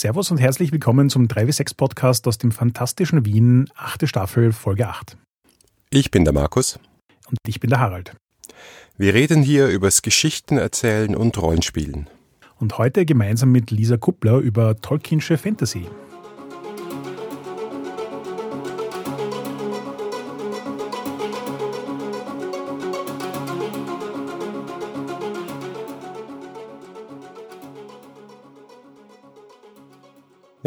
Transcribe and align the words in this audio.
Servus 0.00 0.30
und 0.30 0.38
herzlich 0.38 0.70
willkommen 0.70 1.10
zum 1.10 1.26
3W6 1.26 1.76
Podcast 1.76 2.28
aus 2.28 2.38
dem 2.38 2.52
fantastischen 2.52 3.24
Wien, 3.24 3.68
achte 3.74 4.06
Staffel, 4.06 4.52
Folge 4.52 4.86
8. 4.86 5.16
Ich 5.90 6.12
bin 6.12 6.22
der 6.22 6.32
Markus. 6.32 6.78
Und 7.28 7.38
ich 7.44 7.58
bin 7.58 7.68
der 7.68 7.80
Harald. 7.80 8.12
Wir 8.96 9.12
reden 9.12 9.42
hier 9.42 9.66
übers 9.66 10.02
Geschichten 10.02 10.56
erzählen 10.56 11.16
und 11.16 11.36
Rollenspielen. 11.42 12.08
Und 12.60 12.78
heute 12.78 13.06
gemeinsam 13.06 13.50
mit 13.50 13.72
Lisa 13.72 13.96
Kuppler 13.96 14.38
über 14.38 14.80
Tolkiensche 14.80 15.36
Fantasy. 15.36 15.88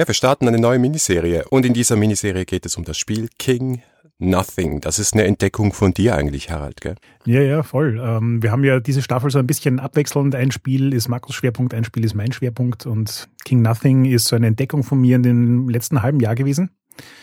Ja, 0.02 0.08
wir 0.08 0.16
starten 0.16 0.48
eine 0.48 0.58
neue 0.58 0.80
Miniserie 0.80 1.46
und 1.52 1.64
in 1.64 1.76
dieser 1.76 1.96
Miniserie 1.96 2.46
geht 2.46 2.66
es 2.66 2.76
um 2.76 2.84
das 2.84 2.98
Spiel 2.98 3.30
King 3.38 3.84
Nothing. 4.18 4.82
Das 4.82 4.98
ist 4.98 5.14
eine 5.14 5.26
Entdeckung 5.26 5.74
von 5.74 5.94
dir 5.94 6.16
eigentlich, 6.16 6.50
Harald, 6.50 6.82
gell? 6.82 6.96
Ja, 7.24 7.42
ja, 7.42 7.62
voll. 7.62 8.02
Ähm, 8.04 8.42
wir 8.42 8.52
haben 8.52 8.64
ja 8.64 8.80
diese 8.80 9.04
Staffel 9.04 9.30
so 9.30 9.38
ein 9.38 9.46
bisschen 9.46 9.80
abwechselnd. 9.80 10.34
Ein 10.34 10.50
Spiel 10.50 10.92
ist 10.96 11.08
Markus 11.08 11.36
Schwerpunkt, 11.36 11.76
ein 11.76 11.84
Spiel 11.84 12.04
ist 12.04 12.16
mein 12.16 12.32
Schwerpunkt 12.32 12.88
und 12.88 13.30
King 13.46 13.62
Nothing 13.62 14.06
ist 14.06 14.26
so 14.26 14.36
eine 14.36 14.48
Entdeckung 14.48 14.82
von 14.82 15.00
mir 15.00 15.18
in 15.18 15.22
dem 15.22 15.70
letzten 15.70 16.02
halben 16.02 16.20
Jahr 16.20 16.34
gewesen. 16.34 16.72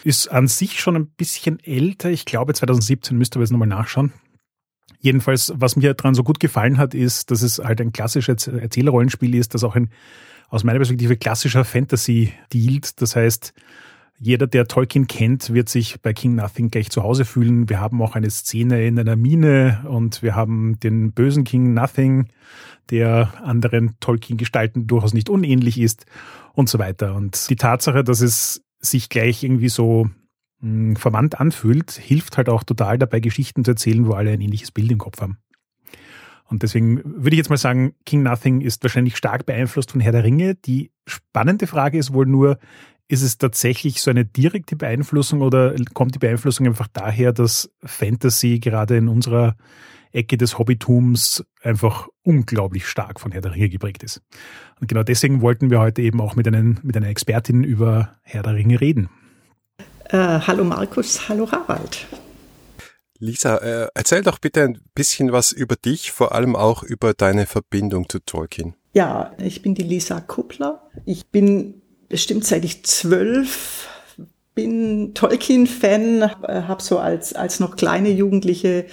Ist 0.04 0.28
an 0.28 0.46
sich 0.46 0.78
schon 0.78 0.94
ein 0.94 1.08
bisschen 1.08 1.58
älter. 1.58 2.10
Ich 2.10 2.26
glaube 2.26 2.54
2017 2.54 3.18
müsste 3.18 3.38
aber 3.38 3.42
jetzt 3.42 3.50
nochmal 3.50 3.66
nachschauen. 3.66 4.12
Jedenfalls, 5.00 5.52
was 5.56 5.74
mir 5.74 5.94
daran 5.94 6.14
so 6.14 6.22
gut 6.22 6.38
gefallen 6.38 6.78
hat, 6.78 6.94
ist, 6.94 7.32
dass 7.32 7.42
es 7.42 7.58
halt 7.58 7.80
ein 7.80 7.90
klassisches 7.90 8.46
Erzählerrollenspiel 8.46 9.34
ist, 9.34 9.54
das 9.54 9.64
auch 9.64 9.74
ein 9.74 9.90
aus 10.48 10.64
meiner 10.64 10.78
Perspektive 10.78 11.16
klassischer 11.16 11.64
Fantasy 11.64 12.32
dealt. 12.52 13.00
Das 13.00 13.16
heißt, 13.16 13.52
jeder, 14.20 14.48
der 14.48 14.66
Tolkien 14.66 15.06
kennt, 15.06 15.52
wird 15.54 15.68
sich 15.68 16.00
bei 16.02 16.12
King 16.12 16.34
Nothing 16.34 16.70
gleich 16.70 16.90
zu 16.90 17.04
Hause 17.04 17.24
fühlen. 17.24 17.68
Wir 17.68 17.80
haben 17.80 18.02
auch 18.02 18.16
eine 18.16 18.30
Szene 18.30 18.84
in 18.86 18.98
einer 18.98 19.14
Mine 19.14 19.84
und 19.88 20.22
wir 20.22 20.34
haben 20.34 20.80
den 20.80 21.12
bösen 21.12 21.44
King 21.44 21.72
Nothing, 21.72 22.28
der 22.90 23.32
anderen 23.44 23.94
Tolkien-Gestalten 24.00 24.86
durchaus 24.86 25.14
nicht 25.14 25.28
unähnlich 25.28 25.78
ist 25.78 26.06
und 26.52 26.68
so 26.68 26.78
weiter. 26.80 27.14
Und 27.14 27.48
die 27.48 27.56
Tatsache, 27.56 28.02
dass 28.02 28.20
es 28.20 28.64
sich 28.80 29.08
gleich 29.08 29.44
irgendwie 29.44 29.68
so 29.68 30.08
mh, 30.60 30.62
hm, 30.62 30.96
verwandt 30.96 31.38
anfühlt, 31.38 31.92
hilft 31.92 32.38
halt 32.38 32.48
auch 32.48 32.64
total 32.64 32.98
dabei, 32.98 33.20
Geschichten 33.20 33.64
zu 33.64 33.72
erzählen, 33.72 34.06
wo 34.06 34.14
alle 34.14 34.32
ein 34.32 34.40
ähnliches 34.40 34.72
Bild 34.72 34.90
im 34.90 34.98
Kopf 34.98 35.20
haben. 35.20 35.38
Und 36.48 36.62
deswegen 36.62 37.02
würde 37.04 37.34
ich 37.34 37.38
jetzt 37.38 37.50
mal 37.50 37.58
sagen, 37.58 37.94
King 38.06 38.22
Nothing 38.22 38.62
ist 38.62 38.82
wahrscheinlich 38.82 39.16
stark 39.16 39.44
beeinflusst 39.44 39.92
von 39.92 40.00
Herr 40.00 40.12
der 40.12 40.24
Ringe. 40.24 40.54
Die 40.54 40.90
spannende 41.06 41.66
Frage 41.66 41.98
ist 41.98 42.14
wohl 42.14 42.26
nur, 42.26 42.58
ist 43.06 43.22
es 43.22 43.38
tatsächlich 43.38 44.00
so 44.00 44.10
eine 44.10 44.24
direkte 44.24 44.76
Beeinflussung 44.76 45.42
oder 45.42 45.74
kommt 45.94 46.14
die 46.14 46.18
Beeinflussung 46.18 46.66
einfach 46.66 46.88
daher, 46.92 47.32
dass 47.32 47.70
Fantasy 47.84 48.58
gerade 48.60 48.96
in 48.96 49.08
unserer 49.08 49.56
Ecke 50.12 50.38
des 50.38 50.58
Hobbitums 50.58 51.44
einfach 51.62 52.08
unglaublich 52.22 52.86
stark 52.86 53.20
von 53.20 53.32
Herr 53.32 53.42
der 53.42 53.54
Ringe 53.54 53.68
geprägt 53.68 54.02
ist. 54.02 54.22
Und 54.80 54.88
genau 54.88 55.02
deswegen 55.02 55.42
wollten 55.42 55.70
wir 55.70 55.80
heute 55.80 56.00
eben 56.00 56.20
auch 56.20 56.34
mit, 56.34 56.46
einen, 56.46 56.78
mit 56.82 56.96
einer 56.96 57.08
Expertin 57.08 57.62
über 57.62 58.16
Herr 58.22 58.42
der 58.42 58.54
Ringe 58.54 58.80
reden. 58.80 59.10
Äh, 60.06 60.16
hallo 60.16 60.64
Markus, 60.64 61.28
hallo 61.28 61.50
Harald. 61.50 62.06
Lisa, 63.18 63.56
äh, 63.58 63.88
erzähl 63.94 64.22
doch 64.22 64.38
bitte 64.38 64.62
ein 64.62 64.80
bisschen 64.94 65.32
was 65.32 65.52
über 65.52 65.76
dich, 65.76 66.12
vor 66.12 66.32
allem 66.32 66.56
auch 66.56 66.82
über 66.82 67.14
deine 67.14 67.46
Verbindung 67.46 68.08
zu 68.08 68.20
Tolkien. 68.20 68.74
Ja, 68.92 69.32
ich 69.38 69.62
bin 69.62 69.74
die 69.74 69.82
Lisa 69.82 70.20
Kuppler. 70.20 70.82
Ich 71.04 71.28
bin 71.28 71.82
bestimmt 72.08 72.44
seit 72.44 72.64
ich 72.64 72.84
zwölf 72.84 73.88
bin 74.58 75.14
Tolkien-Fan, 75.14 76.32
habe 76.42 76.82
so 76.82 76.98
als, 76.98 77.32
als 77.32 77.60
noch 77.60 77.76
kleine 77.76 78.10
Jugendliche 78.10 78.86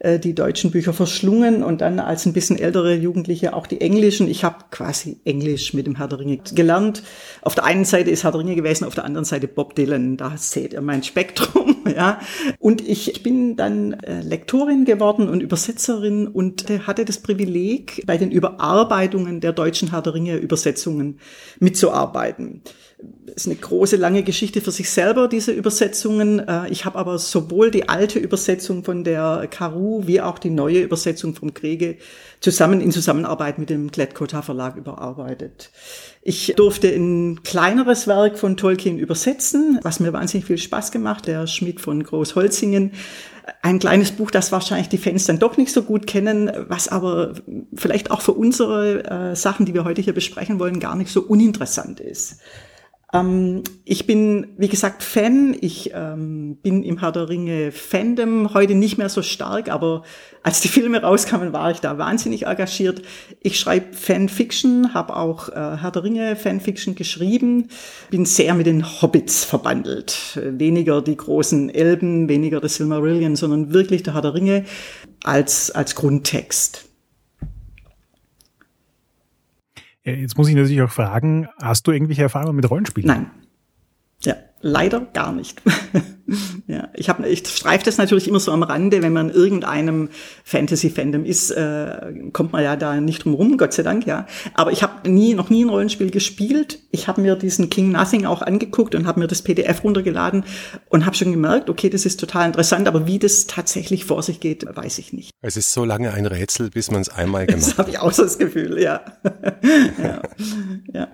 äh, 0.00 0.18
die 0.18 0.34
deutschen 0.34 0.70
Bücher 0.70 0.92
verschlungen 0.92 1.64
und 1.64 1.80
dann 1.80 1.98
als 1.98 2.24
ein 2.24 2.32
bisschen 2.32 2.58
ältere 2.58 2.94
Jugendliche 2.94 3.54
auch 3.54 3.66
die 3.66 3.80
englischen. 3.80 4.28
Ich 4.28 4.44
habe 4.44 4.66
quasi 4.70 5.18
Englisch 5.24 5.74
mit 5.74 5.86
dem 5.86 5.96
Herr 5.96 6.06
der 6.06 6.20
Ringe 6.20 6.38
gelernt. 6.54 7.02
Auf 7.42 7.54
der 7.54 7.64
einen 7.64 7.84
Seite 7.84 8.10
ist 8.10 8.22
Herr 8.22 8.30
der 8.30 8.40
Ringe 8.40 8.54
gewesen, 8.54 8.84
auf 8.84 8.94
der 8.94 9.04
anderen 9.04 9.24
Seite 9.24 9.48
Bob 9.48 9.74
Dylan. 9.74 10.16
Da 10.16 10.36
seht 10.36 10.72
ihr 10.72 10.80
mein 10.80 11.02
Spektrum. 11.02 11.76
Ja. 11.96 12.20
Und 12.58 12.86
ich 12.86 13.22
bin 13.22 13.56
dann 13.56 13.94
äh, 13.94 14.20
Lektorin 14.20 14.84
geworden 14.84 15.26
und 15.28 15.40
Übersetzerin 15.40 16.28
und 16.28 16.66
hatte 16.86 17.06
das 17.06 17.18
Privileg, 17.18 18.02
bei 18.06 18.18
den 18.18 18.30
Überarbeitungen 18.30 19.40
der 19.40 19.52
deutschen 19.52 19.90
Herr 19.90 20.02
der 20.02 20.12
Ringe 20.12 20.36
Übersetzungen 20.36 21.18
mitzuarbeiten 21.60 22.62
ist 23.34 23.46
eine 23.46 23.56
große, 23.56 23.96
lange 23.96 24.24
Geschichte 24.24 24.60
für 24.60 24.72
sich 24.72 24.90
selber, 24.90 25.28
diese 25.28 25.52
Übersetzungen. 25.52 26.40
Äh, 26.40 26.68
ich 26.70 26.84
habe 26.84 26.98
aber 26.98 27.18
sowohl 27.18 27.70
die 27.70 27.88
alte 27.88 28.18
Übersetzung 28.18 28.82
von 28.84 29.04
der 29.04 29.46
Karu 29.50 30.06
wie 30.06 30.20
auch 30.20 30.38
die 30.38 30.50
neue 30.50 30.80
Übersetzung 30.80 31.34
vom 31.34 31.54
Kriege 31.54 31.96
zusammen 32.40 32.80
in 32.80 32.90
Zusammenarbeit 32.90 33.58
mit 33.58 33.70
dem 33.70 33.90
Glettkota 33.90 34.42
Verlag 34.42 34.76
überarbeitet. 34.76 35.70
Ich 36.22 36.54
durfte 36.56 36.88
ein 36.88 37.42
kleineres 37.42 38.06
Werk 38.06 38.38
von 38.38 38.56
Tolkien 38.56 38.98
übersetzen, 38.98 39.78
was 39.82 40.00
mir 40.00 40.12
wahnsinnig 40.12 40.46
viel 40.46 40.58
Spaß 40.58 40.90
gemacht, 40.90 41.26
der 41.26 41.46
Schmidt 41.46 41.80
von 41.80 42.02
Großholzingen. 42.02 42.92
Ein 43.62 43.78
kleines 43.78 44.10
Buch, 44.12 44.30
das 44.30 44.52
wahrscheinlich 44.52 44.88
die 44.88 44.98
Fans 44.98 45.24
dann 45.24 45.38
doch 45.38 45.56
nicht 45.56 45.72
so 45.72 45.82
gut 45.82 46.06
kennen, 46.06 46.50
was 46.68 46.88
aber 46.88 47.34
vielleicht 47.74 48.10
auch 48.10 48.20
für 48.20 48.32
unsere 48.32 49.04
äh, 49.04 49.36
Sachen, 49.36 49.64
die 49.64 49.74
wir 49.74 49.84
heute 49.84 50.02
hier 50.02 50.12
besprechen 50.12 50.58
wollen, 50.58 50.80
gar 50.80 50.96
nicht 50.96 51.10
so 51.10 51.22
uninteressant 51.22 52.00
ist. 52.00 52.40
Ähm, 53.12 53.62
ich 53.84 54.06
bin, 54.06 54.48
wie 54.58 54.68
gesagt, 54.68 55.02
Fan. 55.02 55.56
Ich 55.60 55.92
ähm, 55.94 56.56
bin 56.56 56.82
im 56.82 56.98
Herr 56.98 57.12
der 57.12 57.28
Ringe 57.28 57.72
Fandom 57.72 58.52
heute 58.52 58.74
nicht 58.74 58.98
mehr 58.98 59.08
so 59.08 59.22
stark, 59.22 59.70
aber 59.70 60.02
als 60.42 60.60
die 60.60 60.68
Filme 60.68 61.00
rauskamen, 61.00 61.52
war 61.52 61.70
ich 61.70 61.80
da 61.80 61.96
wahnsinnig 61.96 62.46
engagiert. 62.46 63.02
Ich 63.40 63.58
schreibe 63.58 63.94
Fanfiction, 63.94 64.92
habe 64.92 65.16
auch 65.16 65.48
äh, 65.48 65.54
Herr 65.54 65.90
der 65.90 66.04
Ringe 66.04 66.36
Fanfiction 66.36 66.94
geschrieben, 66.94 67.68
bin 68.10 68.26
sehr 68.26 68.54
mit 68.54 68.66
den 68.66 68.84
Hobbits 69.00 69.44
verbandelt. 69.44 70.38
Weniger 70.42 71.00
die 71.00 71.16
großen 71.16 71.70
Elben, 71.70 72.28
weniger 72.28 72.60
das 72.60 72.76
Silmarillion, 72.76 73.36
sondern 73.36 73.72
wirklich 73.72 74.02
der 74.02 74.14
Herr 74.14 74.22
der 74.22 74.34
Ringe 74.34 74.64
als, 75.24 75.70
als 75.70 75.94
Grundtext. 75.94 76.87
Jetzt 80.16 80.36
muss 80.36 80.48
ich 80.48 80.54
natürlich 80.54 80.82
auch 80.82 80.90
fragen, 80.90 81.48
hast 81.60 81.86
du 81.86 81.92
irgendwelche 81.92 82.22
Erfahrungen 82.22 82.56
mit 82.56 82.68
Rollenspielen? 82.68 83.06
Nein. 83.06 83.30
Leider 84.60 85.00
gar 85.00 85.32
nicht. 85.32 85.62
ja, 86.66 86.88
ich 86.94 87.08
habe, 87.08 87.28
ich 87.28 87.46
streife 87.46 87.84
das 87.84 87.96
natürlich 87.96 88.26
immer 88.26 88.40
so 88.40 88.50
am 88.50 88.62
Rande, 88.62 89.02
wenn 89.02 89.12
man 89.12 89.30
in 89.30 89.34
irgendeinem 89.34 90.08
Fantasy-Fandom 90.44 91.24
ist, 91.24 91.50
äh, 91.50 92.12
kommt 92.32 92.52
man 92.52 92.64
ja 92.64 92.76
da 92.76 93.00
nicht 93.00 93.24
drum 93.24 93.34
rum, 93.34 93.56
Gott 93.56 93.72
sei 93.72 93.82
Dank, 93.82 94.06
ja. 94.06 94.26
Aber 94.54 94.72
ich 94.72 94.82
habe 94.82 95.08
nie, 95.08 95.34
noch 95.34 95.48
nie 95.48 95.64
ein 95.64 95.68
Rollenspiel 95.68 96.10
gespielt. 96.10 96.80
Ich 96.90 97.06
habe 97.06 97.20
mir 97.20 97.36
diesen 97.36 97.70
King 97.70 97.92
Nothing 97.92 98.26
auch 98.26 98.42
angeguckt 98.42 98.94
und 98.94 99.06
habe 99.06 99.20
mir 99.20 99.28
das 99.28 99.42
PDF 99.42 99.84
runtergeladen 99.84 100.44
und 100.88 101.06
habe 101.06 101.16
schon 101.16 101.30
gemerkt, 101.30 101.70
okay, 101.70 101.88
das 101.88 102.04
ist 102.04 102.18
total 102.18 102.48
interessant, 102.48 102.88
aber 102.88 103.06
wie 103.06 103.18
das 103.18 103.46
tatsächlich 103.46 104.04
vor 104.04 104.22
sich 104.22 104.40
geht, 104.40 104.66
weiß 104.74 104.98
ich 104.98 105.12
nicht. 105.12 105.30
Es 105.40 105.56
ist 105.56 105.72
so 105.72 105.84
lange 105.84 106.12
ein 106.12 106.26
Rätsel, 106.26 106.70
bis 106.70 106.90
man 106.90 107.00
es 107.00 107.08
einmal 107.08 107.46
gemacht 107.46 107.62
hat. 107.62 107.70
Das 107.70 107.78
habe 107.78 107.90
ich 107.90 107.98
auch 108.00 108.12
so 108.12 108.24
das 108.24 108.38
Gefühl, 108.38 108.80
ja. 108.80 109.02
ja. 110.02 110.22
ja. 110.92 111.08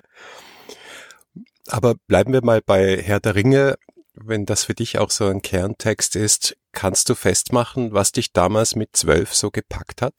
Aber 1.69 1.95
bleiben 2.07 2.33
wir 2.33 2.45
mal 2.45 2.61
bei 2.65 3.01
Herr 3.01 3.21
der 3.21 3.35
Ringe. 3.35 3.77
Wenn 4.15 4.47
das 4.47 4.65
für 4.65 4.75
dich 4.75 4.99
auch 4.99 5.11
so 5.11 5.27
ein 5.27 5.43
Kerntext 5.43 6.15
ist, 6.15 6.57
kannst 6.73 7.09
du 7.09 7.15
festmachen, 7.15 7.93
was 7.93 8.13
dich 8.13 8.33
damals 8.33 8.77
mit 8.77 8.91
zwölf 8.93 9.35
so 9.35 9.51
gepackt 9.51 10.03
hat? 10.03 10.15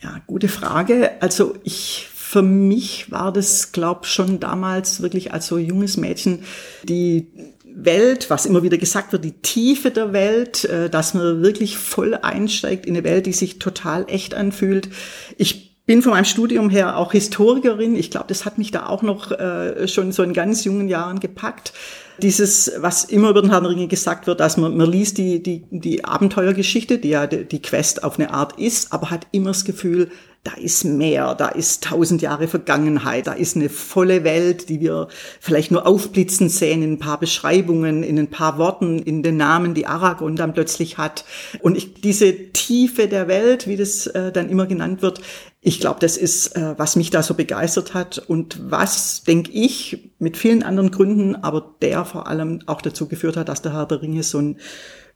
Ja, 0.00 0.20
gute 0.26 0.48
Frage. 0.48 1.20
Also 1.20 1.56
ich, 1.64 2.08
für 2.12 2.42
mich 2.42 3.10
war 3.10 3.32
das, 3.32 3.72
glaub 3.72 4.06
schon 4.06 4.38
damals 4.38 5.00
wirklich 5.00 5.32
als 5.32 5.46
so 5.46 5.58
junges 5.58 5.96
Mädchen 5.96 6.44
die 6.84 7.28
Welt, 7.64 8.30
was 8.30 8.46
immer 8.46 8.62
wieder 8.62 8.78
gesagt 8.78 9.12
wird, 9.12 9.24
die 9.24 9.40
Tiefe 9.42 9.90
der 9.90 10.12
Welt, 10.12 10.64
äh, 10.64 10.88
dass 10.88 11.14
man 11.14 11.42
wirklich 11.42 11.76
voll 11.76 12.14
einsteigt 12.14 12.86
in 12.86 12.94
eine 12.94 13.04
Welt, 13.04 13.26
die 13.26 13.32
sich 13.32 13.58
total 13.58 14.06
echt 14.08 14.34
anfühlt. 14.34 14.88
Ich 15.36 15.75
bin 15.86 16.02
von 16.02 16.12
meinem 16.12 16.24
Studium 16.24 16.68
her 16.68 16.98
auch 16.98 17.12
Historikerin. 17.12 17.94
Ich 17.94 18.10
glaube, 18.10 18.26
das 18.28 18.44
hat 18.44 18.58
mich 18.58 18.72
da 18.72 18.86
auch 18.86 19.02
noch 19.02 19.30
äh, 19.30 19.86
schon 19.86 20.10
so 20.10 20.24
in 20.24 20.32
ganz 20.32 20.64
jungen 20.64 20.88
Jahren 20.88 21.20
gepackt. 21.20 21.72
Dieses, 22.20 22.72
was 22.78 23.04
immer 23.04 23.30
über 23.30 23.42
den 23.42 23.50
Herrn 23.50 23.66
Ringe 23.66 23.86
gesagt 23.86 24.26
wird, 24.26 24.40
dass 24.40 24.56
man, 24.56 24.76
man 24.76 24.90
liest 24.90 25.18
die, 25.18 25.42
die, 25.42 25.64
die 25.70 26.04
Abenteuergeschichte, 26.04 26.98
die 26.98 27.10
ja 27.10 27.26
die, 27.26 27.44
die 27.44 27.62
Quest 27.62 28.02
auf 28.02 28.18
eine 28.18 28.32
Art 28.32 28.58
ist, 28.58 28.92
aber 28.92 29.10
hat 29.10 29.28
immer 29.32 29.48
das 29.48 29.64
Gefühl, 29.64 30.10
da 30.46 30.52
ist 30.54 30.84
mehr, 30.84 31.34
da 31.34 31.48
ist 31.48 31.82
tausend 31.82 32.22
Jahre 32.22 32.46
Vergangenheit, 32.46 33.26
da 33.26 33.32
ist 33.32 33.56
eine 33.56 33.68
volle 33.68 34.22
Welt, 34.22 34.68
die 34.68 34.80
wir 34.80 35.08
vielleicht 35.40 35.72
nur 35.72 35.86
aufblitzen 35.86 36.48
sehen 36.48 36.82
in 36.84 36.92
ein 36.92 36.98
paar 37.00 37.18
Beschreibungen, 37.18 38.04
in 38.04 38.16
ein 38.16 38.30
paar 38.30 38.56
Worten, 38.56 39.00
in 39.00 39.24
den 39.24 39.36
Namen, 39.36 39.74
die 39.74 39.88
Aragorn 39.88 40.36
dann 40.36 40.54
plötzlich 40.54 40.98
hat. 40.98 41.24
Und 41.62 41.76
ich, 41.76 41.94
diese 41.94 42.52
Tiefe 42.52 43.08
der 43.08 43.26
Welt, 43.26 43.66
wie 43.66 43.76
das 43.76 44.06
äh, 44.06 44.30
dann 44.30 44.48
immer 44.48 44.66
genannt 44.66 45.02
wird, 45.02 45.20
ich 45.66 45.80
glaube, 45.80 45.98
das 45.98 46.16
ist, 46.16 46.54
äh, 46.54 46.78
was 46.78 46.94
mich 46.94 47.10
da 47.10 47.24
so 47.24 47.34
begeistert 47.34 47.92
hat 47.92 48.18
und 48.18 48.70
was, 48.70 49.24
denke 49.24 49.50
ich, 49.50 50.12
mit 50.20 50.36
vielen 50.36 50.62
anderen 50.62 50.92
Gründen, 50.92 51.34
aber 51.34 51.74
der 51.82 52.04
vor 52.04 52.28
allem 52.28 52.60
auch 52.66 52.80
dazu 52.80 53.08
geführt 53.08 53.36
hat, 53.36 53.48
dass 53.48 53.62
der 53.62 53.72
Herr 53.72 53.84
der 53.84 54.00
Ringe 54.00 54.22
so 54.22 54.38
ein 54.38 54.58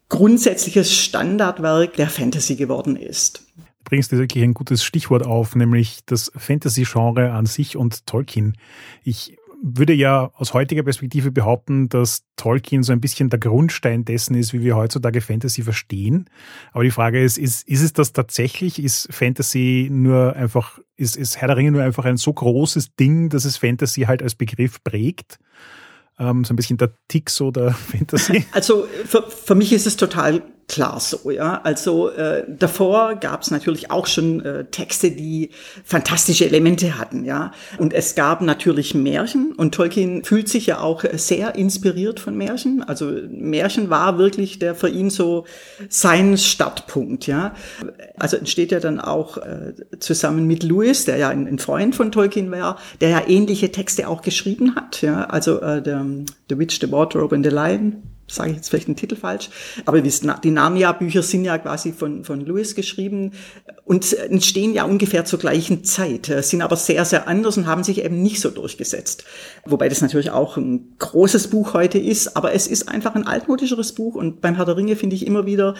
grundsätzliches 0.08 0.92
Standardwerk 0.92 1.94
der 1.94 2.08
Fantasy 2.08 2.56
geworden 2.56 2.96
ist. 2.96 3.44
Du 3.58 3.62
bringst 3.84 4.10
dir 4.10 4.18
wirklich 4.18 4.42
ein 4.42 4.54
gutes 4.54 4.82
Stichwort 4.82 5.24
auf, 5.24 5.54
nämlich 5.54 6.00
das 6.06 6.32
Fantasy-Genre 6.34 7.30
an 7.30 7.46
sich 7.46 7.76
und 7.76 8.04
Tolkien. 8.06 8.56
Ich 9.04 9.36
würde 9.62 9.92
ja 9.92 10.30
aus 10.34 10.54
heutiger 10.54 10.82
Perspektive 10.82 11.30
behaupten, 11.30 11.88
dass 11.88 12.24
Tolkien 12.36 12.82
so 12.82 12.92
ein 12.92 13.00
bisschen 13.00 13.28
der 13.28 13.38
Grundstein 13.38 14.04
dessen 14.04 14.34
ist, 14.34 14.52
wie 14.52 14.62
wir 14.62 14.76
heutzutage 14.76 15.20
Fantasy 15.20 15.62
verstehen. 15.62 16.30
Aber 16.72 16.84
die 16.84 16.90
Frage 16.90 17.22
ist, 17.22 17.38
ist, 17.38 17.68
ist 17.68 17.82
es 17.82 17.92
das 17.92 18.12
tatsächlich? 18.12 18.82
Ist 18.82 19.08
Fantasy 19.12 19.88
nur 19.90 20.34
einfach, 20.34 20.78
ist, 20.96 21.16
ist 21.16 21.36
Herr 21.36 21.48
der 21.48 21.56
Ringe 21.56 21.72
nur 21.72 21.82
einfach 21.82 22.04
ein 22.04 22.16
so 22.16 22.32
großes 22.32 22.94
Ding, 22.96 23.28
dass 23.28 23.44
es 23.44 23.58
Fantasy 23.58 24.02
halt 24.02 24.22
als 24.22 24.34
Begriff 24.34 24.82
prägt? 24.82 25.38
Ähm, 26.18 26.44
so 26.44 26.52
ein 26.54 26.56
bisschen 26.56 26.78
der 26.78 26.92
Tick 27.08 27.30
so 27.30 27.50
der 27.50 27.70
Fantasy? 27.72 28.46
Also 28.52 28.86
für, 29.04 29.22
für 29.30 29.54
mich 29.54 29.72
ist 29.72 29.86
es 29.86 29.96
total 29.96 30.42
klar 30.70 31.00
so, 31.00 31.32
ja. 31.32 31.60
Also 31.64 32.10
äh, 32.10 32.44
davor 32.48 33.16
gab 33.16 33.42
es 33.42 33.50
natürlich 33.50 33.90
auch 33.90 34.06
schon 34.06 34.44
äh, 34.44 34.64
Texte, 34.66 35.10
die 35.10 35.50
fantastische 35.84 36.46
Elemente 36.46 36.96
hatten, 36.96 37.24
ja. 37.24 37.50
Und 37.78 37.92
es 37.92 38.14
gab 38.14 38.40
natürlich 38.40 38.94
Märchen 38.94 39.52
und 39.56 39.74
Tolkien 39.74 40.22
fühlt 40.22 40.48
sich 40.48 40.66
ja 40.66 40.80
auch 40.80 41.02
sehr 41.14 41.56
inspiriert 41.56 42.20
von 42.20 42.36
Märchen. 42.36 42.84
Also 42.84 43.10
Märchen 43.28 43.90
war 43.90 44.16
wirklich 44.16 44.60
der 44.60 44.76
für 44.76 44.88
ihn 44.88 45.10
so 45.10 45.44
sein 45.88 46.38
Startpunkt, 46.38 47.26
ja. 47.26 47.52
Also 48.16 48.36
entsteht 48.36 48.70
ja 48.70 48.78
dann 48.78 49.00
auch 49.00 49.38
äh, 49.38 49.74
zusammen 49.98 50.46
mit 50.46 50.62
Lewis, 50.62 51.04
der 51.04 51.16
ja 51.16 51.30
ein, 51.30 51.48
ein 51.48 51.58
Freund 51.58 51.96
von 51.96 52.12
Tolkien 52.12 52.48
war, 52.52 52.78
der 53.00 53.08
ja 53.08 53.22
ähnliche 53.26 53.72
Texte 53.72 54.06
auch 54.06 54.22
geschrieben 54.22 54.76
hat, 54.76 55.02
ja. 55.02 55.24
Also 55.24 55.60
äh, 55.60 55.82
der 55.82 56.06
The 56.48 56.56
Witch, 56.56 56.78
The 56.80 56.92
Wardrobe 56.92 57.34
and 57.34 57.44
the 57.44 57.50
Lion 57.50 58.04
sage 58.30 58.50
ich 58.50 58.56
jetzt 58.56 58.68
vielleicht 58.70 58.88
den 58.88 58.96
Titel 58.96 59.16
falsch, 59.16 59.50
aber 59.84 60.00
die 60.00 60.50
Narnia-Bücher 60.50 61.22
sind 61.22 61.44
ja 61.44 61.58
quasi 61.58 61.92
von, 61.92 62.24
von 62.24 62.40
Lewis 62.40 62.74
geschrieben 62.74 63.32
und 63.84 64.12
entstehen 64.12 64.72
ja 64.72 64.84
ungefähr 64.84 65.24
zur 65.24 65.38
gleichen 65.38 65.84
Zeit, 65.84 66.32
sind 66.40 66.62
aber 66.62 66.76
sehr, 66.76 67.04
sehr 67.04 67.28
anders 67.28 67.56
und 67.56 67.66
haben 67.66 67.84
sich 67.84 68.04
eben 68.04 68.22
nicht 68.22 68.40
so 68.40 68.50
durchgesetzt. 68.50 69.24
Wobei 69.66 69.88
das 69.88 70.00
natürlich 70.00 70.30
auch 70.30 70.56
ein 70.56 70.94
großes 70.98 71.48
Buch 71.48 71.74
heute 71.74 71.98
ist, 71.98 72.36
aber 72.36 72.52
es 72.52 72.66
ist 72.66 72.88
einfach 72.88 73.14
ein 73.14 73.26
altmodischeres 73.26 73.92
Buch 73.92 74.14
und 74.14 74.40
beim 74.40 74.56
Herr 74.56 74.64
der 74.64 74.76
Ringe 74.76 74.96
finde 74.96 75.16
ich 75.16 75.26
immer 75.26 75.46
wieder, 75.46 75.74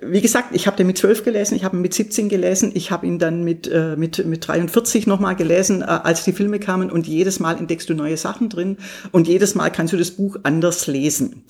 wie 0.00 0.20
gesagt, 0.20 0.48
ich 0.52 0.66
habe 0.66 0.76
den 0.76 0.86
mit 0.86 0.98
12 0.98 1.24
gelesen, 1.24 1.54
ich 1.54 1.64
habe 1.64 1.76
ihn 1.76 1.82
mit 1.82 1.94
17 1.94 2.28
gelesen, 2.28 2.72
ich 2.74 2.90
habe 2.90 3.06
ihn 3.06 3.18
dann 3.18 3.44
mit, 3.44 3.66
äh, 3.68 3.96
mit, 3.96 4.24
mit 4.26 4.46
43 4.46 5.06
nochmal 5.06 5.36
gelesen, 5.36 5.82
äh, 5.82 5.84
als 5.84 6.24
die 6.24 6.32
Filme 6.32 6.58
kamen 6.58 6.90
und 6.90 7.06
jedes 7.06 7.40
Mal 7.40 7.56
entdeckst 7.58 7.88
du 7.88 7.94
neue 7.94 8.16
Sachen 8.16 8.48
drin 8.48 8.78
und 9.12 9.28
jedes 9.28 9.54
Mal 9.54 9.70
kannst 9.70 9.92
du 9.92 9.96
das 9.96 10.10
Buch 10.12 10.36
anders 10.42 10.86
lesen. 10.86 11.44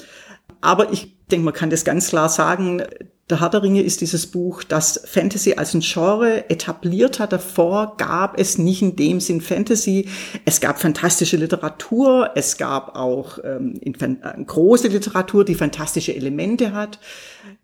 Aber 0.65 0.93
ich 0.93 1.15
denke, 1.31 1.45
man 1.45 1.55
kann 1.55 1.69
das 1.69 1.85
ganz 1.85 2.09
klar 2.09 2.31
sagen, 2.31 2.83
der 3.31 3.41
Herr 3.41 3.51
der 3.51 3.63
Ringe 3.63 3.83
ist 3.83 4.01
dieses 4.01 4.27
Buch, 4.27 4.63
das 4.65 5.01
Fantasy 5.05 5.55
als 5.55 5.75
ein 5.75 5.81
Genre 5.81 6.49
etabliert 6.49 7.21
hat. 7.21 7.33
Davor 7.33 7.97
gab 7.99 8.39
es 8.39 8.57
nicht 8.57 8.81
in 8.81 8.97
dem 8.97 9.21
Sinn 9.21 9.43
Fantasy. 9.43 10.09
Es 10.47 10.61
gab 10.61 10.81
fantastische 10.81 11.37
Literatur, 11.37 12.31
es 12.35 12.57
gab 12.57 12.97
auch 12.97 13.39
ähm, 13.45 13.79
äh, 13.83 14.45
große 14.45 14.89
Literatur, 14.89 15.45
die 15.45 15.55
fantastische 15.55 16.15
Elemente 16.15 16.73
hat. 16.73 16.99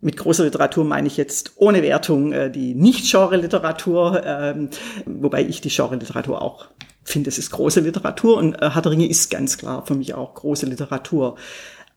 Mit 0.03 0.19
großer 0.19 0.44
Literatur 0.44 0.85
meine 0.85 1.06
ich 1.06 1.17
jetzt 1.17 1.53
ohne 1.56 1.82
Wertung 1.82 2.32
äh, 2.32 2.50
die 2.50 2.75
Nicht-Genre-Literatur, 2.75 4.23
ähm, 4.25 4.70
wobei 5.06 5.43
ich 5.43 5.62
die 5.62 5.70
Genre-Literatur 5.70 6.41
auch 6.41 6.69
finde, 7.03 7.29
es 7.29 7.38
ist 7.38 7.50
große 7.50 7.81
Literatur 7.81 8.37
und 8.37 8.55
äh, 8.55 8.70
Herr 8.70 8.82
der 8.82 8.93
Ringe 8.93 9.08
ist 9.08 9.31
ganz 9.31 9.58
klar 9.58 9.85
für 9.87 9.94
mich 9.94 10.14
auch 10.14 10.35
große 10.35 10.67
Literatur. 10.67 11.37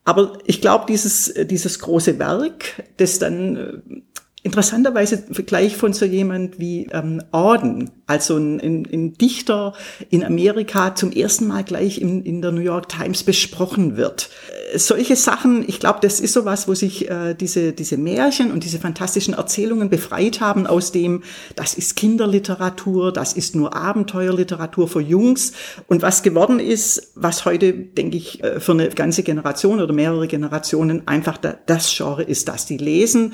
Aber 0.05 0.37
ich 0.45 0.61
glaube, 0.61 0.85
dieses, 0.87 1.33
dieses 1.45 1.79
große 1.79 2.19
Werk, 2.19 2.83
das 2.97 3.19
dann 3.19 3.55
äh, 3.55 4.01
interessanterweise 4.43 5.23
gleich 5.45 5.77
von 5.77 5.93
so 5.93 6.03
jemand 6.03 6.59
wie 6.59 6.87
ähm, 6.91 7.23
Auden, 7.31 7.91
also 8.07 8.35
ein, 8.35 8.59
ein, 8.59 8.87
ein 8.91 9.13
Dichter 9.13 9.73
in 10.09 10.21
Amerika, 10.23 10.95
zum 10.95 11.13
ersten 11.13 11.47
Mal 11.47 11.63
gleich 11.63 12.01
in, 12.01 12.23
in 12.23 12.41
der 12.41 12.51
New 12.51 12.61
York 12.61 12.89
Times 12.89 13.23
besprochen 13.23 13.95
wird. 13.95 14.29
Äh, 14.73 14.77
solche 14.77 15.15
Sachen, 15.15 15.63
ich 15.67 15.79
glaube, 15.79 15.99
das 16.01 16.19
ist 16.19 16.33
sowas, 16.33 16.67
wo 16.67 16.75
sich 16.75 17.09
äh, 17.09 17.35
diese, 17.35 17.71
diese 17.71 17.95
Märchen 17.95 18.51
und 18.51 18.65
diese 18.65 18.79
fantastischen 18.79 19.33
Erzählungen 19.33 19.89
befreit 19.89 20.41
haben 20.41 20.67
aus 20.67 20.91
dem, 20.91 21.23
das 21.55 21.73
ist 21.73 21.95
Kinderliteratur, 21.95 23.13
das 23.13 23.31
ist 23.31 23.55
nur 23.55 23.73
Abenteuerliteratur 23.73 24.89
für 24.89 25.01
Jungs. 25.01 25.53
Und 25.87 26.01
was 26.01 26.21
geworden 26.21 26.59
ist, 26.59 27.13
was 27.15 27.45
heute, 27.45 27.71
denke 27.71 28.17
ich, 28.17 28.43
äh, 28.43 28.59
für 28.59 28.73
eine 28.73 28.89
ganze 28.89 29.23
Generation 29.23 29.79
oder 29.79 29.93
mehrere 29.93 30.27
Generationen 30.27 31.07
einfach 31.07 31.37
da, 31.37 31.55
das 31.65 31.95
Genre 31.95 32.23
ist, 32.23 32.49
das 32.49 32.65
die 32.65 32.77
lesen 32.77 33.31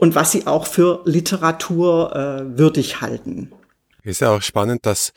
und 0.00 0.14
was 0.14 0.32
sie 0.32 0.46
auch 0.46 0.66
für 0.66 1.02
Literatur 1.04 2.16
äh, 2.16 2.58
würdig 2.58 3.02
halten. 3.02 3.52
Ist 4.02 4.22
ja 4.22 4.34
auch 4.34 4.40
spannend, 4.40 4.86
dass 4.86 5.12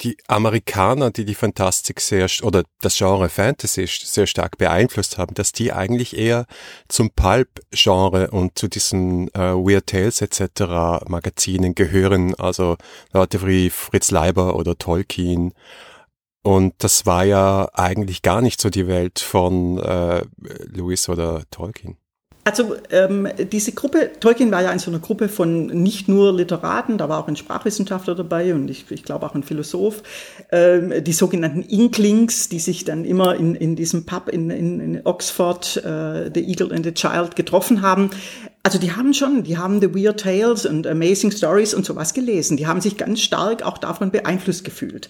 die 0.00 0.16
Amerikaner, 0.26 1.12
die 1.12 1.24
die 1.24 1.36
Fantastik 1.36 2.00
sehr 2.00 2.26
oder 2.42 2.64
das 2.80 2.96
Genre 2.96 3.28
Fantasy 3.28 3.86
sehr 3.86 4.26
stark 4.26 4.58
beeinflusst 4.58 5.18
haben, 5.18 5.34
dass 5.34 5.52
die 5.52 5.72
eigentlich 5.72 6.16
eher 6.16 6.46
zum 6.88 7.10
Pulp-Genre 7.10 8.32
und 8.32 8.58
zu 8.58 8.66
diesen 8.66 9.28
äh, 9.34 9.54
Weird 9.54 9.86
Tales 9.86 10.20
etc. 10.20 11.06
Magazinen 11.06 11.76
gehören, 11.76 12.34
also 12.34 12.76
Leute 13.12 13.46
wie 13.46 13.70
Fritz 13.70 14.10
Leiber 14.10 14.56
oder 14.56 14.76
Tolkien. 14.76 15.54
Und 16.42 16.74
das 16.78 17.06
war 17.06 17.24
ja 17.24 17.68
eigentlich 17.72 18.22
gar 18.22 18.42
nicht 18.42 18.60
so 18.60 18.68
die 18.70 18.88
Welt 18.88 19.20
von 19.20 19.78
äh, 19.78 20.24
Lewis 20.66 21.08
oder 21.08 21.44
Tolkien. 21.52 21.98
Also 22.46 22.76
ähm, 22.90 23.26
diese 23.50 23.72
Gruppe, 23.72 24.10
Tolkien 24.20 24.50
war 24.50 24.62
ja 24.62 24.70
in 24.70 24.78
so 24.78 24.90
einer 24.90 25.00
Gruppe 25.00 25.30
von 25.30 25.66
nicht 25.66 26.08
nur 26.08 26.30
Literaten, 26.30 26.98
da 26.98 27.08
war 27.08 27.18
auch 27.18 27.28
ein 27.28 27.36
Sprachwissenschaftler 27.36 28.14
dabei 28.14 28.54
und 28.54 28.68
ich, 28.68 28.84
ich 28.90 29.02
glaube 29.02 29.24
auch 29.24 29.34
ein 29.34 29.42
Philosoph, 29.42 30.02
ähm, 30.52 30.92
die 31.02 31.14
sogenannten 31.14 31.62
Inklings, 31.62 32.50
die 32.50 32.58
sich 32.58 32.84
dann 32.84 33.06
immer 33.06 33.34
in, 33.34 33.54
in 33.54 33.76
diesem 33.76 34.04
Pub 34.04 34.28
in, 34.28 34.50
in, 34.50 34.78
in 34.78 35.06
Oxford, 35.06 35.78
äh, 35.78 36.30
The 36.34 36.46
Eagle 36.46 36.70
and 36.72 36.84
the 36.84 36.92
Child, 36.92 37.34
getroffen 37.34 37.80
haben. 37.80 38.10
Also 38.62 38.78
die 38.78 38.92
haben 38.92 39.14
schon, 39.14 39.42
die 39.44 39.56
haben 39.56 39.80
The 39.80 39.94
Weird 39.94 40.20
Tales 40.20 40.66
und 40.66 40.86
Amazing 40.86 41.30
Stories 41.30 41.72
und 41.72 41.86
sowas 41.86 42.12
gelesen. 42.12 42.58
Die 42.58 42.66
haben 42.66 42.82
sich 42.82 42.98
ganz 42.98 43.20
stark 43.20 43.62
auch 43.62 43.78
davon 43.78 44.10
beeinflusst 44.10 44.64
gefühlt. 44.64 45.08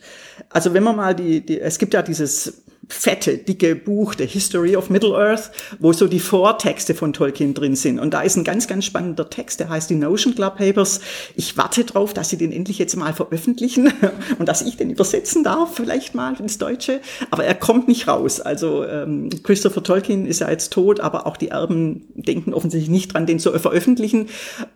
Also 0.50 0.73
wenn 0.73 0.85
man 0.85 0.94
mal 0.94 1.14
die, 1.16 1.44
die 1.44 1.61
es 1.61 1.78
gibt 1.78 1.94
ja 1.94 2.02
dieses 2.02 2.64
fette, 2.88 3.38
dicke 3.38 3.75
Buch, 3.75 4.14
The 4.17 4.26
History 4.26 4.76
of 4.76 4.91
Middle-earth, 4.91 5.50
wo 5.79 5.93
so 5.93 6.07
die 6.07 6.21
Vortexte 6.21 6.95
von 6.95 7.12
Tolkien 7.12 7.55
drin 7.55 7.76
sind. 7.76 7.99
Und 7.99 8.14
da 8.14 8.23
ist 8.23 8.37
ein 8.37 8.45
ganz, 8.45 8.67
ganz 8.67 8.85
spannender 8.85 9.31
Text, 9.31 9.61
der 9.61 9.69
heißt 9.69 9.91
die 9.91 9.95
Notion 9.95 10.35
Club 10.35 10.57
Papers. 10.57 11.00
Ich 11.37 11.57
warte 11.57 11.85
drauf, 11.85 12.14
dass 12.14 12.31
sie 12.31 12.37
den 12.37 12.53
endlich 12.53 12.79
jetzt 12.79 12.97
mal 12.97 13.12
veröffentlichen 13.12 13.93
und 14.38 14.49
dass 14.49 14.62
ich 14.62 14.76
den 14.76 14.91
übersetzen 14.91 15.45
darf, 15.45 15.75
vielleicht 15.75 16.14
mal 16.14 16.35
ins 16.38 16.59
Deutsche. 16.59 17.00
Aber 17.31 17.45
er 17.45 17.55
kommt 17.55 17.88
nicht 17.88 18.09
raus. 18.09 18.41
Also 18.41 18.85
ähm, 18.85 19.31
Christopher 19.43 19.83
Tolkien 19.83 20.26
ist 20.26 20.41
ja 20.41 20.50
jetzt 20.50 20.73
tot, 20.73 21.00
aber 21.00 21.26
auch 21.26 21.37
die 21.37 21.49
Erben 21.49 22.07
denken 22.14 22.53
offensichtlich 22.53 22.91
nicht 22.91 23.14
dran, 23.14 23.26
den 23.26 23.38
zu 23.38 23.53
veröffentlichen. 23.59 24.29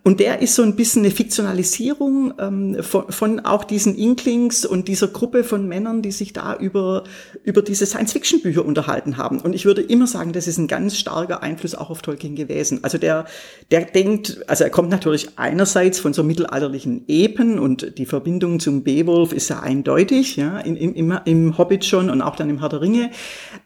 Und 0.03 0.19
der 0.19 0.41
ist 0.41 0.55
so 0.55 0.63
ein 0.63 0.75
bisschen 0.75 1.03
eine 1.03 1.11
Fiktionalisierung 1.11 2.33
ähm, 2.39 2.77
von, 2.81 3.11
von 3.11 3.39
auch 3.41 3.63
diesen 3.63 3.95
Inklings 3.95 4.65
und 4.65 4.87
dieser 4.87 5.07
Gruppe 5.07 5.43
von 5.43 5.67
Männern, 5.67 6.01
die 6.01 6.11
sich 6.11 6.33
da 6.33 6.55
über, 6.55 7.03
über 7.43 7.61
dieses 7.61 7.95
Science-Fiction-Bücher 7.99 8.65
unterhalten 8.65 9.17
haben. 9.17 9.39
Und 9.39 9.53
ich 9.53 9.65
würde 9.65 9.81
immer 9.81 10.07
sagen, 10.07 10.31
das 10.31 10.47
ist 10.47 10.57
ein 10.57 10.67
ganz 10.67 10.97
starker 10.97 11.43
Einfluss 11.43 11.75
auch 11.75 11.89
auf 11.89 12.01
Tolkien 12.01 12.35
gewesen. 12.35 12.79
Also 12.83 12.97
der, 12.97 13.25
der 13.71 13.85
denkt, 13.85 14.39
also 14.47 14.63
er 14.63 14.69
kommt 14.69 14.89
natürlich 14.89 15.37
einerseits 15.37 15.99
von 15.99 16.13
so 16.13 16.23
mittelalterlichen 16.23 17.03
Epen 17.07 17.59
und 17.59 17.97
die 17.97 18.05
Verbindung 18.05 18.59
zum 18.59 18.83
Beowulf 18.83 19.33
ist 19.33 19.49
ja 19.49 19.59
eindeutig, 19.59 20.37
ja, 20.37 20.59
im, 20.59 20.75
im, 20.77 21.19
im 21.25 21.57
Hobbit 21.57 21.85
schon 21.85 22.09
und 22.09 22.21
auch 22.21 22.35
dann 22.35 22.49
im 22.49 22.59
Herr 22.59 22.69
der 22.69 22.81
Ringe. 22.81 23.11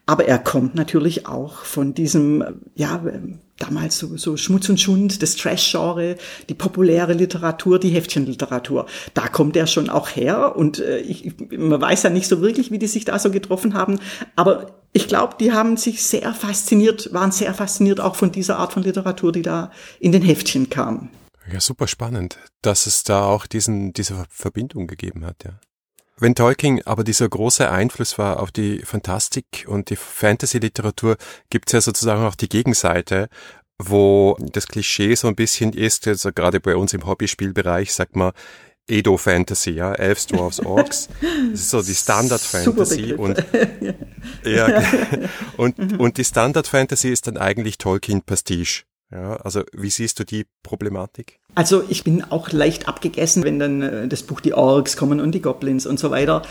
Aber 0.06 0.26
er 0.26 0.38
kommt 0.38 0.74
natürlich 0.74 1.26
auch 1.26 1.58
von 1.58 1.94
diesem, 1.94 2.44
ja, 2.74 3.02
damals 3.58 3.98
so, 3.98 4.16
so 4.16 4.36
Schmutz 4.36 4.68
und 4.68 4.80
Schund, 4.80 5.22
das 5.22 5.36
Trash-Genre, 5.36 6.16
die 6.48 6.54
populäre 6.54 7.12
Literatur, 7.12 7.78
die 7.78 7.90
Heftchenliteratur. 7.90 8.86
Da 9.14 9.28
kommt 9.28 9.56
er 9.56 9.66
schon 9.66 9.88
auch 9.88 10.08
her 10.08 10.56
und 10.56 10.78
äh, 10.80 10.98
ich, 10.98 11.34
man 11.56 11.80
weiß 11.80 12.02
ja 12.02 12.10
nicht 12.10 12.28
so 12.28 12.40
wirklich, 12.40 12.70
wie 12.70 12.78
die 12.78 12.86
sich 12.86 13.04
da 13.04 13.18
so 13.18 13.30
getroffen 13.30 13.74
haben, 13.74 14.00
aber 14.36 14.80
ich 14.92 15.08
glaube, 15.08 15.34
die 15.40 15.52
haben 15.52 15.76
sich 15.76 16.04
sehr 16.04 16.34
fasziniert, 16.34 17.12
waren 17.12 17.32
sehr 17.32 17.52
fasziniert 17.54 18.00
auch 18.00 18.16
von 18.16 18.32
dieser 18.32 18.58
Art 18.58 18.72
von 18.72 18.82
Literatur, 18.82 19.32
die 19.32 19.42
da 19.42 19.70
in 19.98 20.12
den 20.12 20.22
Heftchen 20.22 20.70
kam. 20.70 21.10
Ja, 21.52 21.60
super 21.60 21.88
spannend, 21.88 22.38
dass 22.62 22.86
es 22.86 23.02
da 23.02 23.24
auch 23.24 23.46
diesen, 23.46 23.92
diese 23.92 24.24
Verbindung 24.30 24.86
gegeben 24.86 25.24
hat, 25.26 25.44
ja. 25.44 25.60
Wenn 26.18 26.34
Tolkien 26.34 26.80
aber 26.86 27.02
dieser 27.02 27.28
große 27.28 27.68
Einfluss 27.70 28.18
war 28.18 28.40
auf 28.40 28.52
die 28.52 28.78
Fantastik 28.80 29.64
und 29.66 29.90
die 29.90 29.96
Fantasy-Literatur, 29.96 31.16
gibt 31.50 31.68
es 31.68 31.72
ja 31.72 31.80
sozusagen 31.80 32.24
auch 32.24 32.36
die 32.36 32.48
Gegenseite, 32.48 33.28
wo 33.78 34.36
das 34.38 34.68
Klischee 34.68 35.16
so 35.16 35.26
ein 35.26 35.34
bisschen 35.34 35.72
ist, 35.72 36.06
also 36.06 36.32
gerade 36.32 36.60
bei 36.60 36.76
uns 36.76 36.92
im 36.92 37.06
Hobbyspielbereich, 37.06 37.92
sagt 37.92 38.14
man, 38.14 38.32
Edo 38.86 39.16
Fantasy, 39.16 39.70
ja, 39.70 39.92
Elves, 39.94 40.26
Dwarfs, 40.26 40.60
Orks. 40.60 41.08
Das 41.50 41.60
ist 41.60 41.70
so 41.70 41.82
die 41.82 41.94
Standard 41.94 42.40
Fantasy 42.40 43.14
und 43.14 43.42
ja, 44.44 44.82
und 45.56 45.98
und 45.98 46.18
die 46.18 46.24
Standard 46.24 46.66
Fantasy 46.66 47.08
ist 47.08 47.26
dann 47.26 47.38
eigentlich 47.38 47.78
Tolkien 47.78 48.22
Pastiche. 48.22 48.82
Ja, 49.14 49.36
also 49.36 49.62
wie 49.72 49.90
siehst 49.90 50.18
du 50.18 50.24
die 50.24 50.44
Problematik? 50.64 51.38
Also 51.54 51.84
ich 51.88 52.02
bin 52.02 52.24
auch 52.24 52.50
leicht 52.50 52.88
abgegessen, 52.88 53.44
wenn 53.44 53.60
dann 53.60 53.80
äh, 53.80 54.08
das 54.08 54.24
Buch 54.24 54.40
die 54.40 54.54
Orks 54.54 54.96
kommen 54.96 55.20
und 55.20 55.32
die 55.32 55.40
Goblins 55.40 55.86
und 55.86 56.00
so 56.00 56.10
weiter. 56.10 56.42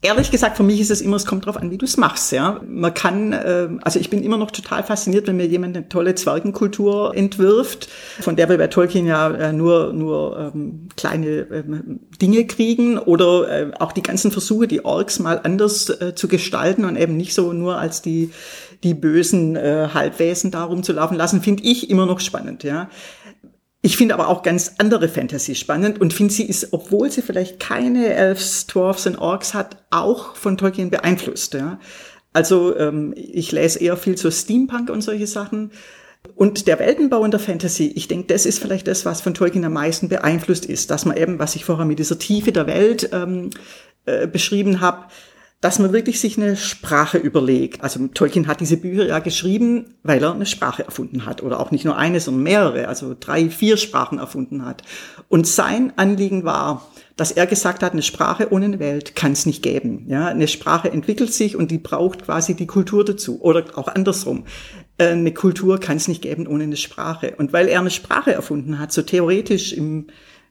Ehrlich 0.00 0.30
gesagt, 0.30 0.56
für 0.56 0.62
mich 0.62 0.78
ist 0.80 0.92
es 0.92 1.00
immer, 1.00 1.16
es 1.16 1.26
kommt 1.26 1.46
drauf 1.46 1.56
an, 1.56 1.72
wie 1.72 1.76
du 1.76 1.84
es 1.84 1.96
machst. 1.96 2.30
Ja, 2.30 2.60
man 2.64 2.94
kann, 2.94 3.32
äh, 3.32 3.68
also 3.82 3.98
ich 3.98 4.10
bin 4.10 4.22
immer 4.22 4.36
noch 4.36 4.52
total 4.52 4.84
fasziniert, 4.84 5.26
wenn 5.26 5.36
mir 5.36 5.46
jemand 5.46 5.76
eine 5.76 5.88
tolle 5.88 6.14
Zwergenkultur 6.14 7.16
entwirft, 7.16 7.88
von 8.20 8.36
der 8.36 8.48
wir 8.48 8.58
bei 8.58 8.68
Tolkien 8.68 9.06
ja 9.06 9.28
äh, 9.28 9.52
nur 9.52 9.92
nur 9.92 10.52
ähm, 10.54 10.88
kleine 10.96 11.26
ähm, 11.50 11.98
Dinge 12.22 12.46
kriegen 12.46 12.96
oder 12.96 13.48
äh, 13.48 13.70
auch 13.80 13.90
die 13.90 14.04
ganzen 14.04 14.30
Versuche, 14.30 14.68
die 14.68 14.84
Orks 14.84 15.18
mal 15.18 15.40
anders 15.42 15.90
äh, 15.90 16.14
zu 16.14 16.28
gestalten 16.28 16.84
und 16.84 16.94
eben 16.94 17.16
nicht 17.16 17.34
so 17.34 17.52
nur 17.52 17.78
als 17.78 18.00
die 18.00 18.30
die 18.84 18.94
bösen 18.94 19.56
äh, 19.56 19.88
Halbwesen 19.92 20.52
da 20.52 20.62
rumzulaufen 20.62 21.16
lassen, 21.16 21.42
finde 21.42 21.64
ich 21.64 21.90
immer 21.90 22.06
noch 22.06 22.20
spannend. 22.20 22.62
Ja, 22.62 22.88
ich 23.80 23.96
finde 23.96 24.14
aber 24.14 24.28
auch 24.28 24.42
ganz 24.42 24.74
andere 24.78 25.08
Fantasy 25.08 25.54
spannend 25.54 26.00
und 26.00 26.12
finde 26.12 26.34
sie 26.34 26.44
ist, 26.44 26.72
obwohl 26.72 27.10
sie 27.10 27.22
vielleicht 27.22 27.60
keine 27.60 28.12
Elves, 28.12 28.66
Dwarfs 28.66 29.06
und 29.06 29.18
Orks 29.18 29.54
hat, 29.54 29.84
auch 29.90 30.34
von 30.34 30.56
Tolkien 30.56 30.90
beeinflusst. 30.90 31.54
Ja. 31.54 31.78
Also 32.32 32.76
ähm, 32.76 33.14
ich 33.16 33.52
lese 33.52 33.78
eher 33.78 33.96
viel 33.96 34.16
zu 34.16 34.30
Steampunk 34.32 34.90
und 34.90 35.02
solche 35.02 35.28
Sachen. 35.28 35.70
Und 36.34 36.66
der 36.66 36.80
Weltenbau 36.80 37.24
in 37.24 37.30
der 37.30 37.40
Fantasy, 37.40 37.92
ich 37.94 38.08
denke, 38.08 38.26
das 38.26 38.46
ist 38.46 38.58
vielleicht 38.58 38.88
das, 38.88 39.04
was 39.04 39.20
von 39.20 39.34
Tolkien 39.34 39.64
am 39.64 39.72
meisten 39.72 40.08
beeinflusst 40.08 40.66
ist, 40.66 40.90
dass 40.90 41.04
man 41.04 41.16
eben, 41.16 41.38
was 41.38 41.54
ich 41.54 41.64
vorher 41.64 41.86
mit 41.86 42.00
dieser 42.00 42.18
Tiefe 42.18 42.50
der 42.50 42.66
Welt 42.66 43.10
ähm, 43.12 43.50
äh, 44.06 44.26
beschrieben 44.26 44.80
habe, 44.80 45.06
dass 45.60 45.80
man 45.80 45.92
wirklich 45.92 46.20
sich 46.20 46.38
eine 46.38 46.56
Sprache 46.56 47.18
überlegt. 47.18 47.82
Also 47.82 48.06
Tolkien 48.08 48.46
hat 48.46 48.60
diese 48.60 48.76
Bücher 48.76 49.06
ja 49.06 49.18
geschrieben, 49.18 49.94
weil 50.04 50.22
er 50.22 50.32
eine 50.32 50.46
Sprache 50.46 50.84
erfunden 50.84 51.26
hat 51.26 51.42
oder 51.42 51.58
auch 51.58 51.72
nicht 51.72 51.84
nur 51.84 51.96
eine, 51.96 52.20
sondern 52.20 52.44
mehrere, 52.44 52.86
also 52.86 53.16
drei, 53.18 53.50
vier 53.50 53.76
Sprachen 53.76 54.18
erfunden 54.18 54.64
hat. 54.64 54.82
Und 55.28 55.48
sein 55.48 55.92
Anliegen 55.96 56.44
war, 56.44 56.86
dass 57.16 57.32
er 57.32 57.48
gesagt 57.48 57.82
hat, 57.82 57.92
eine 57.92 58.02
Sprache 58.02 58.52
ohne 58.52 58.66
eine 58.66 58.78
Welt 58.78 59.16
kann 59.16 59.32
es 59.32 59.46
nicht 59.46 59.64
geben. 59.64 60.04
Ja, 60.08 60.28
eine 60.28 60.46
Sprache 60.46 60.92
entwickelt 60.92 61.32
sich 61.32 61.56
und 61.56 61.72
die 61.72 61.78
braucht 61.78 62.24
quasi 62.24 62.54
die 62.54 62.68
Kultur 62.68 63.04
dazu 63.04 63.40
oder 63.42 63.64
auch 63.74 63.88
andersrum. 63.88 64.44
Äh, 64.98 65.08
eine 65.08 65.34
Kultur 65.34 65.80
kann 65.80 65.96
es 65.96 66.06
nicht 66.06 66.22
geben 66.22 66.46
ohne 66.46 66.64
eine 66.64 66.76
Sprache. 66.76 67.34
Und 67.36 67.52
weil 67.52 67.66
er 67.66 67.80
eine 67.80 67.90
Sprache 67.90 68.32
erfunden 68.32 68.78
hat, 68.78 68.92
so 68.92 69.02
theoretisch 69.02 69.72
im 69.72 70.06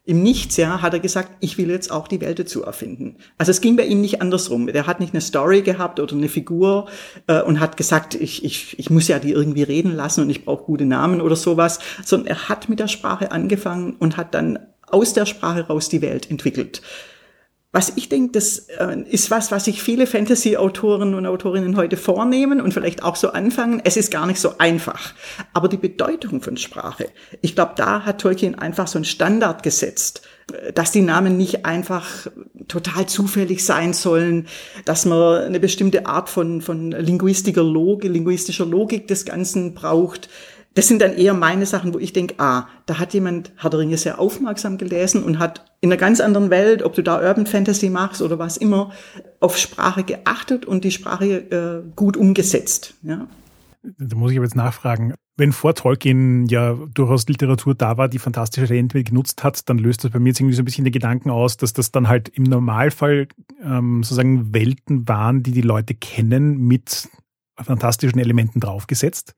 im 0.07 0.23
Nichts, 0.23 0.55
ja, 0.55 0.81
hat 0.81 0.93
er 0.93 1.01
gesagt, 1.01 1.31
ich 1.41 1.57
will 1.57 1.69
jetzt 1.69 1.91
auch 1.91 2.07
die 2.07 2.21
Welt 2.21 2.39
dazu 2.39 2.63
erfinden. 2.63 3.17
Also 3.37 3.51
es 3.51 3.59
ging 3.59 3.75
bei 3.75 3.85
ihm 3.85 3.99
nicht 3.99 4.21
andersrum. 4.21 4.67
Der 4.67 4.87
hat 4.87 5.01
nicht 5.01 5.13
eine 5.13 5.19
Story 5.19 5.63
gehabt 5.63 5.99
oder 5.99 6.15
eine 6.15 6.29
Figur 6.29 6.87
äh, 7.27 7.41
und 7.41 7.59
hat 7.59 7.75
gesagt, 7.75 8.15
ich, 8.15 8.45
ich, 8.45 8.79
ich 8.79 8.89
muss 8.89 9.09
ja 9.09 9.19
die 9.19 9.31
irgendwie 9.31 9.63
reden 9.63 9.93
lassen 9.93 10.21
und 10.21 10.29
ich 10.29 10.45
brauche 10.45 10.63
gute 10.63 10.85
Namen 10.85 11.19
oder 11.19 11.35
sowas, 11.35 11.79
sondern 12.05 12.27
er 12.27 12.47
hat 12.47 12.69
mit 12.69 12.79
der 12.79 12.87
Sprache 12.87 13.33
angefangen 13.33 13.97
und 13.99 14.15
hat 14.15 14.33
dann 14.33 14.59
aus 14.89 15.13
der 15.13 15.25
Sprache 15.25 15.67
raus 15.67 15.89
die 15.89 16.01
Welt 16.01 16.31
entwickelt. 16.31 16.81
Was 17.73 17.91
ich 17.97 18.07
denke, 18.07 18.31
das 18.31 18.59
äh, 18.79 19.01
ist 19.09 19.29
was, 19.29 19.51
was 19.51 19.65
sich 19.65 19.83
viele 19.83 20.07
Fantasy-Autoren 20.07 21.13
und 21.13 21.25
Autorinnen 21.25 21.75
heute 21.75 21.97
vornehmen 21.97 22.61
und 22.61 22.73
vielleicht 22.73 23.03
auch 23.03 23.17
so 23.17 23.33
anfangen. 23.33 23.81
Es 23.83 23.97
ist 23.97 24.09
gar 24.09 24.25
nicht 24.25 24.39
so 24.39 24.57
einfach. 24.57 25.13
Aber 25.53 25.67
die 25.67 25.77
Bedeutung 25.77 26.41
von 26.41 26.55
Sprache, 26.55 27.09
ich 27.41 27.55
glaube, 27.55 27.73
da 27.75 28.05
hat 28.05 28.21
Tolkien 28.21 28.55
einfach 28.55 28.87
so 28.87 28.97
einen 28.97 29.05
Standard 29.05 29.63
gesetzt, 29.63 30.21
äh, 30.53 30.71
dass 30.71 30.91
die 30.91 31.01
Namen 31.01 31.35
nicht 31.35 31.65
einfach 31.65 32.27
total 32.69 33.05
zufällig 33.05 33.65
sein 33.65 33.91
sollen, 33.91 34.47
dass 34.85 35.05
man 35.05 35.43
eine 35.43 35.59
bestimmte 35.59 36.05
Art 36.05 36.29
von, 36.29 36.61
von 36.61 36.91
linguistischer 36.91 37.63
Logik, 37.63 38.09
linguistischer 38.09 38.65
Logik 38.65 39.09
des 39.09 39.25
Ganzen 39.25 39.73
braucht 39.73 40.29
das 40.73 40.87
sind 40.87 41.01
dann 41.01 41.13
eher 41.13 41.33
meine 41.33 41.65
Sachen, 41.65 41.93
wo 41.93 41.99
ich 41.99 42.13
denke, 42.13 42.35
ah, 42.37 42.67
da 42.85 42.99
hat 42.99 43.13
jemand 43.13 43.51
Herr 43.57 43.69
der 43.69 43.79
Ringe 43.79 43.97
sehr 43.97 44.19
aufmerksam 44.19 44.77
gelesen 44.77 45.23
und 45.23 45.39
hat 45.39 45.65
in 45.81 45.91
einer 45.91 45.97
ganz 45.97 46.19
anderen 46.19 46.49
Welt, 46.49 46.83
ob 46.83 46.93
du 46.93 47.01
da 47.01 47.19
Urban 47.19 47.47
Fantasy 47.47 47.89
machst 47.89 48.21
oder 48.21 48.37
was 48.39 48.57
immer, 48.57 48.91
auf 49.39 49.57
Sprache 49.57 50.03
geachtet 50.03 50.65
und 50.65 50.83
die 50.83 50.91
Sprache 50.91 51.25
äh, 51.25 51.83
gut 51.95 52.17
umgesetzt. 52.17 52.95
Ja. 53.03 53.27
Da 53.97 54.15
muss 54.15 54.31
ich 54.31 54.37
aber 54.37 54.45
jetzt 54.45 54.55
nachfragen. 54.55 55.13
Wenn 55.37 55.51
vor 55.51 55.75
Tolkien 55.75 56.47
ja 56.47 56.73
durchaus 56.93 57.27
Literatur 57.27 57.75
da 57.75 57.97
war, 57.97 58.09
die 58.09 58.19
fantastische 58.19 58.65
Elemente 58.65 59.03
genutzt 59.03 59.43
hat, 59.43 59.69
dann 59.69 59.77
löst 59.77 60.03
das 60.03 60.11
bei 60.11 60.19
mir 60.19 60.29
jetzt 60.29 60.39
irgendwie 60.39 60.55
so 60.55 60.61
ein 60.61 60.65
bisschen 60.65 60.83
den 60.83 60.91
Gedanken 60.91 61.29
aus, 61.29 61.57
dass 61.57 61.73
das 61.73 61.91
dann 61.91 62.07
halt 62.07 62.29
im 62.29 62.43
Normalfall 62.43 63.27
ähm, 63.63 64.03
sozusagen 64.03 64.53
Welten 64.53 65.07
waren, 65.07 65.43
die 65.43 65.51
die 65.51 65.61
Leute 65.61 65.93
kennen, 65.93 66.57
mit 66.57 67.07
fantastischen 67.55 68.19
Elementen 68.19 68.59
draufgesetzt. 68.59 69.35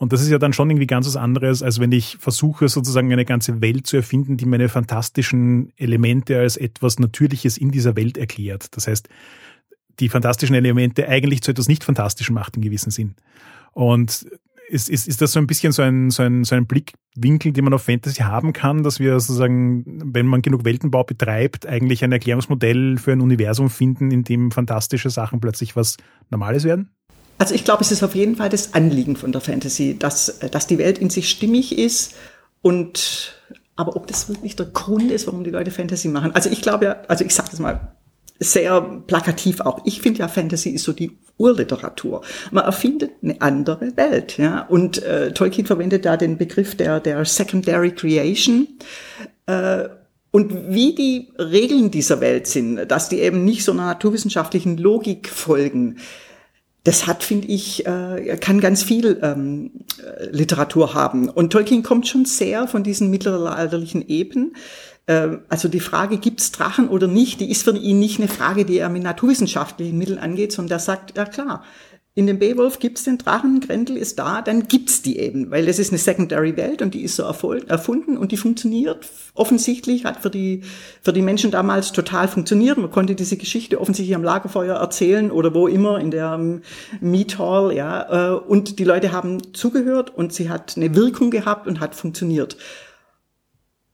Und 0.00 0.14
das 0.14 0.22
ist 0.22 0.30
ja 0.30 0.38
dann 0.38 0.54
schon 0.54 0.70
irgendwie 0.70 0.86
ganz 0.86 1.06
was 1.06 1.16
anderes, 1.16 1.62
als 1.62 1.78
wenn 1.78 1.92
ich 1.92 2.16
versuche, 2.18 2.70
sozusagen 2.70 3.12
eine 3.12 3.26
ganze 3.26 3.60
Welt 3.60 3.86
zu 3.86 3.98
erfinden, 3.98 4.38
die 4.38 4.46
meine 4.46 4.70
fantastischen 4.70 5.74
Elemente 5.76 6.38
als 6.38 6.56
etwas 6.56 6.98
Natürliches 6.98 7.58
in 7.58 7.70
dieser 7.70 7.96
Welt 7.96 8.16
erklärt. 8.16 8.74
Das 8.74 8.86
heißt, 8.86 9.10
die 9.98 10.08
fantastischen 10.08 10.56
Elemente 10.56 11.06
eigentlich 11.06 11.42
zu 11.42 11.50
etwas 11.50 11.68
nicht 11.68 11.84
Fantastischem 11.84 12.34
macht 12.34 12.56
im 12.56 12.62
gewissen 12.62 12.90
Sinn. 12.90 13.14
Und 13.72 14.26
ist, 14.70 14.88
ist, 14.88 15.06
ist 15.06 15.20
das 15.20 15.32
so 15.32 15.38
ein 15.38 15.46
bisschen 15.46 15.72
so 15.72 15.82
ein, 15.82 16.08
so, 16.08 16.22
ein, 16.22 16.44
so 16.44 16.54
ein 16.54 16.66
Blickwinkel, 16.66 17.52
den 17.52 17.64
man 17.64 17.74
auf 17.74 17.82
Fantasy 17.82 18.22
haben 18.22 18.54
kann, 18.54 18.82
dass 18.82 19.00
wir 19.00 19.20
sozusagen, 19.20 19.84
wenn 20.14 20.26
man 20.26 20.40
genug 20.40 20.64
Weltenbau 20.64 21.04
betreibt, 21.04 21.66
eigentlich 21.66 22.02
ein 22.04 22.12
Erklärungsmodell 22.12 22.96
für 22.96 23.12
ein 23.12 23.20
Universum 23.20 23.68
finden, 23.68 24.10
in 24.12 24.24
dem 24.24 24.50
fantastische 24.50 25.10
Sachen 25.10 25.42
plötzlich 25.42 25.76
was 25.76 25.98
Normales 26.30 26.64
werden? 26.64 26.88
Also 27.40 27.54
ich 27.54 27.64
glaube, 27.64 27.80
es 27.80 27.90
ist 27.90 28.02
auf 28.02 28.14
jeden 28.14 28.36
Fall 28.36 28.50
das 28.50 28.74
Anliegen 28.74 29.16
von 29.16 29.32
der 29.32 29.40
Fantasy, 29.40 29.98
dass, 29.98 30.40
dass 30.50 30.66
die 30.66 30.76
Welt 30.76 30.98
in 30.98 31.08
sich 31.08 31.30
stimmig 31.30 31.78
ist 31.78 32.12
und 32.60 33.34
aber 33.76 33.96
ob 33.96 34.06
das 34.06 34.28
wirklich 34.28 34.56
der 34.56 34.66
Grund 34.66 35.10
ist, 35.10 35.26
warum 35.26 35.42
die 35.42 35.50
Leute 35.50 35.70
Fantasy 35.70 36.08
machen. 36.08 36.34
Also 36.34 36.50
ich 36.50 36.60
glaube 36.60 36.84
ja, 36.84 36.96
also 37.08 37.24
ich 37.24 37.34
sage 37.34 37.48
das 37.50 37.58
mal 37.58 37.94
sehr 38.38 38.82
plakativ 39.06 39.62
auch. 39.62 39.80
Ich 39.86 40.02
finde 40.02 40.20
ja, 40.20 40.28
Fantasy 40.28 40.68
ist 40.68 40.84
so 40.84 40.92
die 40.92 41.16
Urliteratur. 41.38 42.20
Man 42.50 42.64
erfindet 42.66 43.12
eine 43.22 43.40
andere 43.40 43.96
Welt, 43.96 44.36
ja. 44.36 44.66
Und 44.66 45.02
äh, 45.02 45.32
Tolkien 45.32 45.66
verwendet 45.66 46.04
da 46.04 46.18
den 46.18 46.36
Begriff 46.36 46.74
der 46.74 47.00
der 47.00 47.24
Secondary 47.24 47.92
Creation. 47.92 48.68
Äh, 49.46 49.88
und 50.30 50.74
wie 50.74 50.94
die 50.94 51.32
Regeln 51.38 51.90
dieser 51.90 52.20
Welt 52.20 52.46
sind, 52.46 52.86
dass 52.86 53.08
die 53.08 53.20
eben 53.20 53.46
nicht 53.46 53.64
so 53.64 53.72
einer 53.72 53.86
naturwissenschaftlichen 53.86 54.76
Logik 54.76 55.30
folgen, 55.30 55.96
das 56.84 57.06
hat, 57.06 57.22
finde 57.22 57.48
ich, 57.48 57.86
äh, 57.86 58.38
kann 58.40 58.60
ganz 58.60 58.82
viel 58.82 59.18
ähm, 59.22 59.70
äh, 59.98 60.26
Literatur 60.30 60.94
haben. 60.94 61.28
Und 61.28 61.52
Tolkien 61.52 61.82
kommt 61.82 62.08
schon 62.08 62.24
sehr 62.24 62.66
von 62.68 62.82
diesen 62.82 63.10
mittelalterlichen 63.10 64.06
Eben. 64.08 64.54
Äh, 65.06 65.38
also 65.48 65.68
die 65.68 65.80
Frage, 65.80 66.16
gibt's 66.16 66.52
Drachen 66.52 66.88
oder 66.88 67.06
nicht, 67.06 67.40
die 67.40 67.50
ist 67.50 67.64
für 67.64 67.76
ihn 67.76 67.98
nicht 67.98 68.18
eine 68.18 68.28
Frage, 68.28 68.64
die 68.64 68.78
er 68.78 68.88
mit 68.88 69.02
naturwissenschaftlichen 69.02 69.98
Mitteln 69.98 70.18
angeht, 70.18 70.52
sondern 70.52 70.78
er 70.78 70.80
sagt, 70.80 71.16
ja 71.18 71.26
klar, 71.26 71.64
in 72.20 72.26
dem 72.26 72.38
Beowulf 72.38 72.80
gibt's 72.80 73.04
den 73.04 73.16
Drachen, 73.16 73.60
Grendel 73.60 73.96
ist 73.96 74.18
da, 74.18 74.42
dann 74.42 74.68
gibt's 74.68 75.00
die 75.00 75.18
eben, 75.18 75.50
weil 75.50 75.64
das 75.64 75.78
ist 75.78 75.90
eine 75.90 75.96
Secondary 75.96 76.54
Welt 76.58 76.82
und 76.82 76.92
die 76.92 77.00
ist 77.00 77.16
so 77.16 77.22
erfunden 77.22 78.18
und 78.18 78.30
die 78.30 78.36
funktioniert 78.36 79.08
offensichtlich, 79.32 80.04
hat 80.04 80.20
für 80.20 80.28
die, 80.28 80.60
für 81.00 81.14
die 81.14 81.22
Menschen 81.22 81.50
damals 81.50 81.92
total 81.92 82.28
funktioniert. 82.28 82.76
Man 82.76 82.90
konnte 82.90 83.14
diese 83.14 83.38
Geschichte 83.38 83.80
offensichtlich 83.80 84.14
am 84.14 84.22
Lagerfeuer 84.22 84.76
erzählen 84.76 85.30
oder 85.30 85.54
wo 85.54 85.66
immer, 85.66 85.98
in 85.98 86.10
der 86.10 86.34
um, 86.34 86.60
Meat 87.00 87.38
Hall, 87.38 87.74
ja, 87.74 88.34
äh, 88.34 88.38
und 88.38 88.78
die 88.78 88.84
Leute 88.84 89.12
haben 89.12 89.54
zugehört 89.54 90.14
und 90.14 90.34
sie 90.34 90.50
hat 90.50 90.74
eine 90.76 90.94
Wirkung 90.94 91.30
gehabt 91.30 91.66
und 91.66 91.80
hat 91.80 91.94
funktioniert. 91.94 92.58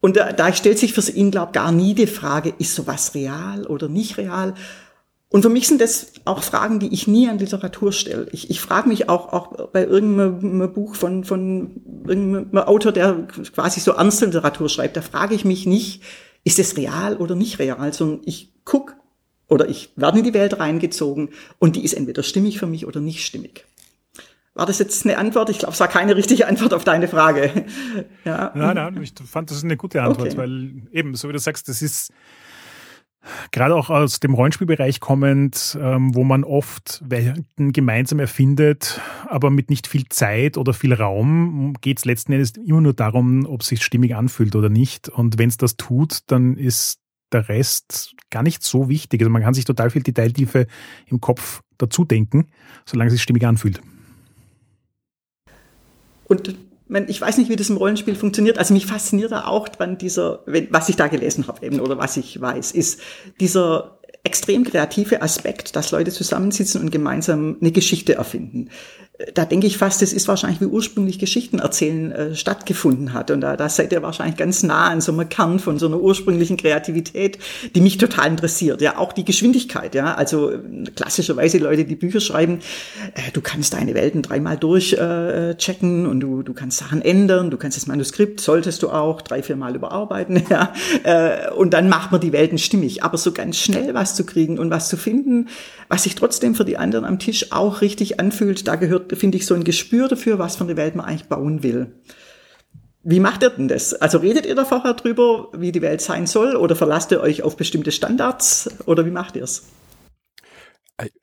Und 0.00 0.16
da, 0.16 0.33
da 0.33 0.52
stellt 0.52 0.80
sich 0.80 0.95
für 0.95 1.09
ihn, 1.12 1.30
glaube 1.30 1.52
gar 1.52 1.71
nie 1.71 1.95
die 1.95 2.09
Frage, 2.09 2.52
ist 2.59 2.75
sowas 2.75 3.14
real 3.14 3.66
oder 3.66 3.88
nicht 3.88 4.18
real, 4.18 4.54
und 5.37 5.43
für 5.43 5.50
mich 5.50 5.69
sind 5.69 5.83
das 5.83 6.12
auch 6.25 6.43
Fragen, 6.43 6.78
die 6.78 6.95
ich 6.95 7.07
nie 7.07 7.28
an 7.28 7.38
Literatur 7.38 7.93
stelle. 7.93 8.26
Ich, 8.33 8.49
ich 8.49 8.59
frage 8.59 8.88
mich 8.88 9.11
auch, 9.11 9.35
auch 9.35 9.69
bei 9.69 9.85
irgendeinem 9.85 10.73
Buch 10.73 10.95
von, 10.95 11.25
von 11.25 11.83
irgendeinem 12.07 12.57
Autor, 12.57 12.90
der 12.90 13.26
quasi 13.55 13.81
so 13.81 13.93
Ernst-Literatur 13.93 14.71
schreibt, 14.71 14.97
da 14.97 15.02
frage 15.02 15.35
ich 15.35 15.45
mich 15.45 15.66
nicht, 15.66 16.02
ist 16.43 16.59
es 16.59 16.78
real 16.78 17.19
oder 17.19 17.35
nicht 17.35 17.59
real, 17.59 17.93
sondern 17.93 18.23
ich 18.25 18.55
guck 18.64 18.97
oder 19.47 19.69
ich 19.69 19.93
werde 19.97 20.21
in 20.21 20.25
die 20.25 20.33
Welt 20.33 20.59
reingezogen 20.59 21.28
und 21.59 21.76
die 21.76 21.85
ist 21.85 21.93
entweder 21.93 22.23
stimmig 22.23 22.59
für 22.59 22.66
mich 22.66 22.87
oder 22.87 23.00
nicht 23.00 23.23
stimmig. 23.23 23.66
War 24.55 24.64
das 24.64 24.78
jetzt 24.78 25.05
eine 25.05 25.19
Antwort? 25.19 25.50
Ich 25.50 25.59
glaube, 25.59 25.75
es 25.75 25.81
war 25.81 25.88
keine 25.88 26.16
richtige 26.16 26.49
Antwort 26.49 26.73
auf 26.73 26.83
deine 26.83 27.09
Frage. 27.09 27.66
ja. 28.25 28.52
Nein, 28.55 28.76
nein, 28.76 29.02
ich 29.02 29.12
fand 29.31 29.50
das 29.50 29.62
eine 29.62 29.76
gute 29.76 30.00
Antwort, 30.00 30.28
okay. 30.28 30.38
weil 30.38 30.71
eben, 30.93 31.14
so 31.14 31.28
wie 31.28 31.35
du 31.35 31.38
sagst, 31.38 31.69
das 31.69 31.83
ist, 31.83 32.11
gerade 33.52 33.75
auch 33.75 33.90
aus 33.90 34.21
dem 34.21 34.35
Rollenspielbereich 34.35 35.00
kommend, 35.00 35.78
ähm, 35.80 36.14
wo 36.14 36.25
man 36.25 36.45
oft 36.45 37.02
Welten 37.06 37.73
gemeinsam 37.73 38.18
erfindet, 38.18 39.00
aber 39.28 39.50
mit 39.50 39.71
nicht 39.71 39.87
viel 39.87 40.09
Zeit 40.09 40.56
oder 40.56 40.73
viel 40.73 40.92
Raum, 40.92 41.75
geht 41.80 41.99
es 41.99 42.04
letzten 42.04 42.33
Endes 42.33 42.52
immer 42.56 42.80
nur 42.80 42.95
darum, 42.95 43.47
ob 43.47 43.62
es 43.62 43.68
sich 43.68 43.83
stimmig 43.83 44.14
anfühlt 44.14 44.56
oder 44.56 44.68
nicht. 44.68 45.09
Und 45.09 45.38
wenn 45.38 45.49
es 45.49 45.56
das 45.56 45.76
tut, 45.76 46.21
dann 46.26 46.56
ist 46.56 47.00
der 47.33 47.49
Rest 47.49 48.14
gar 48.30 48.42
nicht 48.42 48.62
so 48.62 48.88
wichtig. 48.88 49.21
Also 49.21 49.30
man 49.30 49.42
kann 49.42 49.54
sich 49.54 49.64
total 49.64 49.90
viel 49.90 50.02
Detailtiefe 50.02 50.66
im 51.06 51.21
Kopf 51.21 51.62
dazu 51.78 52.04
denken, 52.04 52.47
solange 52.85 53.09
es 53.09 53.14
sich 53.14 53.23
stimmig 53.23 53.45
anfühlt. 53.47 53.80
Und 56.28 56.56
ich 56.88 57.21
weiß 57.21 57.38
nicht, 57.38 57.50
wie 57.50 57.57
das 57.57 57.71
im 57.71 57.76
Rollenspiel 57.76 58.14
funktioniert. 58.14 58.59
Also 58.59 58.75
mich 58.75 58.87
fasziniert 58.87 59.33
da 59.33 59.47
auch 59.47 59.69
dran 59.69 59.99
dieser, 59.99 60.40
was 60.71 60.88
ich 60.88 60.97
da 60.97 61.09
gelesen 61.09 61.49
habe 61.49 61.64
eben 61.66 61.81
oder 61.81 61.99
was 61.99 62.16
ich 62.16 62.40
weiß, 62.40 62.73
ist 62.73 63.00
dieser 63.40 63.99
extrem 64.25 64.64
kreative 64.64 65.23
Aspekt, 65.23 65.76
dass 65.76 65.93
Leute 65.93 66.11
zusammensitzen 66.11 66.81
und 66.81 66.90
gemeinsam 66.90 67.57
eine 67.61 67.71
Geschichte 67.71 68.14
erfinden 68.14 68.71
da 69.35 69.47
denke 69.47 69.67
ich 69.67 69.79
fast, 69.79 70.03
das 70.03 70.13
ist 70.13 70.29
wahrscheinlich, 70.29 70.61
wie 70.61 70.67
ursprünglich 70.67 71.19
Geschichten 71.19 71.59
erzählen 71.59 72.13
äh, 72.13 72.35
stattgefunden 72.35 73.15
hat. 73.15 73.31
Und 73.31 73.41
da, 73.41 73.57
da 73.57 73.69
seid 73.69 73.93
ihr 73.93 74.03
wahrscheinlich 74.03 74.37
ganz 74.37 74.63
nah 74.63 74.89
an 74.89 75.01
so 75.01 75.13
einem 75.13 75.29
Kern 75.29 75.59
von 75.59 75.79
so 75.79 75.87
einer 75.87 76.01
ursprünglichen 76.01 76.59
Kreativität, 76.59 77.39
die 77.75 77.81
mich 77.81 77.97
total 77.97 78.29
interessiert. 78.29 78.83
Ja, 78.83 78.99
auch 78.99 79.15
die 79.15 79.25
Geschwindigkeit. 79.25 79.95
Ja, 79.95 80.15
also 80.15 80.53
klassischerweise 80.95 81.59
Leute, 81.59 81.87
die 81.87 81.97
Bücher 81.97 82.21
schreiben, 82.21 82.61
äh, 83.15 83.33
du 83.33 83.41
kannst 83.41 83.73
deine 83.73 83.95
Welten 83.95 84.21
dreimal 84.21 84.59
durchchecken 84.59 86.05
äh, 86.05 86.09
und 86.09 86.21
du, 86.21 86.43
du 86.43 86.53
kannst 86.53 86.79
Sachen 86.79 87.01
ändern. 87.01 87.51
Du 87.51 87.57
kannst 87.57 87.79
das 87.79 87.87
Manuskript, 87.87 88.41
solltest 88.41 88.83
du 88.83 88.91
auch 88.91 89.23
drei, 89.23 89.43
vier 89.43 89.57
Mal 89.57 89.75
überarbeiten. 89.75 90.43
Ja, 90.49 90.73
äh, 91.03 91.51
und 91.51 91.75
dann 91.75 91.89
macht 91.89 92.13
man 92.13 92.21
die 92.21 92.33
Welten 92.33 92.59
stimmig. 92.59 93.03
Aber 93.03 93.19
so 93.19 93.33
ganz 93.33 93.57
schnell 93.57 93.95
was 93.95 94.15
zu 94.15 94.25
kriegen 94.25 94.61
und 94.61 94.71
was 94.71 94.89
zu 94.89 94.97
finden, 94.97 95.49
was 95.89 96.05
sich 96.05 96.15
trotzdem 96.15 96.55
für 96.55 96.65
die 96.65 96.77
anderen 96.77 97.05
am 97.05 97.19
Tisch 97.19 97.53
auch 97.53 97.81
richtig 97.81 98.21
anfühlt, 98.21 98.69
da 98.69 98.77
gehört 98.77 99.06
finde 99.15 99.39
ich, 99.39 99.47
so 99.47 99.55
ein 99.55 99.65
Gespür 99.65 100.09
dafür, 100.09 100.39
was 100.39 100.57
für 100.57 100.65
eine 100.65 100.77
Welt 100.77 100.97
man 100.97 101.07
eigentlich 101.07 101.29
bauen 101.29 101.63
will. 101.63 101.95
Wie 103.03 103.21
macht 103.21 103.43
ihr 103.43 103.51
denn 103.51 103.69
das? 103.69 103.95
Also 103.95 104.19
redet 104.19 104.47
ihr 104.47 104.55
da 104.57 104.65
vorher 104.65 104.95
drüber, 104.95 105.49
wie 105.57 105.71
die 105.71 105.83
Welt 105.83 106.01
sein 106.01 106.27
soll, 106.27 106.57
oder 106.57 106.75
verlasst 106.75 107.13
ihr 107.13 107.21
euch 107.21 107.43
auf 107.43 107.57
bestimmte 107.57 107.93
Standards, 107.93 108.69
oder 108.87 109.07
wie 109.07 109.13
macht 109.13 109.37
ihr 109.37 109.45
es? 109.45 109.67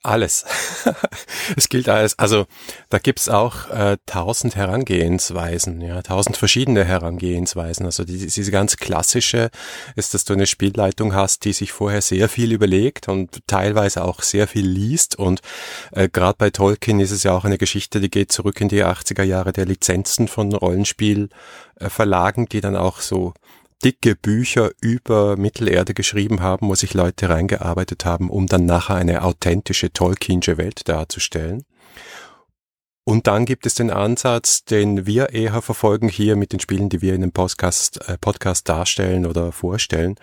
Alles. 0.03 0.45
es 1.57 1.67
gilt 1.67 1.89
alles. 1.89 2.19
Also 2.19 2.45
da 2.89 2.99
gibt's 2.99 3.27
auch 3.27 3.71
äh, 3.71 3.97
tausend 4.05 4.55
Herangehensweisen, 4.55 5.81
ja, 5.81 6.03
tausend 6.03 6.37
verschiedene 6.37 6.85
Herangehensweisen. 6.85 7.87
Also 7.87 8.03
die, 8.03 8.19
diese 8.19 8.51
ganz 8.51 8.77
klassische 8.77 9.49
ist, 9.95 10.13
dass 10.13 10.25
du 10.25 10.33
eine 10.33 10.45
Spielleitung 10.45 11.15
hast, 11.15 11.45
die 11.45 11.53
sich 11.53 11.71
vorher 11.71 12.03
sehr 12.03 12.29
viel 12.29 12.51
überlegt 12.51 13.07
und 13.07 13.39
teilweise 13.47 14.03
auch 14.03 14.21
sehr 14.21 14.47
viel 14.47 14.67
liest. 14.67 15.17
Und 15.17 15.41
äh, 15.91 16.07
gerade 16.07 16.35
bei 16.37 16.51
Tolkien 16.51 16.99
ist 16.99 17.11
es 17.11 17.23
ja 17.23 17.31
auch 17.31 17.45
eine 17.45 17.57
Geschichte, 17.57 17.99
die 17.99 18.11
geht 18.11 18.31
zurück 18.31 18.61
in 18.61 18.69
die 18.69 18.83
80er 18.83 19.23
Jahre 19.23 19.53
der 19.53 19.65
Lizenzen 19.65 20.27
von 20.27 20.53
Rollenspielverlagen, 20.53 22.45
die 22.45 22.61
dann 22.61 22.75
auch 22.75 22.99
so 22.99 23.33
dicke 23.83 24.15
Bücher 24.15 24.71
über 24.81 25.37
Mittelerde 25.37 25.93
geschrieben 25.93 26.41
haben, 26.41 26.69
wo 26.69 26.75
sich 26.75 26.93
Leute 26.93 27.29
reingearbeitet 27.29 28.05
haben, 28.05 28.29
um 28.29 28.47
dann 28.47 28.65
nachher 28.65 28.95
eine 28.95 29.23
authentische 29.23 29.91
Tolkienische 29.91 30.57
Welt 30.57 30.87
darzustellen. 30.87 31.65
Und 33.05 33.27
dann 33.27 33.45
gibt 33.45 33.65
es 33.65 33.75
den 33.75 33.91
Ansatz, 33.91 34.63
den 34.63 35.05
wir 35.05 35.31
eher 35.31 35.61
verfolgen 35.61 36.07
hier 36.07 36.37
mit 36.37 36.53
den 36.53 36.61
Spielen, 36.61 36.87
die 36.87 37.01
wir 37.01 37.13
in 37.13 37.21
dem 37.21 37.33
Podcast, 37.33 38.07
äh, 38.07 38.17
Podcast 38.17 38.69
darstellen 38.69 39.25
oder 39.25 39.51
vorstellen. 39.51 40.15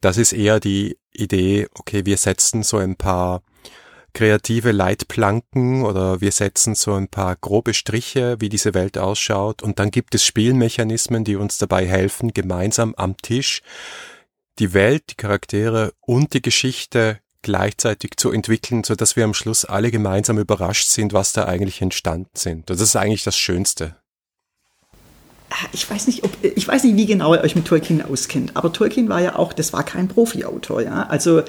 Das 0.00 0.18
ist 0.18 0.32
eher 0.32 0.60
die 0.60 0.98
Idee, 1.12 1.68
okay, 1.74 2.04
wir 2.04 2.18
setzen 2.18 2.62
so 2.62 2.76
ein 2.76 2.96
paar 2.96 3.42
kreative 4.14 4.72
Leitplanken 4.72 5.84
oder 5.84 6.20
wir 6.20 6.32
setzen 6.32 6.74
so 6.74 6.94
ein 6.94 7.08
paar 7.08 7.36
grobe 7.36 7.74
Striche, 7.74 8.36
wie 8.40 8.48
diese 8.48 8.74
Welt 8.74 8.98
ausschaut 8.98 9.62
und 9.62 9.78
dann 9.78 9.90
gibt 9.90 10.14
es 10.14 10.24
Spielmechanismen, 10.24 11.24
die 11.24 11.36
uns 11.36 11.58
dabei 11.58 11.86
helfen, 11.86 12.32
gemeinsam 12.32 12.94
am 12.96 13.16
Tisch 13.16 13.62
die 14.58 14.74
Welt, 14.74 15.04
die 15.10 15.14
Charaktere 15.14 15.92
und 16.00 16.34
die 16.34 16.42
Geschichte 16.42 17.20
gleichzeitig 17.40 18.16
zu 18.16 18.30
entwickeln, 18.30 18.84
so 18.84 18.94
dass 18.94 19.16
wir 19.16 19.24
am 19.24 19.34
Schluss 19.34 19.64
alle 19.64 19.90
gemeinsam 19.90 20.38
überrascht 20.38 20.86
sind, 20.86 21.12
was 21.12 21.32
da 21.32 21.46
eigentlich 21.46 21.80
entstanden 21.80 22.30
sind. 22.34 22.70
Das 22.70 22.80
ist 22.80 22.94
eigentlich 22.94 23.24
das 23.24 23.36
Schönste 23.36 24.01
ich 25.72 25.88
weiß 25.88 26.06
nicht, 26.06 26.24
ob, 26.24 26.30
ich 26.42 26.66
weiß 26.66 26.84
nicht, 26.84 26.96
wie 26.96 27.06
genau 27.06 27.34
ihr 27.34 27.42
euch 27.42 27.54
mit 27.54 27.66
Tolkien 27.66 28.02
auskennt, 28.02 28.56
aber 28.56 28.72
Tolkien 28.72 29.08
war 29.08 29.20
ja 29.20 29.36
auch, 29.36 29.52
das 29.52 29.72
war 29.72 29.82
kein 29.84 30.08
Profi-Autor, 30.08 30.82
ja. 30.82 31.06
Also, 31.08 31.40
äh, 31.40 31.44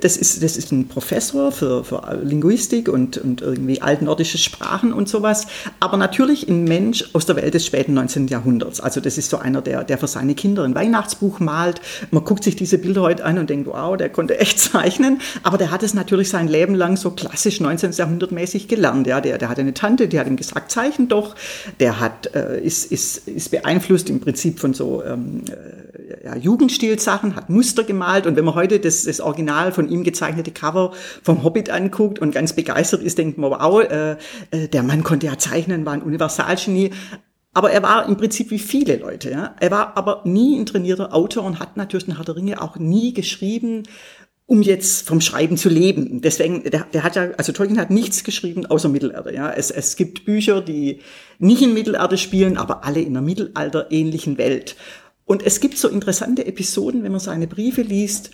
das 0.00 0.16
ist, 0.16 0.42
das 0.42 0.56
ist 0.56 0.72
ein 0.72 0.88
Professor 0.88 1.52
für, 1.52 1.84
für 1.84 2.20
Linguistik 2.22 2.88
und, 2.88 3.18
und 3.18 3.40
irgendwie 3.42 3.82
altnordische 3.82 4.38
Sprachen 4.38 4.92
und 4.92 5.08
sowas. 5.08 5.46
Aber 5.80 5.96
natürlich 5.96 6.48
ein 6.48 6.64
Mensch 6.64 7.10
aus 7.12 7.26
der 7.26 7.36
Welt 7.36 7.54
des 7.54 7.66
späten 7.66 7.94
19. 7.94 8.28
Jahrhunderts. 8.28 8.80
Also, 8.80 9.00
das 9.00 9.18
ist 9.18 9.30
so 9.30 9.38
einer, 9.38 9.62
der, 9.62 9.84
der 9.84 9.98
für 9.98 10.08
seine 10.08 10.34
Kinder 10.34 10.64
ein 10.64 10.74
Weihnachtsbuch 10.74 11.40
malt. 11.40 11.80
Man 12.10 12.24
guckt 12.24 12.44
sich 12.44 12.56
diese 12.56 12.78
Bilder 12.78 13.02
heute 13.02 13.24
an 13.24 13.38
und 13.38 13.50
denkt, 13.50 13.66
wow, 13.68 13.96
der 13.96 14.08
konnte 14.08 14.38
echt 14.38 14.58
zeichnen. 14.72 15.20
Aber 15.42 15.58
der 15.58 15.70
hat 15.70 15.82
es 15.82 15.94
natürlich 15.94 16.28
sein 16.28 16.48
Leben 16.48 16.74
lang 16.74 16.96
so 16.96 17.10
klassisch 17.10 17.60
19. 17.60 17.92
Jahrhundert 17.92 18.32
mäßig 18.32 18.68
gelernt, 18.68 19.06
ja. 19.06 19.20
Der, 19.20 19.38
der 19.38 19.48
hatte 19.48 19.60
eine 19.60 19.74
Tante, 19.74 20.08
die 20.08 20.18
hat 20.18 20.26
ihm 20.26 20.36
gesagt, 20.36 20.70
zeichnen 20.70 21.08
doch. 21.08 21.34
Der 21.80 22.00
hat, 22.00 22.34
äh, 22.34 22.60
ist, 22.60 22.90
ist, 22.90 23.28
ist 23.34 23.50
beeinflusst 23.50 24.08
im 24.08 24.20
Prinzip 24.20 24.58
von 24.58 24.74
so 24.74 25.02
ähm, 25.04 25.42
äh, 25.48 26.24
ja, 26.24 26.36
Jugendstilsachen, 26.36 27.36
hat 27.36 27.50
Muster 27.50 27.84
gemalt 27.84 28.26
und 28.26 28.36
wenn 28.36 28.44
man 28.44 28.54
heute 28.54 28.80
das, 28.80 29.04
das 29.04 29.20
Original 29.20 29.72
von 29.72 29.88
ihm 29.88 30.04
gezeichnete 30.04 30.50
Cover 30.50 30.92
vom 31.22 31.42
Hobbit 31.42 31.70
anguckt 31.70 32.18
und 32.18 32.32
ganz 32.32 32.52
begeistert 32.52 33.02
ist, 33.02 33.18
denkt 33.18 33.38
man, 33.38 33.50
wow, 33.50 33.82
äh, 33.82 34.16
äh, 34.50 34.68
der 34.68 34.82
Mann 34.82 35.04
konnte 35.04 35.26
ja 35.26 35.38
zeichnen, 35.38 35.84
war 35.84 35.92
ein 35.92 36.02
Universalgenie. 36.02 36.90
Aber 37.56 37.70
er 37.70 37.84
war 37.84 38.08
im 38.08 38.16
Prinzip 38.16 38.50
wie 38.50 38.58
viele 38.58 38.96
Leute. 38.96 39.30
Ja? 39.30 39.54
Er 39.60 39.70
war 39.70 39.96
aber 39.96 40.22
nie 40.24 40.58
ein 40.58 40.66
trainierter 40.66 41.14
Autor 41.14 41.44
und 41.44 41.60
hat 41.60 41.76
natürlich 41.76 42.06
den 42.06 42.16
Herr 42.16 42.24
der 42.24 42.34
Ringe 42.34 42.60
auch 42.60 42.76
nie 42.76 43.14
geschrieben, 43.14 43.84
um 44.46 44.62
jetzt 44.62 45.06
vom 45.06 45.20
Schreiben 45.20 45.56
zu 45.56 45.68
leben. 45.68 46.20
Deswegen, 46.20 46.64
der, 46.64 46.86
der 46.92 47.02
hat 47.02 47.16
ja, 47.16 47.30
also 47.38 47.52
Tolkien 47.52 47.78
hat 47.78 47.90
nichts 47.90 48.24
geschrieben 48.24 48.66
außer 48.66 48.88
Mittelerde. 48.88 49.34
Ja, 49.34 49.50
es, 49.50 49.70
es 49.70 49.96
gibt 49.96 50.24
Bücher, 50.24 50.60
die 50.60 51.00
nicht 51.38 51.62
in 51.62 51.72
Mittelerde 51.72 52.18
spielen, 52.18 52.56
aber 52.58 52.84
alle 52.84 53.00
in 53.00 53.08
einer 53.08 53.22
mittelalterähnlichen 53.22 54.36
Welt. 54.36 54.76
Und 55.24 55.44
es 55.44 55.60
gibt 55.60 55.78
so 55.78 55.88
interessante 55.88 56.46
Episoden, 56.46 57.02
wenn 57.02 57.12
man 57.12 57.20
seine 57.20 57.46
Briefe 57.46 57.80
liest, 57.80 58.32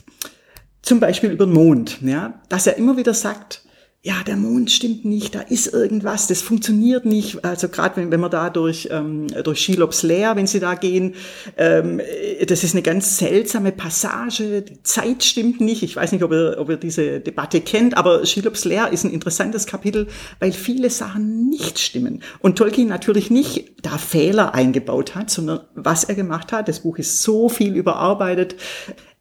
zum 0.83 0.99
Beispiel 0.99 1.31
über 1.31 1.47
den 1.47 1.55
Mond, 1.55 1.99
ja, 2.03 2.41
dass 2.49 2.67
er 2.67 2.77
immer 2.77 2.97
wieder 2.97 3.15
sagt, 3.15 3.63
ja, 4.03 4.23
der 4.27 4.37
Mond 4.37 4.71
stimmt 4.71 5.05
nicht, 5.05 5.35
da 5.35 5.43
ist 5.43 5.75
irgendwas, 5.75 6.27
das 6.27 6.41
funktioniert 6.41 7.05
nicht. 7.05 7.45
Also 7.45 7.69
gerade 7.69 7.99
wenn, 7.99 8.11
wenn 8.11 8.21
man 8.21 8.31
da 8.31 8.49
durch, 8.49 8.89
ähm, 8.91 9.27
durch 9.45 9.61
Schilops 9.61 10.03
Leer, 10.03 10.37
wenn 10.37 10.47
sie 10.47 10.59
da 10.59 10.75
gehen, 10.75 11.15
ähm, 11.59 12.01
das 12.47 12.65
ist 12.65 12.73
eine 12.73 12.81
ganz 12.81 13.19
seltsame 13.19 13.73
Passage, 13.73 14.63
die 14.63 14.83
Zeit 14.85 15.23
stimmt 15.23 15.61
nicht. 15.61 15.83
Ich 15.83 15.97
weiß 15.97 16.13
nicht, 16.13 16.25
ob 16.25 16.33
ihr, 16.33 16.57
ob 16.59 16.71
ihr 16.71 16.79
diese 16.79 17.21
Debatte 17.21 17.61
kennt, 17.61 17.95
aber 17.95 18.25
Schilops 18.25 18.65
Leer 18.65 18.91
ist 18.91 19.05
ein 19.05 19.11
interessantes 19.11 19.67
Kapitel, 19.67 20.07
weil 20.39 20.53
viele 20.53 20.89
Sachen 20.89 21.51
nicht 21.51 21.79
stimmen. 21.79 22.23
Und 22.39 22.57
Tolkien 22.57 22.89
natürlich 22.89 23.31
nicht 23.31 23.75
da 23.83 23.99
Fehler 23.99 24.55
eingebaut 24.55 25.15
hat, 25.15 25.29
sondern 25.29 25.61
was 25.75 26.05
er 26.05 26.15
gemacht 26.15 26.53
hat, 26.53 26.69
das 26.69 26.81
Buch 26.81 26.97
ist 26.97 27.21
so 27.21 27.51
viel 27.51 27.77
überarbeitet, 27.77 28.57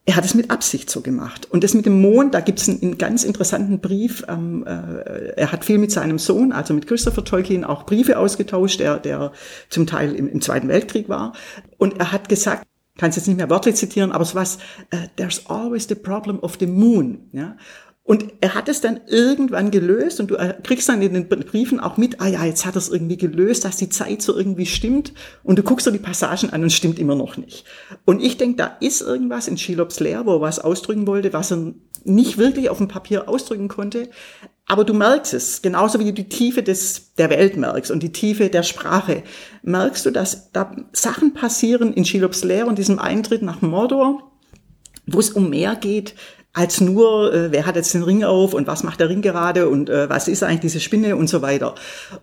er 0.09 0.15
hat 0.15 0.25
es 0.25 0.33
mit 0.33 0.49
Absicht 0.49 0.89
so 0.89 1.01
gemacht. 1.01 1.47
Und 1.51 1.63
das 1.63 1.75
mit 1.75 1.85
dem 1.85 2.01
Mond, 2.01 2.33
da 2.33 2.39
gibt 2.39 2.59
es 2.59 2.67
einen, 2.67 2.81
einen, 2.81 2.97
ganz 2.97 3.23
interessanten 3.23 3.79
Brief. 3.79 4.23
Ähm, 4.27 4.65
äh, 4.65 5.33
er 5.35 5.51
hat 5.51 5.63
viel 5.63 5.77
mit 5.77 5.91
seinem 5.91 6.17
Sohn, 6.17 6.51
also 6.51 6.73
mit 6.73 6.87
Christopher 6.87 7.23
Tolkien, 7.23 7.63
auch 7.63 7.85
Briefe 7.85 8.17
ausgetauscht, 8.17 8.79
der, 8.79 8.97
der 8.97 9.33
zum 9.69 9.85
Teil 9.85 10.15
im, 10.15 10.27
im 10.27 10.41
Zweiten 10.41 10.67
Weltkrieg 10.67 11.09
war. 11.09 11.33
Und 11.77 11.99
er 11.99 12.11
hat 12.11 12.27
gesagt, 12.27 12.65
kann 12.97 13.11
es 13.11 13.17
jetzt 13.17 13.27
nicht 13.27 13.37
mehr 13.37 13.51
wörtlich 13.51 13.75
zitieren, 13.75 14.11
aber 14.11 14.25
so 14.25 14.33
was, 14.33 14.57
uh, 14.91 14.97
there's 15.15 15.45
always 15.45 15.87
the 15.87 15.93
problem 15.93 16.39
of 16.39 16.57
the 16.59 16.65
moon. 16.65 17.29
Ja? 17.31 17.55
Und 18.09 18.25
er 18.41 18.55
hat 18.55 18.67
es 18.69 18.81
dann 18.81 19.01
irgendwann 19.05 19.69
gelöst 19.69 20.19
und 20.19 20.31
du 20.31 20.55
kriegst 20.63 20.89
dann 20.89 20.99
in 21.03 21.13
den 21.13 21.27
Briefen 21.27 21.79
auch 21.79 21.97
mit, 21.97 22.19
ah 22.19 22.27
ja, 22.27 22.43
jetzt 22.43 22.65
hat 22.65 22.73
er 22.75 22.79
es 22.79 22.89
irgendwie 22.89 23.17
gelöst, 23.17 23.65
dass 23.65 23.75
die 23.75 23.89
Zeit 23.89 24.23
so 24.23 24.35
irgendwie 24.35 24.65
stimmt 24.65 25.13
und 25.43 25.59
du 25.59 25.61
guckst 25.61 25.85
dir 25.85 25.91
die 25.91 25.99
Passagen 25.99 26.49
an 26.49 26.63
und 26.63 26.71
stimmt 26.71 26.97
immer 26.97 27.13
noch 27.13 27.37
nicht. 27.37 27.65
Und 28.05 28.23
ich 28.23 28.37
denke, 28.37 28.55
da 28.57 28.77
ist 28.79 29.01
irgendwas 29.01 29.47
in 29.47 29.59
Schilops 29.59 29.99
Lehr, 29.99 30.25
wo 30.25 30.37
er 30.37 30.41
was 30.41 30.57
ausdrücken 30.57 31.05
wollte, 31.05 31.33
was 31.33 31.51
er 31.51 31.75
nicht 32.03 32.39
wirklich 32.39 32.71
auf 32.71 32.79
dem 32.79 32.87
Papier 32.87 33.29
ausdrücken 33.29 33.67
konnte. 33.67 34.09
Aber 34.65 34.85
du 34.85 34.95
merkst 34.95 35.35
es, 35.35 35.61
genauso 35.61 35.99
wie 35.99 36.05
du 36.05 36.13
die 36.13 36.29
Tiefe 36.29 36.63
des, 36.63 37.13
der 37.13 37.29
Welt 37.29 37.57
merkst 37.57 37.91
und 37.91 38.01
die 38.01 38.11
Tiefe 38.11 38.49
der 38.49 38.63
Sprache, 38.63 39.21
merkst 39.61 40.07
du, 40.07 40.09
dass 40.09 40.51
da 40.51 40.75
Sachen 40.93 41.35
passieren 41.35 41.93
in 41.93 42.05
Schilops 42.05 42.43
Lehr 42.43 42.65
und 42.65 42.79
diesem 42.79 42.97
Eintritt 42.97 43.43
nach 43.43 43.61
Mordor, 43.61 44.31
wo 45.05 45.19
es 45.19 45.29
um 45.29 45.51
mehr 45.51 45.75
geht 45.75 46.15
als 46.53 46.81
nur, 46.81 47.33
äh, 47.33 47.51
wer 47.51 47.65
hat 47.65 47.75
jetzt 47.75 47.93
den 47.93 48.03
Ring 48.03 48.23
auf 48.23 48.53
und 48.53 48.65
was 48.65 48.83
macht 48.83 48.99
der 48.99 49.09
Ring 49.09 49.21
gerade 49.21 49.69
und 49.69 49.89
äh, 49.89 50.09
was 50.09 50.27
ist 50.27 50.43
eigentlich 50.43 50.61
diese 50.61 50.79
Spinne 50.79 51.15
und 51.15 51.27
so 51.27 51.41
weiter. 51.41 51.75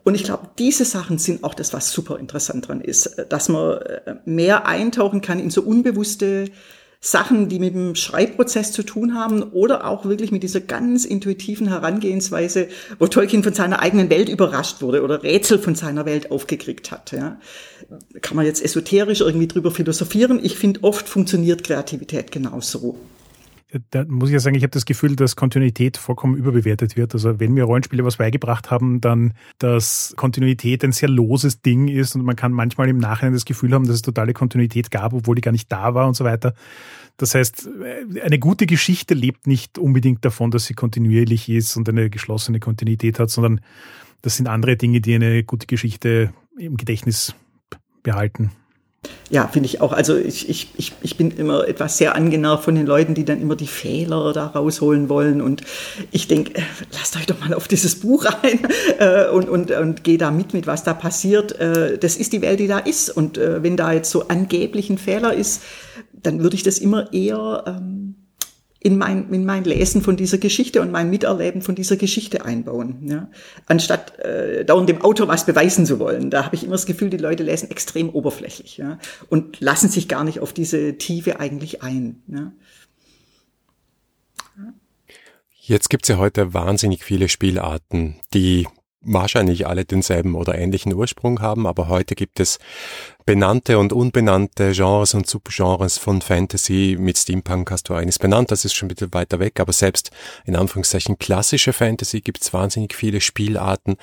Und 0.05 0.15
ich 0.15 0.25
glaube, 0.25 0.49
diese 0.59 0.85
Sachen 0.85 1.19
sind 1.19 1.45
auch 1.45 1.55
das, 1.55 1.73
was 1.73 1.93
super 1.93 2.19
interessant 2.19 2.67
dran 2.67 2.81
ist, 2.81 3.25
dass 3.29 3.49
man 3.49 3.79
äh, 3.79 4.17
mehr 4.25 4.67
eintauchen 4.67 5.21
kann 5.21 5.39
in 5.39 5.51
so 5.51 5.63
unbewusste 5.63 6.47
Sachen, 7.01 7.49
die 7.49 7.61
mit 7.61 7.75
dem 7.75 7.95
Schreibprozess 7.95 8.73
zu 8.73 8.83
tun 8.83 9.15
haben 9.15 9.45
oder 9.45 9.87
auch 9.87 10.07
wirklich 10.07 10.33
mit 10.33 10.43
dieser 10.43 10.61
ganz 10.61 11.05
intuitiven 11.05 11.69
Herangehensweise, 11.69 12.69
wo 12.99 13.07
Tolkien 13.07 13.45
von 13.45 13.55
seiner 13.55 13.81
eigenen 13.81 14.11
Welt 14.11 14.29
überrascht 14.29 14.83
wurde 14.83 15.03
oder 15.03 15.23
Rätsel 15.23 15.61
von 15.61 15.77
seiner 15.77 16.05
Welt 16.05 16.33
aufgekriegt 16.33 16.91
hat. 16.91 17.13
Ja. 17.13 17.39
Kann 18.23 18.37
man 18.37 18.45
jetzt 18.45 18.65
esoterisch 18.65 19.21
irgendwie 19.21 19.47
drüber 19.47 19.71
philosophieren. 19.71 20.41
Ich 20.43 20.57
finde, 20.57 20.83
oft 20.83 21.09
funktioniert 21.09 21.63
Kreativität 21.63 22.33
genauso 22.33 22.99
da 23.91 24.05
muss 24.07 24.29
ich 24.29 24.35
ja 24.35 24.41
sagen, 24.41 24.57
ich 24.57 24.63
habe 24.63 24.71
das 24.71 24.85
Gefühl, 24.85 25.17
dass 25.17 25.37
Kontinuität 25.37 25.97
vollkommen 25.97 26.37
überbewertet 26.37 26.97
wird. 26.97 27.15
Also 27.15 27.41
wenn 27.41 27.53
mir 27.53 27.65
Rollenspiele 27.65 28.05
was 28.05 28.17
beigebracht 28.17 28.71
haben, 28.71 29.01
dann, 29.01 29.35
dass 29.59 30.15
Kontinuität 30.17 30.85
ein 30.85 30.93
sehr 30.93 31.09
loses 31.09 31.63
Ding 31.63 31.89
ist 31.89 32.15
und 32.15 32.25
man 32.25 32.37
kann 32.37 32.53
manchmal 32.53 32.89
im 32.89 32.99
Nachhinein 32.99 33.33
das 33.33 33.45
Gefühl 33.45 33.73
haben, 33.73 33.87
dass 33.87 33.97
es 33.97 34.03
totale 34.03 34.33
Kontinuität 34.33 34.91
gab, 34.91 35.13
obwohl 35.13 35.35
die 35.35 35.43
gar 35.43 35.53
nicht 35.53 35.71
da 35.71 35.95
war 35.95 36.07
und 36.07 36.15
so 36.15 36.25
weiter. 36.25 36.55
Das 37.17 37.35
heißt, 37.35 37.69
eine 38.23 38.39
gute 38.39 38.67
Geschichte 38.67 39.15
lebt 39.15 39.47
nicht 39.47 39.79
unbedingt 39.79 40.25
davon, 40.25 40.51
dass 40.51 40.67
sie 40.67 40.75
kontinuierlich 40.75 41.49
ist 41.49 41.77
und 41.77 41.89
eine 41.89 42.11
geschlossene 42.11 42.61
Kontinuität 42.61 43.19
hat, 43.19 43.31
sondern 43.31 43.61
das 44.23 44.37
sind 44.37 44.49
andere 44.49 44.77
Dinge, 44.77 45.01
die 45.01 45.15
eine 45.15 45.45
gute 45.45 45.67
Geschichte 45.67 46.33
im 46.59 46.77
Gedächtnis 46.77 47.35
behalten. 48.03 48.51
Ja, 49.29 49.49
finde 49.49 49.67
ich 49.67 49.81
auch. 49.81 49.93
Also 49.93 50.17
ich, 50.17 50.49
ich, 50.49 50.69
ich, 50.77 50.93
ich 51.03 51.17
bin 51.17 51.33
immer 51.33 51.67
etwas 51.67 51.99
sehr 51.99 52.15
angenervt 52.15 52.65
von 52.65 52.75
den 52.77 52.87
Leuten, 52.87 53.15
die 53.15 53.25
dann 53.25 53.41
immer 53.41 53.57
die 53.57 53.67
Fehler 53.67 54.33
da 54.33 54.47
rausholen 54.47 55.09
wollen. 55.09 55.41
Und 55.43 55.63
ich 56.13 56.29
denke, 56.29 56.55
äh, 56.55 56.63
lasst 56.93 57.17
euch 57.17 57.27
doch 57.27 57.41
mal 57.41 57.53
auf 57.53 57.67
dieses 57.67 57.99
Buch 57.99 58.25
ein 58.43 58.61
äh, 58.99 59.29
und, 59.29 59.49
und, 59.49 59.71
und 59.73 60.05
geh 60.05 60.17
da 60.17 60.31
mit, 60.31 60.53
mit 60.53 60.67
was 60.67 60.85
da 60.85 60.95
passiert. 60.95 61.59
Äh, 61.59 61.99
das 61.99 62.17
ist 62.17 62.33
die 62.33 62.43
Welt, 62.43 62.61
die 62.61 62.69
da 62.69 62.79
ist. 62.79 63.11
Und 63.11 63.37
äh, 63.39 63.63
wenn 63.63 63.77
da 63.77 63.93
jetzt 63.93 64.11
so 64.11 64.29
angeblich 64.29 64.91
ein 64.91 64.99
Fehler 64.99 65.35
ist, 65.35 65.63
dann 66.13 66.43
würde 66.43 66.57
ich 66.57 66.63
das 66.63 66.79
immer 66.79 67.13
eher 67.13 67.65
ähm, 67.67 68.26
in 68.81 68.99
mein, 68.99 69.33
in 69.33 69.45
mein 69.45 69.65
Lesen 69.65 70.03
von 70.03 70.17
dieser 70.17 70.39
Geschichte 70.39 70.81
und 70.81 70.91
mein 70.91 71.11
Miterleben 71.11 71.63
von 71.63 71.75
dieser 71.75 71.97
Geschichte 71.97 72.45
einbauen. 72.45 73.09
Ja? 73.09 73.29
Anstatt 73.67 74.19
äh, 74.19 74.65
dauernd 74.65 74.89
dem 74.89 75.03
Autor 75.03 75.29
was 75.29 75.47
beweisen 75.47 75.87
zu 75.87 75.99
wollen. 75.99 76.31
Da 76.31 76.45
habe 76.45 76.55
ich 76.55 76.65
immer 76.65 76.73
das 76.73 76.87
Gefühl, 76.87 77.11
die 77.11 77.17
Leute 77.17 77.43
lesen 77.43 77.71
extrem 77.71 78.11
oberflächlich 78.11 78.77
ja? 78.77 78.99
und 79.29 79.61
lassen 79.61 79.89
sich 79.89 80.09
gar 80.09 80.25
nicht 80.25 80.41
auf 80.41 80.53
diese 80.53 80.99
Tiefe 80.99 81.41
eigentlich 81.41 81.83
ein. 81.83 82.23
Ja? 82.29 82.53
Jetzt 85.69 85.91
gibt's 85.91 86.09
ja 86.09 86.19
heute 86.19 86.55
wahnsinnig 86.55 87.03
viele 87.03 87.29
Spielarten, 87.29 88.21
die 88.33 88.69
wahrscheinlich 89.01 89.67
alle 89.67 89.85
denselben 89.85 90.35
oder 90.35 90.57
ähnlichen 90.57 90.95
Ursprung 90.95 91.41
haben, 91.41 91.67
aber 91.67 91.89
heute 91.89 92.15
gibt 92.15 92.39
es 92.41 92.59
benannte 93.27 93.79
und 93.79 93.93
unbenannte 93.93 94.73
Genres 94.73 95.13
und 95.13 95.29
Subgenres 95.29 95.99
von 95.99 96.23
Fantasy. 96.23 96.97
Mit 96.99 97.19
Steampunk 97.19 97.71
hast 97.73 97.89
du 97.89 97.95
eines 97.95 98.19
benannt, 98.19 98.53
das 98.53 98.65
ist 98.65 98.75
schon 98.75 98.87
ein 98.87 98.95
bisschen 98.95 99.13
weiter 99.13 99.41
weg, 99.41 99.59
aber 99.59 99.73
selbst 99.73 100.13
in 100.45 100.57
Anführungszeichen 100.57 101.19
klassische 101.19 101.73
Fantasy 101.73 102.21
gibt 102.21 102.41
es 102.41 102.55
wahnsinnig 102.55 102.95
viele 102.95 103.21
Spielarten. 103.21 103.97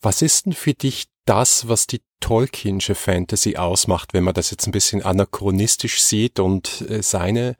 Was 0.00 0.22
ist 0.22 0.46
denn 0.46 0.54
für 0.54 0.72
dich 0.72 1.04
das, 1.26 1.68
was 1.68 1.86
die 1.86 2.00
Tolkiensche 2.20 2.94
Fantasy 2.94 3.56
ausmacht, 3.56 4.14
wenn 4.14 4.24
man 4.24 4.34
das 4.34 4.50
jetzt 4.50 4.66
ein 4.66 4.72
bisschen 4.72 5.02
anachronistisch 5.02 6.02
sieht 6.02 6.40
und 6.40 6.84
äh, 6.88 7.02
seine 7.02 7.56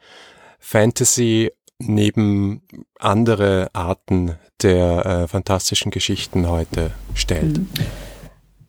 Fantasy 0.58 1.52
neben 1.78 2.62
andere 2.98 3.68
Arten 3.74 4.38
der 4.62 5.04
äh, 5.04 5.28
fantastischen 5.28 5.90
Geschichten 5.90 6.48
heute 6.48 6.92
stellt? 7.14 7.60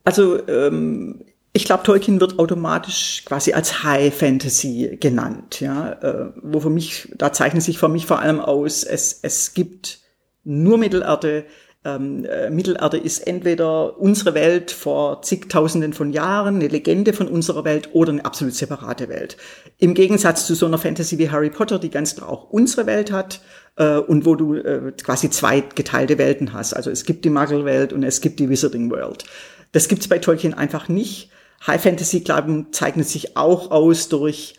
Also 0.04 0.46
ähm, 0.50 1.24
ich 1.56 1.64
glaube, 1.64 1.84
Tolkien 1.84 2.20
wird 2.20 2.38
automatisch 2.38 3.24
quasi 3.24 3.54
als 3.54 3.82
High 3.82 4.14
Fantasy 4.14 4.98
genannt, 5.00 5.62
ja, 5.62 5.94
äh, 5.94 6.32
wo 6.44 6.60
für 6.60 6.70
mich, 6.70 7.08
da 7.16 7.32
zeichnet 7.32 7.64
sich 7.64 7.80
für 7.80 7.88
mich 7.88 8.06
vor 8.06 8.20
allem 8.20 8.42
aus, 8.42 8.84
es, 8.84 9.20
es 9.22 9.54
gibt 9.54 10.00
nur 10.44 10.78
Mittelerde, 10.78 11.46
ähm, 11.86 12.26
äh, 12.26 12.50
Mittelerde 12.50 12.98
ist 12.98 13.26
entweder 13.26 13.98
unsere 13.98 14.34
Welt 14.34 14.72
vor 14.72 15.22
zigtausenden 15.22 15.94
von 15.94 16.12
Jahren, 16.12 16.56
eine 16.56 16.68
Legende 16.68 17.14
von 17.14 17.30
unserer 17.30 17.64
Welt 17.64 17.88
oder 17.94 18.12
eine 18.12 18.26
absolut 18.26 18.54
separate 18.54 19.08
Welt. 19.08 19.38
Im 19.78 19.94
Gegensatz 19.94 20.46
zu 20.46 20.56
so 20.56 20.66
einer 20.66 20.78
Fantasy 20.78 21.20
wie 21.20 21.30
Harry 21.30 21.52
Potter, 21.52 21.80
die 21.80 21.90
ganz 21.90 22.18
klar 22.18 22.28
auch 22.28 22.50
unsere 22.50 22.86
Welt 22.86 23.14
hat 23.14 23.40
äh, 23.78 23.96
und 23.96 24.26
wo 24.26 24.36
du 24.36 24.56
äh, 24.56 24.92
quasi 25.02 25.30
zwei 25.30 25.62
geteilte 25.62 26.18
Welten 26.18 26.52
hast. 26.52 26.74
Also 26.74 26.92
es 26.92 27.06
gibt 27.06 27.24
die 27.24 27.30
Muggle-Welt 27.30 27.94
und 27.94 28.04
es 28.04 28.20
gibt 28.20 28.42
die 28.42 28.50
Wizarding 28.50 28.92
World. 28.92 29.24
Das 29.72 29.88
gibt's 29.88 30.10
bei 30.10 30.20
Tolkien 30.20 30.54
einfach 30.54 30.90
nicht. 30.90 31.32
High 31.68 31.82
Fantasy, 31.82 32.22
glaube 32.22 32.68
zeichnet 32.72 33.08
sich 33.08 33.38
auch 33.38 33.72
aus 33.72 34.10
durch 34.10 34.56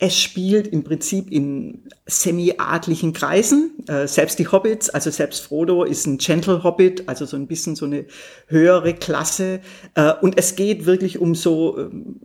es 0.00 0.16
spielt 0.16 0.68
im 0.68 0.84
Prinzip 0.84 1.30
in 1.32 1.82
semi-adlichen 2.06 3.12
Kreisen. 3.12 3.72
Äh, 3.88 4.06
selbst 4.06 4.38
die 4.38 4.46
Hobbits, 4.46 4.90
also 4.90 5.10
selbst 5.10 5.40
Frodo 5.40 5.82
ist 5.82 6.06
ein 6.06 6.18
Gentle 6.18 6.62
Hobbit, 6.62 7.08
also 7.08 7.26
so 7.26 7.36
ein 7.36 7.48
bisschen 7.48 7.74
so 7.74 7.84
eine 7.84 8.06
höhere 8.46 8.94
Klasse. 8.94 9.60
Äh, 9.96 10.12
und 10.20 10.38
es 10.38 10.54
geht 10.54 10.86
wirklich 10.86 11.18
um 11.18 11.34
so 11.34 11.78
ähm, 11.78 12.20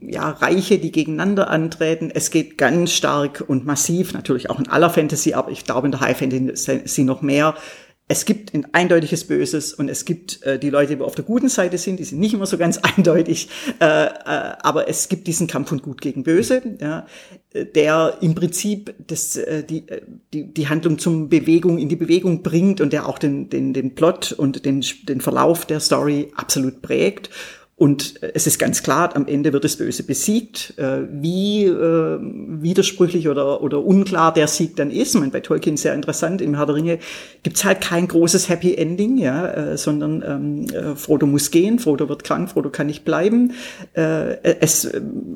ja, 0.00 0.30
Reiche, 0.30 0.78
die 0.78 0.90
gegeneinander 0.90 1.50
antreten. 1.50 2.10
Es 2.12 2.30
geht 2.30 2.56
ganz 2.56 2.92
stark 2.92 3.44
und 3.46 3.66
massiv, 3.66 4.14
natürlich 4.14 4.48
auch 4.48 4.58
in 4.58 4.68
aller 4.68 4.88
Fantasy, 4.88 5.34
aber 5.34 5.50
ich 5.50 5.64
glaube 5.64 5.88
in 5.88 5.92
der 5.92 6.00
High 6.00 6.16
Fantasy 6.16 7.04
noch 7.04 7.20
mehr, 7.20 7.54
es 8.10 8.24
gibt 8.24 8.54
ein 8.54 8.66
eindeutiges 8.72 9.24
Böses 9.26 9.74
und 9.74 9.90
es 9.90 10.06
gibt 10.06 10.42
äh, 10.42 10.58
die 10.58 10.70
Leute, 10.70 10.96
die 10.96 11.02
auf 11.02 11.14
der 11.14 11.24
guten 11.24 11.50
Seite 11.50 11.76
sind, 11.76 12.00
die 12.00 12.04
sind 12.04 12.18
nicht 12.18 12.32
immer 12.32 12.46
so 12.46 12.56
ganz 12.56 12.78
eindeutig, 12.96 13.50
äh, 13.80 13.84
äh, 13.84 14.10
aber 14.24 14.88
es 14.88 15.08
gibt 15.08 15.26
diesen 15.26 15.46
Kampf 15.46 15.68
von 15.68 15.82
Gut 15.82 16.00
gegen 16.00 16.22
Böse, 16.22 16.62
ja, 16.80 17.06
der 17.52 18.18
im 18.22 18.34
Prinzip 18.34 18.94
das, 19.06 19.36
äh, 19.36 19.62
die, 19.62 19.88
äh, 19.88 20.00
die, 20.32 20.52
die 20.52 20.68
Handlung 20.68 20.98
zum 20.98 21.28
Bewegung 21.28 21.78
in 21.78 21.90
die 21.90 21.96
Bewegung 21.96 22.42
bringt 22.42 22.80
und 22.80 22.94
der 22.94 23.06
auch 23.06 23.18
den, 23.18 23.50
den, 23.50 23.74
den 23.74 23.94
Plot 23.94 24.32
und 24.32 24.64
den, 24.64 24.82
den 25.06 25.20
Verlauf 25.20 25.66
der 25.66 25.80
Story 25.80 26.32
absolut 26.34 26.80
prägt. 26.80 27.28
Und 27.78 28.20
äh, 28.24 28.32
es 28.34 28.48
ist 28.48 28.58
ganz 28.58 28.82
klar, 28.82 29.14
am 29.14 29.26
Ende 29.26 29.52
wird 29.52 29.62
das 29.62 29.76
Böse 29.76 30.02
besiegt. 30.02 30.74
Äh, 30.78 31.02
wie 31.10 31.64
äh, 31.64 32.18
widersprüchlich 32.20 33.28
oder, 33.28 33.62
oder 33.62 33.84
unklar 33.84 34.34
der 34.34 34.48
Sieg 34.48 34.74
dann 34.76 34.90
ist, 34.90 35.14
ich 35.14 35.20
meine, 35.20 35.30
bei 35.30 35.40
Tolkien 35.40 35.76
sehr 35.76 35.94
interessant, 35.94 36.42
im 36.42 36.56
Herr 36.56 36.66
der 36.66 36.74
Ringe 36.74 36.98
gibt's 37.44 37.64
halt 37.64 37.80
kein 37.80 38.08
großes 38.08 38.48
Happy 38.48 38.74
Ending, 38.74 39.16
ja, 39.16 39.76
sondern 39.76 40.24
ähm, 40.26 40.66
äh, 40.74 40.96
Frodo 40.96 41.26
muss 41.26 41.52
gehen, 41.52 41.78
Frodo 41.78 42.08
wird 42.08 42.24
krank, 42.24 42.50
Frodo 42.50 42.70
kann 42.70 42.88
nicht 42.88 43.04
bleiben. 43.04 43.52
Es, 43.92 44.90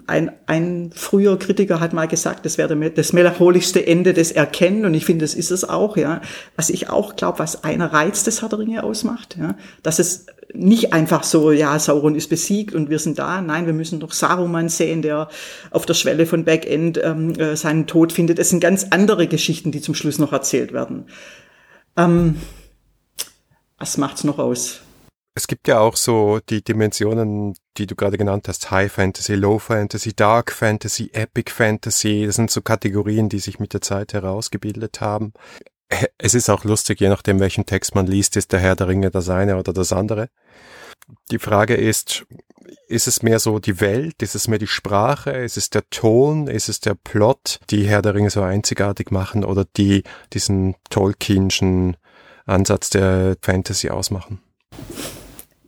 ein, 0.07 0.33
ein 0.47 0.91
früher 0.95 1.39
Kritiker 1.39 1.79
hat 1.79 1.93
mal 1.93 2.09
gesagt, 2.09 2.45
das 2.45 2.59
wäre 2.59 2.75
das 2.91 3.13
melancholischste 3.13 3.87
Ende 3.87 4.13
des 4.15 4.33
Erkennen 4.33 4.85
und 4.85 4.95
ich 4.95 5.05
finde, 5.05 5.25
das 5.25 5.35
ist 5.35 5.51
es 5.51 5.69
auch, 5.69 5.97
ja. 5.97 6.21
Was 6.57 6.71
ich 6.71 6.91
auch 6.91 7.15
glaube, 7.15 7.39
was 7.39 7.63
einer 7.63 7.93
Reiz 7.93 8.25
des 8.25 8.43
Herr 8.43 8.49
der 8.49 8.59
Ringe 8.59 8.83
ausmacht, 8.83 9.37
ja, 9.39 9.57
dass 9.83 9.99
es 9.99 10.27
nicht 10.55 10.93
einfach 10.93 11.25
so, 11.25 11.53
ja, 11.53 11.79
Sauron 11.79 12.15
ist 12.15 12.29
besiegt 12.29 12.75
und 12.75 12.91
wir 12.91 12.99
sind 12.99 13.19
da. 13.19 13.41
Nein, 13.41 13.67
wir 13.67 13.73
müssen 13.73 14.01
doch 14.01 14.13
Saruman 14.13 14.69
sehen, 14.69 15.03
der 15.03 15.29
auf 15.71 15.87
der 15.87 15.95
Schwelle 15.95 16.27
von 16.27 16.45
Backend 16.45 17.01
ähm, 17.03 17.35
äh, 17.39 17.57
seinen 17.57 17.87
Tod 17.87 18.13
findet. 18.13 18.39
Es 18.39 18.51
sind 18.51 18.61
ganz 18.61 18.87
andere 18.91 19.27
Geschichten, 19.27 19.73
die 19.73 19.81
zum 19.81 19.95
Schluss 19.95 20.19
noch 20.19 20.33
erzählt 20.33 20.73
werden. 20.73 21.07
Ähm, 21.97 22.37
was 23.79 23.97
macht's 23.97 24.25
noch 24.25 24.39
aus? 24.39 24.81
Es 25.35 25.47
gibt 25.47 25.67
ja 25.67 25.81
auch 25.81 25.97
so 25.97 26.41
die 26.51 26.63
Dimensionen, 26.63 27.55
die 27.79 27.87
du 27.87 27.95
gerade 27.95 28.19
genannt 28.19 28.49
hast, 28.49 28.71
High 28.71 28.93
Fantasy, 28.93 29.35
Low 29.35 29.59
Fantasy, 29.59 30.15
Dark 30.15 30.53
Fantasy, 30.53 31.11
Epic 31.15 31.51
Fantasy. 31.51 32.25
Das 32.27 32.37
sind 32.37 32.51
so 32.51 32.61
Kategorien, 32.61 33.31
die 33.31 33.39
sich 33.39 33.59
mit 33.59 33.73
der 33.73 33.81
Zeit 33.81 34.13
herausgebildet 34.13 35.01
haben 35.01 35.33
es 36.19 36.35
ist 36.35 36.51
auch 36.51 36.65
lustig, 36.65 37.01
je 37.01 37.09
nachdem, 37.09 37.41
welchen 37.41 37.67
Text 37.67 37.95
man 37.95 38.07
liest, 38.07 38.37
ist 38.37 38.53
der 38.53 38.61
Herr 38.61 38.77
der 38.77 38.89
Ringe 38.89 39.11
das 39.11 39.29
eine 39.29 39.57
oder 39.59 39.73
das 39.73 39.93
andere. 39.93 40.29
Die 41.31 41.39
Frage 41.39 41.75
ist, 41.75 42.25
ist 42.87 43.09
es 43.09 43.23
mehr 43.23 43.39
so 43.39 43.59
die 43.59 43.81
Welt, 43.81 44.23
ist 44.23 44.35
es 44.35 44.49
mehr 44.49 44.59
die 44.59 44.67
Sprache, 44.67 45.31
ist 45.31 45.57
es 45.57 45.71
der 45.71 45.89
Ton, 45.91 46.47
ist 46.47 46.69
es 46.69 46.81
der 46.81 46.95
Plot, 46.95 47.61
die 47.71 47.85
Herr 47.85 48.03
der 48.03 48.15
Ringe 48.15 48.31
so 48.31 48.43
einzigartig 48.43 49.11
machen 49.11 49.45
oder 49.45 49.65
die 49.77 50.05
diesen 50.33 50.77
Tolkienschen 50.91 51.97
Ansatz 52.45 52.91
der 52.91 53.37
Fantasy 53.41 53.91
ausmachen? 53.91 54.41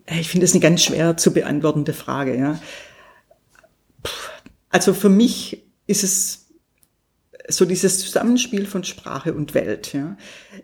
Ich 0.06 0.28
finde 0.28 0.44
das 0.44 0.52
eine 0.52 0.60
ganz 0.60 0.84
schwer 0.84 1.16
zu 1.16 1.32
beantwortende 1.32 1.92
Frage, 1.92 2.37
ja. 2.37 2.60
Also 4.70 4.92
für 4.92 5.08
mich 5.08 5.64
ist 5.87 6.04
es 6.04 6.43
so 7.48 7.64
dieses 7.64 7.98
Zusammenspiel 8.00 8.66
von 8.66 8.85
Sprache 8.85 9.35
und 9.35 9.54
Welt. 9.54 9.92
Ja. 9.92 10.16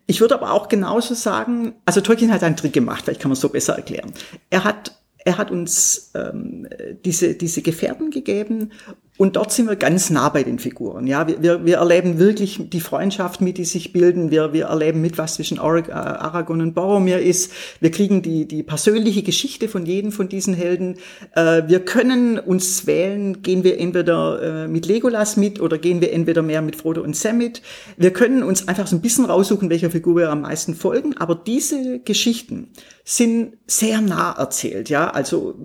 Ich 0.06 0.20
würde 0.20 0.34
aber 0.34 0.52
auch 0.52 0.68
genauso 0.68 1.14
sagen, 1.14 1.74
also 1.84 2.00
Tolkien 2.00 2.32
hat 2.32 2.42
einen 2.42 2.56
Trick 2.56 2.72
gemacht, 2.72 3.04
vielleicht 3.04 3.20
kann 3.20 3.28
man 3.28 3.34
es 3.34 3.40
so 3.40 3.48
besser 3.48 3.76
erklären. 3.76 4.12
Er 4.48 4.64
hat 4.64 4.96
er 5.24 5.36
hat 5.36 5.50
uns 5.50 6.12
ähm, 6.14 6.66
diese, 7.04 7.34
diese 7.34 7.62
Gefährten 7.62 8.10
gegeben 8.10 8.72
Und 9.20 9.36
dort 9.36 9.52
sind 9.52 9.68
wir 9.68 9.76
ganz 9.76 10.08
nah 10.08 10.30
bei 10.30 10.44
den 10.44 10.58
Figuren. 10.58 11.06
Ja, 11.06 11.28
wir, 11.28 11.42
wir, 11.42 11.66
wir 11.66 11.76
erleben 11.76 12.18
wirklich 12.18 12.70
die 12.70 12.80
Freundschaft 12.80 13.42
mit, 13.42 13.58
die 13.58 13.66
sich 13.66 13.92
bilden. 13.92 14.30
Wir, 14.30 14.54
wir 14.54 14.66
erleben 14.66 15.02
mit, 15.02 15.18
was 15.18 15.34
zwischen 15.34 15.58
äh, 15.58 15.60
Aragon 15.60 16.62
und 16.62 16.72
Boromir 16.74 17.20
ist. 17.20 17.52
Wir 17.80 17.90
kriegen 17.90 18.22
die, 18.22 18.48
die 18.48 18.62
persönliche 18.62 19.22
Geschichte 19.22 19.68
von 19.68 19.84
jedem 19.84 20.10
von 20.10 20.30
diesen 20.30 20.54
Helden. 20.54 20.96
Äh, 21.34 21.64
wir 21.66 21.80
können 21.80 22.38
uns 22.38 22.86
wählen, 22.86 23.42
gehen 23.42 23.62
wir 23.62 23.78
entweder 23.78 24.64
äh, 24.64 24.68
mit 24.68 24.86
Legolas 24.86 25.36
mit 25.36 25.60
oder 25.60 25.76
gehen 25.76 26.00
wir 26.00 26.14
entweder 26.14 26.40
mehr 26.40 26.62
mit 26.62 26.76
Frodo 26.76 27.02
und 27.02 27.14
Sam 27.14 27.36
mit. 27.36 27.60
Wir 27.98 28.14
können 28.14 28.42
uns 28.42 28.68
einfach 28.68 28.86
so 28.86 28.96
ein 28.96 29.02
bisschen 29.02 29.26
raussuchen, 29.26 29.68
welcher 29.68 29.90
Figur 29.90 30.16
wir 30.16 30.30
am 30.30 30.40
meisten 30.40 30.74
folgen. 30.74 31.14
Aber 31.18 31.34
diese 31.34 31.98
Geschichten 31.98 32.68
sind 33.04 33.58
sehr 33.66 34.00
nah 34.00 34.32
erzählt. 34.32 34.88
Ja, 34.88 35.10
also 35.10 35.56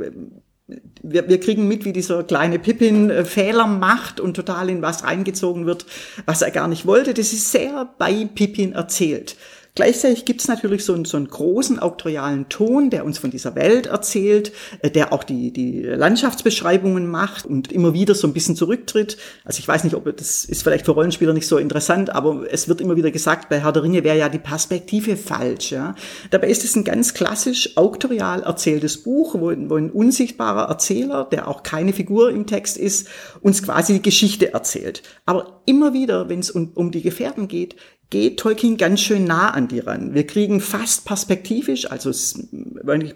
wir, 0.68 1.30
wir 1.30 1.40
kriegen 1.40 1.68
mit, 1.68 1.86
wie 1.86 1.94
dieser 1.94 2.24
kleine 2.24 2.58
Pippin 2.58 3.10
äh, 3.10 3.26
Fehler 3.26 3.68
macht 3.68 4.20
und 4.20 4.34
total 4.36 4.70
in 4.70 4.82
was 4.82 5.04
reingezogen 5.04 5.66
wird, 5.66 5.86
was 6.26 6.42
er 6.42 6.52
gar 6.52 6.68
nicht 6.68 6.86
wollte. 6.86 7.14
Das 7.14 7.34
ist 7.34 7.52
sehr 7.52 7.90
bei 7.98 8.28
Pippin 8.34 8.74
erzählt. 8.74 9.36
Gleichzeitig 9.76 10.24
gibt 10.24 10.40
es 10.40 10.48
natürlich 10.48 10.86
so 10.86 10.94
einen, 10.94 11.04
so 11.04 11.18
einen 11.18 11.28
großen 11.28 11.80
auktorialen 11.80 12.48
Ton, 12.48 12.90
der 12.90 13.04
uns 13.04 13.18
von 13.18 13.30
dieser 13.30 13.56
Welt 13.56 13.88
erzählt, 13.88 14.54
äh, 14.82 14.90
der 14.90 15.12
auch 15.12 15.26
die, 15.26 15.52
die 15.52 15.82
Landschaftsbeschreibungen 15.82 17.12
macht 17.12 17.46
und 17.46 17.74
immer 17.74 17.94
wieder 17.94 18.16
so 18.16 18.26
ein 18.26 18.32
bisschen 18.32 18.56
zurücktritt. 18.56 19.18
Also 19.44 19.60
ich 19.60 19.68
weiß 19.68 19.84
nicht, 19.84 19.96
ob 19.96 20.06
das 20.16 20.46
ist 20.46 20.64
vielleicht 20.64 20.86
für 20.86 20.94
Rollenspieler 20.94 21.34
nicht 21.34 21.48
so 21.48 21.58
interessant, 21.58 22.10
aber 22.10 22.46
es 22.50 22.70
wird 22.70 22.80
immer 22.80 22.96
wieder 22.96 23.12
gesagt, 23.12 23.50
bei 23.50 23.60
Herr 23.60 23.74
der 23.74 23.84
Ringe 23.84 24.06
wäre 24.06 24.18
ja 24.18 24.30
die 24.30 24.40
Perspektive 24.40 25.18
falsch. 25.18 25.72
Ja? 25.72 25.96
Dabei 26.32 26.48
ist 26.48 26.64
es 26.64 26.78
ein 26.78 26.86
ganz 26.86 27.14
klassisch 27.14 27.76
auktorial 27.76 28.44
erzähltes 28.44 29.04
Buch, 29.04 29.36
wo, 29.36 29.48
wo 29.52 29.76
ein 29.76 29.92
unsichtbarer 29.92 30.70
Erzähler, 30.70 31.26
der 31.26 31.50
auch 31.50 31.64
keine 31.64 31.92
Figur 31.92 32.30
im 32.30 32.48
Text 32.48 32.78
ist, 32.78 33.10
uns 33.42 33.62
quasi 33.62 33.94
die 33.94 34.02
Geschichte 34.02 34.54
erzählt. 34.54 35.04
Aber 35.26 35.62
immer 35.66 35.94
wieder, 35.94 36.30
wenn 36.30 36.40
es 36.40 36.50
um, 36.50 36.72
um 36.76 36.92
die 36.92 37.02
Gefährten 37.02 37.50
geht, 37.50 37.76
geht 38.10 38.40
Tolkien 38.40 38.78
ganz 38.78 39.02
schön 39.02 39.26
nah 39.26 39.50
an 39.52 39.68
die 39.68 39.80
ran. 39.80 40.14
Wir 40.14 40.28
kriegen 40.28 40.62
fast 40.62 41.06
perspektivisch, 41.06 41.90
also 41.90 42.12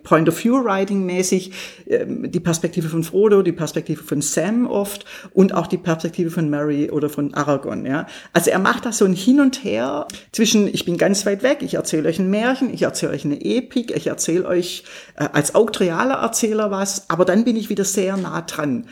Point-of-View-Writing 0.03 1.05
mäßig, 1.05 1.51
ähm, 1.87 2.31
die 2.31 2.39
Perspektive 2.39 2.89
von 2.89 3.03
Frodo, 3.03 3.41
die 3.41 3.51
Perspektive 3.51 4.03
von 4.03 4.21
Sam 4.21 4.65
oft 4.65 5.05
und 5.31 5.53
auch 5.53 5.67
die 5.67 5.77
Perspektive 5.77 6.31
von 6.31 6.49
Mary 6.49 6.89
oder 6.89 7.09
von 7.09 7.33
Aragorn. 7.33 7.85
Ja? 7.85 8.07
Also 8.33 8.49
er 8.51 8.59
macht 8.59 8.85
da 8.85 8.91
so 8.91 9.05
ein 9.05 9.13
Hin 9.13 9.39
und 9.39 9.63
Her 9.63 10.07
zwischen, 10.31 10.67
ich 10.67 10.85
bin 10.85 10.97
ganz 10.97 11.25
weit 11.25 11.43
weg, 11.43 11.59
ich 11.61 11.75
erzähle 11.75 12.09
euch 12.09 12.19
ein 12.19 12.29
Märchen, 12.29 12.73
ich 12.73 12.81
erzähle 12.81 13.13
euch 13.13 13.25
eine 13.25 13.43
Epik, 13.43 13.95
ich 13.95 14.07
erzähle 14.07 14.45
euch 14.45 14.83
äh, 15.15 15.27
als 15.31 15.55
auktorialer 15.55 16.15
Erzähler 16.15 16.71
was, 16.71 17.09
aber 17.09 17.25
dann 17.25 17.43
bin 17.43 17.55
ich 17.55 17.69
wieder 17.69 17.85
sehr 17.85 18.17
nah 18.17 18.41
dran. 18.41 18.85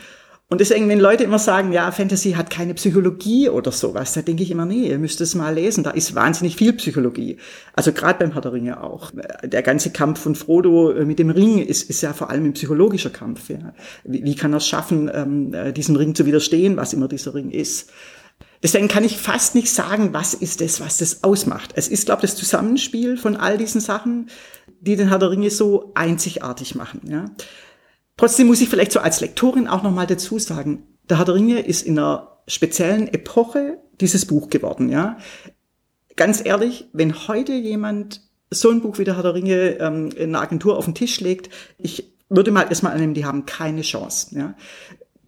Und 0.50 0.62
deswegen, 0.62 0.88
wenn 0.88 0.98
Leute 0.98 1.24
immer 1.24 1.38
sagen, 1.38 1.72
ja, 1.72 1.90
Fantasy 1.92 2.32
hat 2.32 2.48
keine 2.48 2.72
Psychologie 2.72 3.50
oder 3.50 3.70
sowas, 3.70 4.14
da 4.14 4.22
denke 4.22 4.42
ich 4.42 4.50
immer, 4.50 4.64
nee, 4.64 4.88
ihr 4.88 4.98
müsst 4.98 5.20
es 5.20 5.34
mal 5.34 5.54
lesen. 5.54 5.84
Da 5.84 5.90
ist 5.90 6.14
wahnsinnig 6.14 6.56
viel 6.56 6.72
Psychologie. 6.72 7.36
Also 7.74 7.92
gerade 7.92 8.18
beim 8.18 8.32
Herr 8.32 8.40
der 8.40 8.54
Ringe 8.54 8.82
auch. 8.82 9.10
Der 9.42 9.62
ganze 9.62 9.90
Kampf 9.90 10.20
von 10.20 10.34
Frodo 10.34 10.92
äh, 10.92 11.04
mit 11.04 11.18
dem 11.18 11.28
Ring 11.28 11.58
ist, 11.58 11.90
ist 11.90 12.00
ja 12.00 12.14
vor 12.14 12.30
allem 12.30 12.46
ein 12.46 12.54
psychologischer 12.54 13.10
Kampf. 13.10 13.50
Ja. 13.50 13.74
Wie, 14.04 14.24
wie 14.24 14.34
kann 14.36 14.54
er 14.54 14.58
es 14.58 14.66
schaffen, 14.66 15.10
ähm, 15.12 15.52
äh, 15.52 15.74
diesem 15.74 15.96
Ring 15.96 16.14
zu 16.14 16.24
widerstehen, 16.24 16.78
was 16.78 16.94
immer 16.94 17.08
dieser 17.08 17.34
Ring 17.34 17.50
ist? 17.50 17.90
Deswegen 18.62 18.88
kann 18.88 19.04
ich 19.04 19.18
fast 19.18 19.54
nicht 19.54 19.70
sagen, 19.70 20.14
was 20.14 20.32
ist 20.32 20.62
das, 20.62 20.80
was 20.80 20.96
das 20.96 21.24
ausmacht. 21.24 21.72
Es 21.74 21.88
ist, 21.88 22.06
glaube 22.06 22.24
ich, 22.24 22.30
das 22.30 22.40
Zusammenspiel 22.40 23.18
von 23.18 23.36
all 23.36 23.58
diesen 23.58 23.82
Sachen, 23.82 24.30
die 24.80 24.96
den 24.96 25.08
Herr 25.08 25.18
der 25.18 25.30
Ringe 25.30 25.50
so 25.50 25.92
einzigartig 25.94 26.74
machen. 26.74 27.02
Ja. 27.04 27.26
Trotzdem 28.18 28.48
muss 28.48 28.60
ich 28.60 28.68
vielleicht 28.68 28.92
so 28.92 29.00
als 29.00 29.20
Lektorin 29.20 29.66
auch 29.66 29.82
nochmal 29.82 30.06
dazu 30.06 30.38
sagen, 30.38 30.82
der 31.08 31.16
Herr 31.16 31.24
der 31.24 31.36
Ringe 31.36 31.60
ist 31.60 31.86
in 31.86 31.98
einer 31.98 32.38
speziellen 32.46 33.08
Epoche 33.08 33.78
dieses 34.00 34.26
Buch 34.26 34.50
geworden, 34.50 34.90
ja. 34.90 35.16
Ganz 36.16 36.44
ehrlich, 36.44 36.88
wenn 36.92 37.28
heute 37.28 37.52
jemand 37.52 38.22
so 38.50 38.70
ein 38.70 38.82
Buch 38.82 38.98
wie 38.98 39.04
der 39.04 39.16
Herr 39.16 39.22
der 39.22 39.34
Ringe 39.34 39.78
ähm, 39.78 40.10
in 40.10 40.34
einer 40.34 40.42
Agentur 40.42 40.76
auf 40.76 40.84
den 40.84 40.94
Tisch 40.94 41.20
legt, 41.20 41.48
ich 41.78 42.12
würde 42.28 42.50
mal 42.50 42.66
erstmal 42.68 42.92
annehmen, 42.92 43.14
die 43.14 43.24
haben 43.24 43.46
keine 43.46 43.82
Chance, 43.82 44.36
ja 44.36 44.54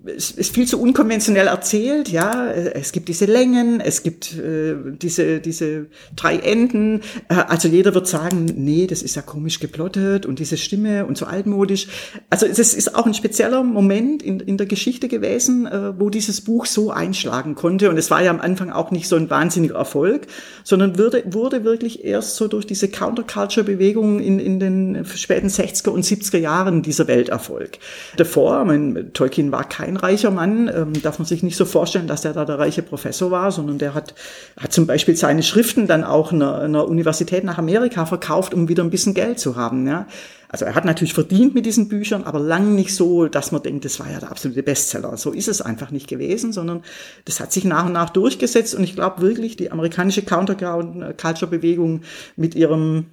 es 0.05 0.31
ist 0.31 0.55
viel 0.55 0.67
zu 0.67 0.81
unkonventionell 0.81 1.47
erzählt, 1.47 2.09
ja. 2.09 2.51
Es 2.51 2.93
gibt 2.93 3.09
diese 3.09 3.27
Längen, 3.27 3.81
es 3.81 4.03
gibt 4.03 4.35
äh, 4.39 4.75
diese, 5.01 5.41
diese 5.41 5.87
drei 6.17 6.37
Enden. 6.39 7.03
Äh, 7.29 7.35
also 7.35 7.69
jeder 7.69 7.95
wird 7.95 8.07
sagen, 8.07 8.47
nee, 8.57 8.87
das 8.87 9.03
ist 9.03 9.17
ja 9.17 9.23
komisch 9.23 9.61
geplottet 9.61 10.25
und 10.25 10.39
diese 10.39 10.57
Stimme 10.57 11.05
und 11.05 11.19
so 11.19 11.27
altmodisch. 11.27 11.89
Also 12.31 12.47
es 12.47 12.59
ist 12.59 12.95
auch 12.95 13.05
ein 13.05 13.13
spezieller 13.13 13.63
Moment 13.63 14.23
in, 14.23 14.41
in 14.41 14.57
der 14.57 14.67
Geschichte 14.67 15.09
gewesen, 15.09 15.67
äh, 15.67 15.99
wo 16.01 16.09
dieses 16.09 16.41
Buch 16.41 16.65
so 16.65 16.91
einschlagen 16.91 17.55
konnte. 17.55 17.91
Und 17.91 17.99
es 17.99 18.11
war 18.11 18.23
ja 18.23 18.31
am 18.31 18.41
Anfang 18.41 18.71
auch 18.71 18.91
nicht 18.93 19.07
so 19.07 19.17
ein 19.17 19.29
wahnsinniger 19.29 19.75
Erfolg, 19.75 20.29
sondern 20.65 20.99
wurde, 20.99 21.25
wurde 21.27 21.63
wirklich 21.65 22.05
erst 22.05 22.37
so 22.37 22.49
durch 22.49 22.67
diese 22.67 22.89
Counterculture-Bewegung 22.89 24.21
in, 24.21 24.39
in 24.39 24.61
den 24.61 25.05
späten 25.05 25.49
60er 25.49 25.91
und 25.91 26.07
70er 26.07 26.39
Jahren 26.39 26.81
dieser 26.81 27.07
Welterfolg. 27.07 27.79
Davor, 28.17 28.65
mein, 28.65 29.11
Tolkien 29.13 29.53
war 29.53 29.69
kein 29.69 29.90
kein 29.91 29.97
reicher 29.97 30.31
Mann, 30.31 30.69
ähm, 30.69 30.93
darf 31.03 31.19
man 31.19 31.27
sich 31.27 31.43
nicht 31.43 31.57
so 31.57 31.65
vorstellen, 31.65 32.07
dass 32.07 32.23
der 32.23 32.33
da 32.33 32.45
der 32.45 32.59
reiche 32.59 32.83
Professor 32.83 33.31
war, 33.31 33.51
sondern 33.51 33.79
der 33.79 33.95
hat, 33.95 34.15
hat 34.59 34.73
zum 34.73 34.87
Beispiel 34.87 35.17
seine 35.17 35.43
Schriften 35.43 35.87
dann 35.87 36.05
auch 36.05 36.33
einer, 36.33 36.61
einer 36.61 36.87
Universität 36.87 37.45
nach 37.45 37.59
Amerika 37.59 38.07
verkauft, 38.07 38.55
um 38.55 38.69
wieder 38.69 38.85
ein 38.85 38.91
bisschen 38.91 39.15
Geld 39.15 39.41
zu 39.41 39.57
haben. 39.57 39.87
Ja. 39.87 40.07
Also 40.49 40.65
er 40.65 40.75
hat 40.75 40.85
natürlich 40.85 41.15
verdient 41.15 41.55
mit 41.55 41.67
diesen 41.67 41.89
Büchern, 41.89 42.25
aber 42.25 42.39
lang 42.39 42.75
nicht 42.75 42.95
so, 42.95 43.27
dass 43.27 43.53
man 43.53 43.63
denkt, 43.63 43.85
das 43.85 44.01
war 44.01 44.11
ja 44.11 44.21
der 44.21 44.31
absolute 44.31 44.63
Bestseller. 44.63 45.17
So 45.17 45.33
ist 45.33 45.49
es 45.49 45.61
einfach 45.61 45.91
nicht 45.91 46.09
gewesen, 46.09 46.53
sondern 46.53 46.83
das 47.25 47.41
hat 47.41 47.53
sich 47.53 47.65
nach 47.65 47.87
und 47.87 47.93
nach 47.93 48.11
durchgesetzt 48.11 48.75
und 48.75 48.85
ich 48.85 48.95
glaube 48.95 49.23
wirklich, 49.23 49.57
die 49.57 49.71
amerikanische 49.71 50.23
Counter-Culture-Bewegung 50.23 52.03
mit 52.37 52.55
ihrem 52.55 53.07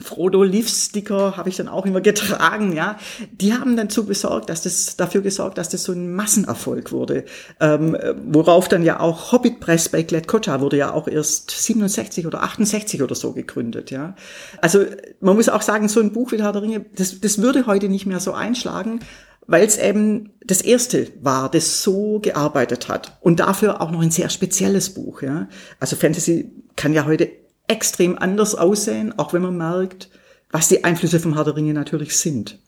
Frodo 0.00 0.42
Leaf-Sticker 0.42 1.36
habe 1.36 1.48
ich 1.48 1.56
dann 1.56 1.66
auch 1.66 1.86
immer 1.86 2.00
getragen, 2.00 2.74
ja. 2.74 2.98
Die 3.32 3.54
haben 3.54 3.76
dazu 3.76 4.04
besorgt, 4.04 4.50
dass 4.50 4.62
das 4.62 4.96
dafür 4.96 5.22
gesorgt, 5.22 5.56
dass 5.56 5.70
das 5.70 5.82
so 5.82 5.92
ein 5.92 6.14
Massenerfolg 6.14 6.92
wurde. 6.92 7.24
Ähm, 7.58 7.96
worauf 8.26 8.68
dann 8.68 8.84
ja 8.84 9.00
auch 9.00 9.32
Hobbit 9.32 9.60
Press 9.60 9.88
bei 9.88 10.02
Gladcotta 10.02 10.60
wurde 10.60 10.76
ja 10.76 10.92
auch 10.92 11.08
erst 11.08 11.50
67 11.50 12.26
oder 12.26 12.42
68 12.42 13.02
oder 13.02 13.14
so 13.14 13.32
gegründet, 13.32 13.90
ja. 13.90 14.14
Also 14.60 14.84
man 15.20 15.36
muss 15.36 15.48
auch 15.48 15.62
sagen, 15.62 15.88
so 15.88 16.00
ein 16.00 16.12
Buch 16.12 16.32
wie 16.32 16.42
Herr 16.42 16.52
der 16.52 16.62
Ringe, 16.62 16.84
das, 16.94 17.20
das 17.20 17.38
würde 17.38 17.66
heute 17.66 17.88
nicht 17.88 18.06
mehr 18.06 18.20
so 18.20 18.32
einschlagen, 18.32 19.00
weil 19.46 19.66
es 19.66 19.78
eben 19.78 20.34
das 20.44 20.60
erste 20.60 21.08
war, 21.22 21.50
das 21.50 21.82
so 21.82 22.20
gearbeitet 22.20 22.88
hat 22.88 23.18
und 23.22 23.40
dafür 23.40 23.80
auch 23.80 23.90
noch 23.90 24.02
ein 24.02 24.10
sehr 24.10 24.28
spezielles 24.28 24.90
Buch, 24.90 25.22
ja. 25.22 25.48
Also 25.80 25.96
Fantasy 25.96 26.52
kann 26.76 26.92
ja 26.92 27.06
heute 27.06 27.30
extrem 27.68 28.18
anders 28.18 28.54
aussehen, 28.54 29.18
auch 29.18 29.32
wenn 29.32 29.42
man 29.42 29.56
merkt, 29.56 30.10
was 30.50 30.68
die 30.68 30.84
Einflüsse 30.84 31.20
vom 31.20 31.34
Herr 31.34 31.44
der 31.44 31.56
Ringe 31.56 31.74
natürlich 31.74 32.16
sind. 32.16 32.58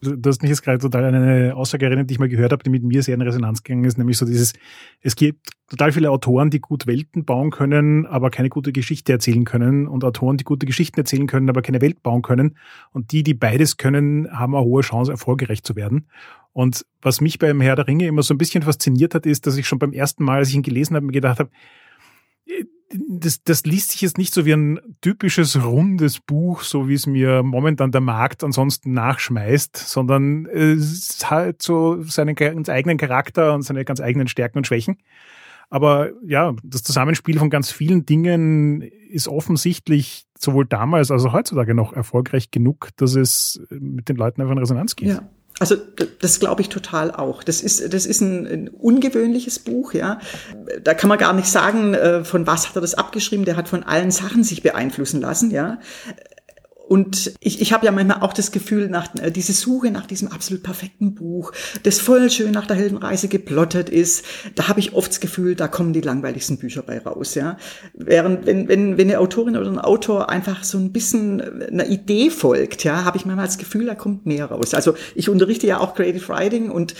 Du 0.00 0.28
hast 0.28 0.42
mich 0.42 0.50
jetzt 0.50 0.62
gerade 0.62 0.78
total 0.78 1.06
an 1.06 1.14
eine 1.14 1.56
Aussage 1.56 1.86
erinnert, 1.86 2.10
die 2.10 2.14
ich 2.14 2.20
mal 2.20 2.28
gehört 2.28 2.52
habe, 2.52 2.62
die 2.62 2.70
mit 2.70 2.82
mir 2.82 3.02
sehr 3.02 3.14
in 3.14 3.22
Resonanz 3.22 3.62
gegangen 3.62 3.84
ist, 3.84 3.96
nämlich 3.96 4.18
so 4.18 4.26
dieses, 4.26 4.52
es 5.00 5.16
gibt 5.16 5.50
total 5.68 5.90
viele 5.90 6.10
Autoren, 6.10 6.50
die 6.50 6.60
gut 6.60 6.86
Welten 6.86 7.24
bauen 7.24 7.50
können, 7.50 8.06
aber 8.06 8.30
keine 8.30 8.50
gute 8.50 8.72
Geschichte 8.72 9.12
erzählen 9.12 9.44
können 9.44 9.88
und 9.88 10.04
Autoren, 10.04 10.36
die 10.36 10.44
gute 10.44 10.66
Geschichten 10.66 11.00
erzählen 11.00 11.26
können, 11.26 11.48
aber 11.48 11.62
keine 11.62 11.80
Welt 11.80 12.02
bauen 12.02 12.20
können. 12.20 12.56
Und 12.92 13.10
die, 13.12 13.22
die 13.22 13.34
beides 13.34 13.78
können, 13.78 14.30
haben 14.30 14.54
eine 14.54 14.64
hohe 14.64 14.82
Chance, 14.82 15.10
erfolgreich 15.10 15.62
zu 15.62 15.76
werden. 15.76 16.08
Und 16.52 16.84
was 17.00 17.22
mich 17.22 17.38
beim 17.38 17.60
Herr 17.62 17.76
der 17.76 17.88
Ringe 17.88 18.06
immer 18.06 18.22
so 18.22 18.34
ein 18.34 18.38
bisschen 18.38 18.62
fasziniert 18.62 19.14
hat, 19.14 19.24
ist, 19.24 19.46
dass 19.46 19.56
ich 19.56 19.66
schon 19.66 19.78
beim 19.78 19.92
ersten 19.92 20.24
Mal, 20.24 20.38
als 20.38 20.50
ich 20.50 20.54
ihn 20.54 20.62
gelesen 20.62 20.94
habe, 20.94 21.06
mir 21.06 21.12
gedacht 21.12 21.40
habe, 21.40 21.50
das, 22.92 23.42
das 23.42 23.64
liest 23.64 23.92
sich 23.92 24.02
jetzt 24.02 24.18
nicht 24.18 24.32
so 24.32 24.44
wie 24.44 24.52
ein 24.52 24.80
typisches 25.00 25.62
rundes 25.62 26.20
Buch, 26.20 26.62
so 26.62 26.88
wie 26.88 26.94
es 26.94 27.06
mir 27.06 27.42
momentan 27.42 27.90
der 27.90 28.00
Markt 28.00 28.44
ansonsten 28.44 28.92
nachschmeißt, 28.92 29.76
sondern 29.76 30.46
es 30.46 31.28
hat 31.30 31.62
so 31.62 32.02
seinen 32.02 32.34
ganz 32.34 32.68
eigenen 32.68 32.98
Charakter 32.98 33.54
und 33.54 33.62
seine 33.62 33.84
ganz 33.84 34.00
eigenen 34.00 34.28
Stärken 34.28 34.58
und 34.58 34.66
Schwächen. 34.66 34.98
Aber 35.68 36.10
ja, 36.24 36.54
das 36.62 36.84
Zusammenspiel 36.84 37.38
von 37.38 37.50
ganz 37.50 37.72
vielen 37.72 38.06
Dingen 38.06 38.82
ist 38.82 39.26
offensichtlich 39.26 40.26
sowohl 40.38 40.64
damals 40.64 41.10
als 41.10 41.24
auch 41.24 41.32
heutzutage 41.32 41.74
noch 41.74 41.92
erfolgreich 41.92 42.52
genug, 42.52 42.90
dass 42.96 43.16
es 43.16 43.60
mit 43.70 44.08
den 44.08 44.16
Leuten 44.16 44.40
einfach 44.40 44.52
in 44.52 44.58
Resonanz 44.58 44.94
geht. 44.94 45.08
Ja. 45.08 45.28
Also 45.58 45.76
das 46.20 46.38
glaube 46.38 46.60
ich 46.60 46.68
total 46.68 47.10
auch. 47.10 47.42
Das 47.42 47.62
ist 47.62 47.94
das 47.94 48.04
ist 48.04 48.20
ein, 48.20 48.46
ein, 48.46 48.68
ungewöhnliches 48.68 49.58
Buch, 49.58 49.94
ja. 49.94 50.20
Da 50.82 50.92
kann 50.92 51.08
man 51.08 51.18
gar 51.18 51.32
nicht 51.32 51.48
sagen, 51.48 51.94
äh, 51.94 52.24
von 52.24 52.46
was 52.46 52.68
hat 52.68 52.76
er 52.76 52.82
das 52.82 52.94
abgeschrieben. 52.94 53.46
Der 53.46 53.56
hat 53.56 53.68
von 53.68 53.82
allen 53.82 54.10
Sachen 54.10 54.44
sich 54.44 54.62
beeinflussen 54.62 55.20
lassen, 55.22 55.50
ja. 55.50 55.78
Und 56.88 57.32
ich, 57.40 57.60
ich 57.60 57.72
habe 57.72 57.84
ja 57.84 57.90
manchmal 57.90 58.20
auch 58.20 58.32
das 58.32 58.52
Gefühl, 58.52 58.88
nach 58.88 59.08
äh, 59.20 59.32
diese 59.32 59.52
Suche 59.52 59.90
nach 59.90 60.06
diesem 60.06 60.28
absolut 60.28 60.62
perfekten 60.62 61.14
Buch, 61.14 61.52
das 61.82 61.98
voll 61.98 62.30
schön 62.30 62.52
nach 62.52 62.66
der 62.66 62.76
Heldenreise 62.76 63.26
geplottet 63.26 63.88
ist, 63.88 64.24
da 64.54 64.68
habe 64.68 64.78
ich 64.78 64.94
oft 64.94 65.10
das 65.10 65.18
Gefühl, 65.18 65.56
da 65.56 65.66
kommen 65.66 65.92
die 65.92 66.00
langweiligsten 66.00 66.58
Bücher 66.58 66.82
bei 66.82 67.00
raus. 67.00 67.34
Ja, 67.34 67.56
während 67.94 68.46
wenn 68.46 68.68
wenn 68.68 68.98
wenn 68.98 69.08
eine 69.08 69.18
Autorin 69.18 69.56
oder 69.56 69.68
ein 69.68 69.80
Autor 69.80 70.30
einfach 70.30 70.62
so 70.62 70.78
ein 70.78 70.92
bisschen 70.92 71.40
einer 71.62 71.88
Idee 71.88 72.30
folgt, 72.30 72.84
ja, 72.84 73.04
habe 73.04 73.16
ich 73.16 73.26
manchmal 73.26 73.46
das 73.46 73.58
Gefühl, 73.58 73.86
da 73.86 73.96
kommt 73.96 74.24
mehr 74.24 74.46
raus. 74.46 74.72
Also 74.72 74.94
ich 75.16 75.28
unterrichte 75.28 75.66
ja 75.66 75.80
auch 75.80 75.94
Creative 75.94 76.28
Writing 76.28 76.70
und 76.70 76.94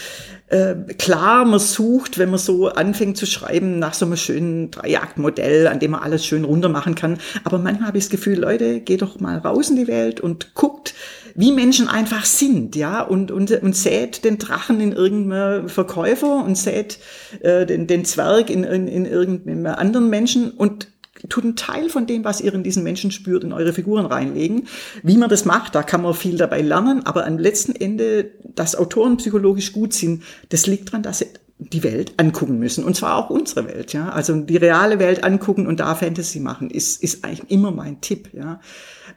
äh, 0.48 0.74
klar, 0.98 1.44
man 1.44 1.58
sucht, 1.58 2.18
wenn 2.18 2.30
man 2.30 2.38
so 2.38 2.68
anfängt 2.68 3.16
zu 3.16 3.26
schreiben, 3.26 3.78
nach 3.78 3.94
so 3.94 4.06
einem 4.06 4.16
schönen 4.16 4.70
Dreiaktmodell, 4.70 5.66
an 5.66 5.80
dem 5.80 5.92
man 5.92 6.02
alles 6.02 6.24
schön 6.24 6.44
runter 6.44 6.68
machen 6.68 6.94
kann. 6.94 7.18
Aber 7.44 7.58
manchmal 7.58 7.88
habe 7.88 7.98
ich 7.98 8.04
das 8.04 8.10
Gefühl, 8.10 8.38
Leute, 8.38 8.80
geht 8.80 9.02
doch 9.02 9.18
mal 9.18 9.38
raus 9.38 9.70
in 9.76 9.84
die 9.84 9.88
Welt 9.88 10.20
und 10.20 10.54
guckt, 10.54 10.94
wie 11.34 11.52
Menschen 11.52 11.86
einfach 11.86 12.24
sind, 12.24 12.76
ja, 12.76 13.02
und, 13.02 13.30
und, 13.30 13.50
und 13.50 13.76
sät 13.76 14.24
den 14.24 14.38
Drachen 14.38 14.80
in 14.80 14.92
irgendeinem 14.92 15.68
Verkäufer 15.68 16.42
und 16.44 16.56
sät 16.56 16.98
äh, 17.40 17.66
den, 17.66 17.86
den 17.86 18.04
Zwerg 18.04 18.48
in, 18.48 18.64
in, 18.64 18.88
in 18.88 19.04
irgendeinem 19.04 19.66
anderen 19.66 20.08
Menschen 20.08 20.50
und 20.50 20.88
tut 21.28 21.44
einen 21.44 21.56
Teil 21.56 21.88
von 21.88 22.06
dem, 22.06 22.24
was 22.24 22.40
ihr 22.40 22.54
in 22.54 22.62
diesen 22.62 22.82
Menschen 22.82 23.10
spürt, 23.10 23.44
in 23.44 23.52
eure 23.52 23.72
Figuren 23.72 24.06
reinlegen. 24.06 24.68
Wie 25.02 25.16
man 25.16 25.30
das 25.30 25.44
macht, 25.44 25.74
da 25.74 25.82
kann 25.82 26.02
man 26.02 26.14
viel 26.14 26.36
dabei 26.36 26.62
lernen, 26.62 27.04
aber 27.04 27.26
am 27.26 27.38
letzten 27.38 27.74
Ende, 27.74 28.30
dass 28.54 28.76
Autoren 28.76 29.16
psychologisch 29.16 29.72
gut 29.72 29.92
sind, 29.92 30.22
das 30.50 30.66
liegt 30.66 30.88
daran, 30.88 31.02
dass 31.02 31.18
sie 31.18 31.26
die 31.58 31.82
Welt 31.82 32.14
angucken 32.18 32.58
müssen. 32.58 32.84
Und 32.84 32.96
zwar 32.96 33.16
auch 33.16 33.30
unsere 33.30 33.66
Welt, 33.66 33.92
ja. 33.94 34.10
Also 34.10 34.34
die 34.40 34.58
reale 34.58 34.98
Welt 34.98 35.24
angucken 35.24 35.66
und 35.66 35.80
da 35.80 35.94
Fantasy 35.94 36.38
machen, 36.38 36.70
ist, 36.70 37.02
ist 37.02 37.24
eigentlich 37.24 37.50
immer 37.50 37.70
mein 37.70 38.00
Tipp, 38.00 38.30
ja. 38.34 38.60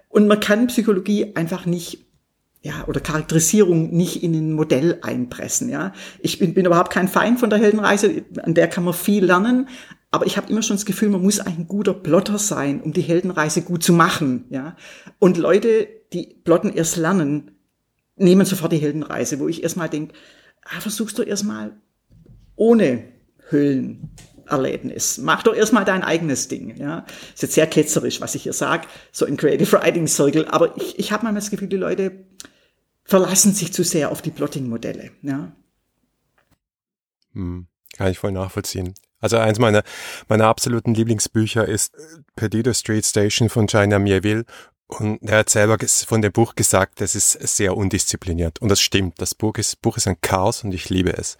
Und 0.10 0.28
man 0.28 0.39
kann 0.39 0.67
Psychologie 0.67 1.36
einfach 1.36 1.65
nicht 1.65 2.06
ja, 2.62 2.84
oder 2.88 3.00
Charakterisierung 3.00 3.91
nicht 3.91 4.22
in 4.22 4.34
ein 4.34 4.52
Modell 4.52 5.00
einpressen, 5.02 5.69
ja. 5.69 5.93
Ich 6.19 6.39
bin, 6.39 6.54
bin 6.54 6.65
überhaupt 6.65 6.91
kein 6.91 7.08
Feind 7.08 7.39
von 7.39 7.50
der 7.50 7.60
Heldenreise, 7.60 8.26
an 8.43 8.54
der 8.54 8.67
kann 8.67 8.84
man 8.84 8.93
viel 8.93 9.24
lernen, 9.24 9.69
aber 10.12 10.26
ich 10.26 10.38
habe 10.38 10.50
immer 10.50 10.62
schon 10.62 10.76
das 10.76 10.86
Gefühl, 10.86 11.10
man 11.10 11.22
muss 11.22 11.39
ein 11.39 11.67
guter 11.67 11.93
Plotter 11.93 12.38
sein, 12.38 12.82
um 12.82 12.93
die 12.93 13.02
Heldenreise 13.02 13.62
gut 13.62 13.84
zu 13.84 13.93
machen. 13.93 14.45
Ja? 14.50 14.76
Und 15.19 15.38
Leute, 15.38 15.88
die 16.12 16.36
Plotten 16.43 16.74
erst 16.74 16.98
lernen, 16.98 17.52
nehmen 18.15 18.45
sofort 18.45 18.72
die 18.72 18.78
Heldenreise, 18.78 19.39
wo 19.39 19.48
ich 19.48 19.63
erstmal 19.63 19.88
denke, 19.88 20.13
ah, 20.63 20.82
versuchst 20.82 21.17
du 21.17 21.22
erstmal 21.22 21.80
ohne 22.56 23.06
Hüllenerlebnis. 24.50 25.18
Mach 25.20 25.44
doch 25.44 25.56
erstmal 25.56 25.86
dein 25.86 26.04
eigenes 26.04 26.48
Ding. 26.48 26.76
Ja? 26.78 27.06
Ist 27.34 27.44
jetzt 27.44 27.54
sehr 27.54 27.68
ketzerisch, 27.68 28.22
was 28.22 28.36
ich 28.36 28.44
hier 28.44 28.54
sage, 28.54 28.88
so 29.12 29.26
in 29.26 29.38
Creative 29.38 29.72
Writing 29.74 30.08
Circle, 30.08 30.48
aber 30.48 30.76
ich, 30.78 31.00
ich 31.00 31.12
habe 31.12 31.24
manchmal 31.24 31.42
das 31.42 31.52
Gefühl, 31.52 31.68
die 31.68 31.78
Leute 31.78 32.26
verlassen 33.04 33.54
sich 33.54 33.74
zu 33.74 33.84
sehr 33.84 34.12
auf 34.12 34.22
die 34.22 34.32
Plotting-Modelle. 34.32 35.12
Ja? 35.22 35.52
Hm, 37.34 37.68
kann 37.96 38.12
ich 38.12 38.20
voll 38.20 38.32
nachvollziehen. 38.32 38.94
Also 39.22 39.38
eins 39.38 39.60
meiner, 39.60 39.84
meiner 40.30 40.46
absoluten 40.46 40.94
Lieblingsbücher 40.94 41.68
ist 41.68 41.94
äh, 41.96 42.00
Perdido 42.36 42.74
Street 42.74 43.06
Station 43.06 43.50
von 43.50 43.68
China 43.68 44.00
Mieville. 44.00 44.46
Und 44.88 45.22
er 45.22 45.40
hat 45.40 45.50
selber 45.50 45.78
von 46.08 46.22
dem 46.22 46.32
Buch 46.32 46.56
gesagt, 46.56 47.00
das 47.00 47.14
ist 47.14 47.34
sehr 47.34 47.78
undiszipliniert. 47.78 48.60
Und 48.60 48.70
das 48.70 48.82
stimmt. 48.82 49.22
Das 49.22 49.36
Buch 49.36 49.58
ist, 49.58 49.82
Buch 49.82 49.98
ist 49.98 50.08
ein 50.08 50.20
Chaos 50.22 50.64
und 50.64 50.74
ich 50.74 50.90
liebe 50.90 51.16
es. 51.16 51.38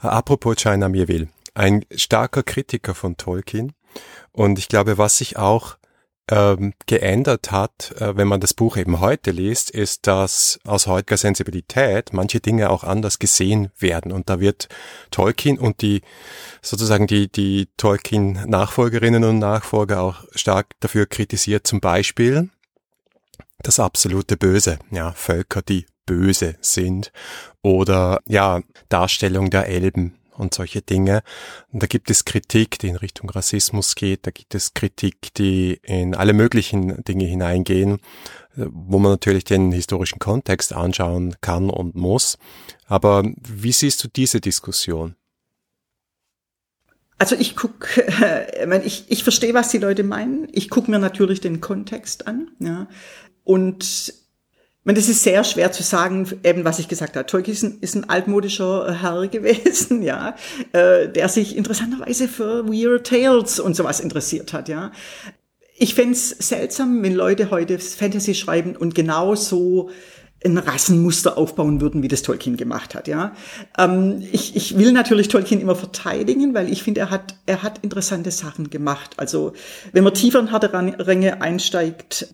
Apropos 0.00 0.56
China 0.56 0.88
Mieville. 0.88 1.28
Ein 1.54 1.84
starker 1.94 2.42
Kritiker 2.42 2.94
von 2.94 3.16
Tolkien. 3.16 3.72
Und 4.32 4.58
ich 4.58 4.68
glaube, 4.68 4.96
was 4.96 5.18
sich 5.18 5.36
auch 5.36 5.76
ähm, 6.30 6.72
geändert 6.86 7.50
hat, 7.50 7.92
äh, 7.98 8.16
wenn 8.16 8.28
man 8.28 8.40
das 8.40 8.54
Buch 8.54 8.76
eben 8.76 9.00
heute 9.00 9.32
liest, 9.32 9.70
ist, 9.70 10.06
dass 10.06 10.60
aus 10.64 10.86
heutiger 10.86 11.16
Sensibilität 11.16 12.12
manche 12.12 12.40
Dinge 12.40 12.70
auch 12.70 12.84
anders 12.84 13.18
gesehen 13.18 13.70
werden. 13.78 14.12
Und 14.12 14.30
da 14.30 14.40
wird 14.40 14.68
Tolkien 15.10 15.58
und 15.58 15.82
die 15.82 16.02
sozusagen 16.62 17.06
die, 17.06 17.30
die 17.30 17.68
Tolkien-Nachfolgerinnen 17.76 19.24
und 19.24 19.40
Nachfolger 19.40 20.00
auch 20.00 20.24
stark 20.34 20.68
dafür 20.80 21.06
kritisiert. 21.06 21.66
Zum 21.66 21.80
Beispiel 21.80 22.50
das 23.62 23.78
absolute 23.78 24.36
Böse, 24.36 24.78
ja, 24.90 25.12
Völker, 25.12 25.62
die 25.62 25.86
böse 26.06 26.56
sind 26.60 27.12
oder 27.62 28.20
ja, 28.26 28.60
Darstellung 28.88 29.50
der 29.50 29.68
Elben 29.68 30.18
und 30.36 30.54
solche 30.54 30.82
Dinge. 30.82 31.22
Und 31.72 31.82
da 31.82 31.86
gibt 31.86 32.10
es 32.10 32.24
Kritik, 32.24 32.78
die 32.78 32.88
in 32.88 32.96
Richtung 32.96 33.30
Rassismus 33.30 33.94
geht, 33.94 34.26
da 34.26 34.30
gibt 34.30 34.54
es 34.54 34.74
Kritik, 34.74 35.34
die 35.34 35.80
in 35.82 36.14
alle 36.14 36.32
möglichen 36.32 37.02
Dinge 37.04 37.24
hineingehen, 37.24 37.98
wo 38.54 38.98
man 38.98 39.12
natürlich 39.12 39.44
den 39.44 39.72
historischen 39.72 40.18
Kontext 40.18 40.72
anschauen 40.72 41.36
kann 41.40 41.70
und 41.70 41.94
muss. 41.94 42.38
Aber 42.86 43.24
wie 43.36 43.72
siehst 43.72 44.02
du 44.04 44.08
diese 44.08 44.40
Diskussion? 44.40 45.16
Also 47.18 47.36
ich 47.36 47.54
gucke, 47.54 48.02
äh, 48.02 48.84
ich, 48.84 49.04
ich 49.08 49.22
verstehe, 49.22 49.54
was 49.54 49.68
die 49.68 49.78
Leute 49.78 50.02
meinen. 50.02 50.48
Ich 50.50 50.68
gucke 50.70 50.90
mir 50.90 50.98
natürlich 50.98 51.40
den 51.40 51.60
Kontext 51.60 52.26
an. 52.26 52.50
Ja. 52.58 52.88
Und 53.44 54.12
meine, 54.84 54.98
das 54.98 55.08
ist 55.08 55.22
sehr 55.22 55.44
schwer 55.44 55.70
zu 55.70 55.82
sagen, 55.82 56.26
eben 56.42 56.64
was 56.64 56.78
ich 56.78 56.88
gesagt 56.88 57.16
habe. 57.16 57.26
Tolkien 57.26 57.78
ist 57.80 57.94
ein, 57.94 58.08
altmodischer 58.08 59.00
Herr 59.00 59.26
gewesen, 59.28 60.02
ja, 60.02 60.34
äh, 60.72 61.08
der 61.08 61.28
sich 61.28 61.56
interessanterweise 61.56 62.28
für 62.28 62.66
Weird 62.68 63.06
Tales 63.06 63.60
und 63.60 63.76
sowas 63.76 64.00
interessiert 64.00 64.52
hat, 64.52 64.68
ja. 64.68 64.92
Ich 65.76 65.94
fände 65.94 66.16
seltsam, 66.16 67.02
wenn 67.02 67.14
Leute 67.14 67.50
heute 67.50 67.78
Fantasy 67.78 68.34
schreiben 68.34 68.76
und 68.76 68.94
genauso 68.94 69.90
ein 70.44 70.58
Rassenmuster 70.58 71.38
aufbauen 71.38 71.80
würden, 71.80 72.02
wie 72.02 72.08
das 72.08 72.22
Tolkien 72.22 72.56
gemacht 72.56 72.94
hat. 72.94 73.08
Ja, 73.08 73.32
ähm, 73.78 74.22
ich, 74.32 74.56
ich 74.56 74.76
will 74.76 74.92
natürlich 74.92 75.28
Tolkien 75.28 75.60
immer 75.60 75.76
verteidigen, 75.76 76.54
weil 76.54 76.70
ich 76.70 76.82
finde, 76.82 77.00
er 77.00 77.10
hat 77.10 77.36
er 77.46 77.62
hat 77.62 77.78
interessante 77.82 78.30
Sachen 78.30 78.70
gemacht. 78.70 79.12
Also 79.16 79.52
wenn 79.92 80.04
man 80.04 80.14
tiefer 80.14 80.40
in 80.40 80.50
harte 80.50 80.72
Ränge 80.72 81.40
einsteigt, 81.40 82.28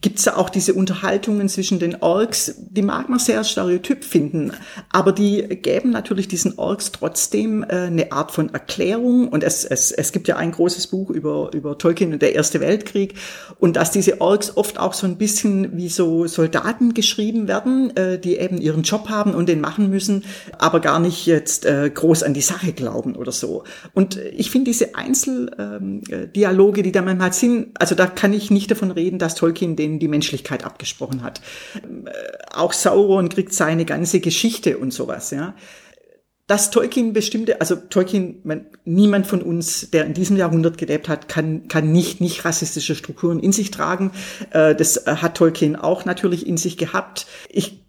gibt's 0.00 0.24
da 0.24 0.36
auch 0.36 0.48
diese 0.48 0.72
Unterhaltungen 0.74 1.48
zwischen 1.48 1.78
den 1.78 2.02
Orks, 2.02 2.54
die 2.58 2.82
mag 2.82 3.08
man 3.08 3.18
sehr 3.18 3.44
stereotyp 3.44 4.04
finden, 4.04 4.52
aber 4.90 5.12
die 5.12 5.42
gäben 5.42 5.90
natürlich 5.90 6.26
diesen 6.26 6.58
Orks 6.58 6.92
trotzdem 6.92 7.62
äh, 7.62 7.86
eine 7.86 8.10
Art 8.12 8.30
von 8.30 8.52
Erklärung 8.54 9.28
und 9.28 9.44
es, 9.44 9.64
es, 9.64 9.92
es 9.92 10.12
gibt 10.12 10.26
ja 10.28 10.36
ein 10.36 10.52
großes 10.52 10.86
Buch 10.86 11.10
über, 11.10 11.50
über 11.52 11.76
Tolkien 11.76 12.12
und 12.12 12.22
der 12.22 12.34
Erste 12.34 12.60
Weltkrieg 12.60 13.14
und 13.58 13.76
dass 13.76 13.90
diese 13.90 14.20
Orks 14.20 14.56
oft 14.56 14.78
auch 14.78 14.94
so 14.94 15.06
ein 15.06 15.18
bisschen 15.18 15.76
wie 15.76 15.90
so 15.90 16.26
Soldaten 16.26 16.94
geschrieben 16.94 17.46
werden, 17.46 17.94
äh, 17.96 18.18
die 18.18 18.36
eben 18.36 18.58
ihren 18.58 18.82
Job 18.82 19.10
haben 19.10 19.34
und 19.34 19.48
den 19.48 19.60
machen 19.60 19.90
müssen, 19.90 20.24
aber 20.58 20.80
gar 20.80 20.98
nicht 20.98 21.26
jetzt 21.26 21.66
äh, 21.66 21.90
groß 21.92 22.22
an 22.22 22.32
die 22.32 22.40
Sache 22.40 22.72
glauben 22.72 23.16
oder 23.16 23.32
so. 23.32 23.64
Und 23.92 24.16
ich 24.16 24.50
finde 24.50 24.70
diese 24.70 24.94
Einzeldialoge, 24.94 26.80
ähm, 26.80 26.84
die 26.84 26.92
da 26.92 27.02
manchmal 27.02 27.34
sind, 27.34 27.68
also 27.78 27.94
da 27.94 28.06
kann 28.06 28.32
ich 28.32 28.50
nicht 28.50 28.70
davon 28.70 28.90
reden, 28.90 29.18
dass 29.18 29.34
Tolkien 29.34 29.76
den 29.76 29.89
denen 29.90 29.98
die 29.98 30.08
Menschlichkeit 30.08 30.64
abgesprochen 30.64 31.22
hat. 31.22 31.40
Äh, 31.74 32.10
auch 32.52 32.72
Sauron 32.72 33.28
kriegt 33.28 33.52
seine 33.52 33.84
ganze 33.84 34.20
Geschichte 34.20 34.78
und 34.78 34.92
sowas, 34.92 35.30
ja. 35.30 35.54
Dass 36.46 36.72
Tolkien 36.72 37.12
bestimmte, 37.12 37.60
also 37.60 37.76
Tolkien, 37.76 38.40
man, 38.42 38.66
niemand 38.84 39.26
von 39.28 39.40
uns, 39.40 39.90
der 39.90 40.04
in 40.04 40.14
diesem 40.14 40.36
Jahrhundert 40.36 40.78
gelebt 40.78 41.08
hat, 41.08 41.28
kann, 41.28 41.68
kann 41.68 41.92
nicht, 41.92 42.20
nicht 42.20 42.44
rassistische 42.44 42.96
Strukturen 42.96 43.38
in 43.38 43.52
sich 43.52 43.70
tragen. 43.70 44.10
Äh, 44.50 44.74
das 44.74 45.06
hat 45.06 45.36
Tolkien 45.36 45.76
auch 45.76 46.04
natürlich 46.04 46.46
in 46.46 46.56
sich 46.56 46.76
gehabt. 46.76 47.26
Ich 47.48 47.84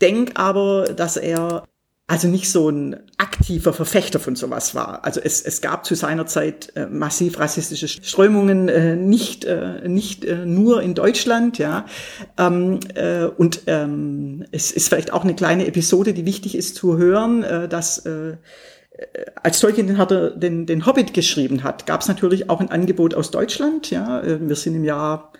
denke 0.00 0.36
aber, 0.36 0.94
dass 0.94 1.16
er 1.16 1.64
also 2.08 2.26
nicht 2.26 2.50
so 2.50 2.70
ein 2.70 2.96
aktiver 3.18 3.74
Verfechter 3.74 4.18
von 4.18 4.34
sowas 4.34 4.74
war. 4.74 5.04
Also 5.04 5.20
es, 5.22 5.42
es 5.42 5.60
gab 5.60 5.84
zu 5.84 5.94
seiner 5.94 6.24
Zeit 6.24 6.72
äh, 6.74 6.86
massiv 6.86 7.38
rassistische 7.38 7.86
Strömungen, 7.86 8.70
äh, 8.70 8.96
nicht, 8.96 9.44
äh, 9.44 9.86
nicht 9.86 10.24
äh, 10.24 10.46
nur 10.46 10.82
in 10.82 10.94
Deutschland, 10.94 11.58
ja. 11.58 11.84
Ähm, 12.38 12.80
äh, 12.94 13.24
und 13.24 13.60
ähm, 13.66 14.46
es 14.52 14.72
ist 14.72 14.88
vielleicht 14.88 15.12
auch 15.12 15.22
eine 15.22 15.34
kleine 15.34 15.66
Episode, 15.66 16.14
die 16.14 16.24
wichtig 16.24 16.56
ist 16.56 16.76
zu 16.76 16.96
hören, 16.96 17.42
äh, 17.42 17.68
dass 17.68 17.98
äh, 18.06 18.38
als 19.42 19.60
Tolkien 19.60 19.86
den, 19.86 20.40
den, 20.40 20.64
den 20.64 20.86
Hobbit 20.86 21.12
geschrieben 21.12 21.62
hat, 21.62 21.84
gab 21.84 22.00
es 22.00 22.08
natürlich 22.08 22.48
auch 22.48 22.60
ein 22.60 22.70
Angebot 22.70 23.14
aus 23.14 23.30
Deutschland. 23.30 23.90
Ja, 23.90 24.22
äh, 24.22 24.38
wir 24.40 24.56
sind 24.56 24.74
im 24.74 24.84
Jahr 24.84 25.30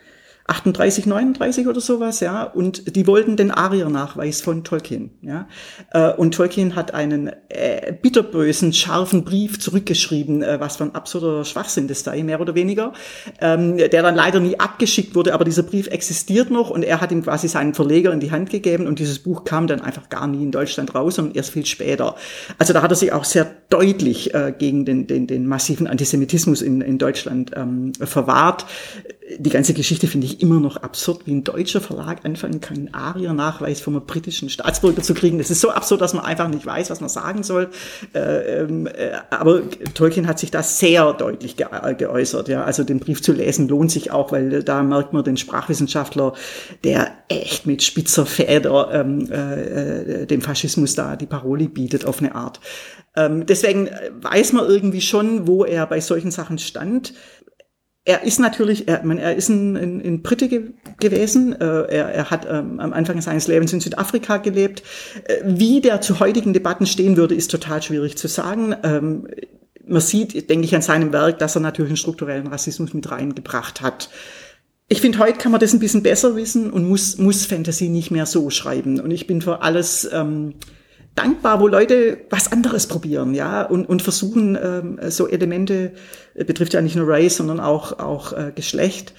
38, 0.48 1.04
39 1.04 1.68
oder 1.68 1.80
sowas, 1.80 2.20
ja, 2.20 2.42
und 2.42 2.96
die 2.96 3.06
wollten 3.06 3.36
den 3.36 3.50
Arier-Nachweis 3.50 4.40
von 4.40 4.64
Tolkien, 4.64 5.10
ja. 5.20 5.46
Äh, 5.92 6.14
und 6.14 6.34
Tolkien 6.34 6.74
hat 6.74 6.94
einen 6.94 7.30
äh, 7.50 7.92
bitterbösen, 7.92 8.72
scharfen 8.72 9.24
Brief 9.24 9.60
zurückgeschrieben, 9.60 10.42
äh, 10.42 10.58
was 10.58 10.78
für 10.78 10.84
ein 10.84 10.94
absurder 10.94 11.44
Schwachsinn 11.44 11.86
das 11.86 12.02
sei, 12.02 12.22
mehr 12.22 12.40
oder 12.40 12.54
weniger, 12.54 12.94
ähm, 13.42 13.76
der 13.76 14.02
dann 14.02 14.14
leider 14.14 14.40
nie 14.40 14.58
abgeschickt 14.58 15.14
wurde, 15.14 15.34
aber 15.34 15.44
dieser 15.44 15.62
Brief 15.64 15.86
existiert 15.88 16.50
noch 16.50 16.70
und 16.70 16.82
er 16.82 17.02
hat 17.02 17.12
ihm 17.12 17.22
quasi 17.22 17.46
seinen 17.46 17.74
Verleger 17.74 18.10
in 18.10 18.20
die 18.20 18.30
Hand 18.30 18.48
gegeben 18.48 18.86
und 18.86 19.00
dieses 19.00 19.18
Buch 19.18 19.44
kam 19.44 19.66
dann 19.66 19.82
einfach 19.82 20.08
gar 20.08 20.26
nie 20.26 20.42
in 20.42 20.50
Deutschland 20.50 20.94
raus, 20.94 21.16
sondern 21.16 21.34
erst 21.34 21.50
viel 21.50 21.66
später. 21.66 22.14
Also 22.56 22.72
da 22.72 22.80
hat 22.80 22.90
er 22.90 22.96
sich 22.96 23.12
auch 23.12 23.24
sehr 23.24 23.50
deutlich 23.68 24.32
äh, 24.32 24.54
gegen 24.58 24.86
den, 24.86 25.06
den, 25.06 25.26
den 25.26 25.46
massiven 25.46 25.86
Antisemitismus 25.86 26.62
in, 26.62 26.80
in 26.80 26.96
Deutschland 26.96 27.50
ähm, 27.54 27.92
verwahrt 28.00 28.64
die 29.38 29.50
ganze 29.50 29.74
Geschichte 29.74 30.06
finde 30.06 30.26
ich 30.26 30.40
immer 30.40 30.60
noch 30.60 30.76
absurd, 30.78 31.26
wie 31.26 31.32
ein 31.32 31.44
deutscher 31.44 31.80
Verlag 31.80 32.24
anfangen 32.24 32.60
kann, 32.60 32.76
einen 32.76 32.94
Aria-Nachweis 32.94 33.80
vom 33.80 34.00
britischen 34.06 34.48
Staatsbürger 34.48 35.02
zu 35.02 35.12
kriegen. 35.12 35.38
Das 35.38 35.50
ist 35.50 35.60
so 35.60 35.70
absurd, 35.70 36.00
dass 36.00 36.14
man 36.14 36.24
einfach 36.24 36.48
nicht 36.48 36.64
weiß, 36.64 36.88
was 36.90 37.00
man 37.00 37.10
sagen 37.10 37.42
soll. 37.42 37.68
Äh, 38.14 38.60
ähm, 38.60 38.86
äh, 38.86 39.10
aber 39.30 39.62
Tolkien 39.94 40.26
hat 40.26 40.38
sich 40.38 40.50
da 40.50 40.62
sehr 40.62 41.12
deutlich 41.12 41.56
ge 41.56 41.66
geäußert. 41.98 42.48
Ja, 42.48 42.64
also 42.64 42.84
den 42.84 43.00
Brief 43.00 43.20
zu 43.22 43.32
lesen 43.32 43.68
lohnt 43.68 43.90
sich 43.90 44.10
auch, 44.10 44.32
weil 44.32 44.62
da 44.62 44.82
merkt 44.82 45.12
man 45.12 45.24
den 45.24 45.36
Sprachwissenschaftler, 45.36 46.32
der 46.84 47.10
echt 47.28 47.66
mit 47.66 47.82
spitzer 47.82 48.24
Feder 48.24 48.90
ähm, 48.92 49.30
äh, 49.30 50.26
dem 50.26 50.40
Faschismus 50.40 50.94
da 50.94 51.16
die 51.16 51.26
Paroli 51.26 51.68
bietet 51.68 52.06
auf 52.06 52.20
eine 52.20 52.34
Art. 52.34 52.60
Ähm, 53.16 53.46
deswegen 53.46 53.90
weiß 54.20 54.52
man 54.52 54.66
irgendwie 54.66 55.00
schon, 55.00 55.46
wo 55.46 55.64
er 55.64 55.86
bei 55.86 56.00
solchen 56.00 56.30
Sachen 56.30 56.58
stand 56.58 57.14
er 58.08 58.22
ist 58.22 58.40
natürlich, 58.40 58.88
er, 58.88 59.04
man, 59.04 59.18
er 59.18 59.36
ist 59.36 59.50
ein, 59.50 59.76
ein, 59.76 60.00
ein 60.00 60.22
Brite 60.22 60.48
ge 60.48 60.70
gewesen. 60.98 61.52
Äh, 61.60 61.64
er, 61.64 62.08
er 62.08 62.30
hat 62.30 62.46
ähm, 62.50 62.80
am 62.80 62.94
Anfang 62.94 63.20
seines 63.20 63.48
Lebens 63.48 63.74
in 63.74 63.80
Südafrika 63.80 64.38
gelebt. 64.38 64.82
Äh, 65.24 65.42
wie 65.44 65.82
der 65.82 66.00
zu 66.00 66.18
heutigen 66.18 66.54
Debatten 66.54 66.86
stehen 66.86 67.18
würde, 67.18 67.34
ist 67.34 67.50
total 67.50 67.82
schwierig 67.82 68.16
zu 68.16 68.26
sagen. 68.26 68.74
Ähm, 68.82 69.28
man 69.86 70.00
sieht, 70.00 70.48
denke 70.48 70.64
ich, 70.64 70.74
an 70.74 70.80
seinem 70.80 71.12
Werk, 71.12 71.38
dass 71.38 71.54
er 71.54 71.60
natürlich 71.60 71.90
einen 71.90 71.98
strukturellen 71.98 72.46
Rassismus 72.46 72.94
mit 72.94 73.10
reingebracht 73.10 73.82
hat. 73.82 74.08
Ich 74.88 75.02
finde, 75.02 75.18
heute 75.18 75.36
kann 75.36 75.52
man 75.52 75.60
das 75.60 75.74
ein 75.74 75.78
bisschen 75.78 76.02
besser 76.02 76.34
wissen 76.34 76.70
und 76.70 76.88
muss, 76.88 77.18
muss 77.18 77.44
Fantasy 77.44 77.90
nicht 77.90 78.10
mehr 78.10 78.24
so 78.24 78.48
schreiben. 78.48 79.00
Und 79.00 79.10
ich 79.10 79.26
bin 79.26 79.42
für 79.42 79.60
alles 79.60 80.08
ähm, 80.10 80.54
dankbar, 81.18 81.60
wo 81.60 81.68
Leute 81.68 82.18
was 82.30 82.52
anderes 82.52 82.86
probieren, 82.86 83.34
ja, 83.34 83.62
und, 83.62 83.88
und 83.88 84.02
versuchen, 84.02 84.56
ähm, 84.62 84.98
so 85.10 85.28
Elemente, 85.28 85.92
äh, 86.34 86.44
betrifft 86.44 86.74
ja 86.74 86.80
nicht 86.80 86.96
nur 86.96 87.08
Race, 87.08 87.36
sondern 87.36 87.60
auch, 87.60 87.98
auch 87.98 88.32
äh, 88.32 88.52
Geschlecht, 88.54 89.14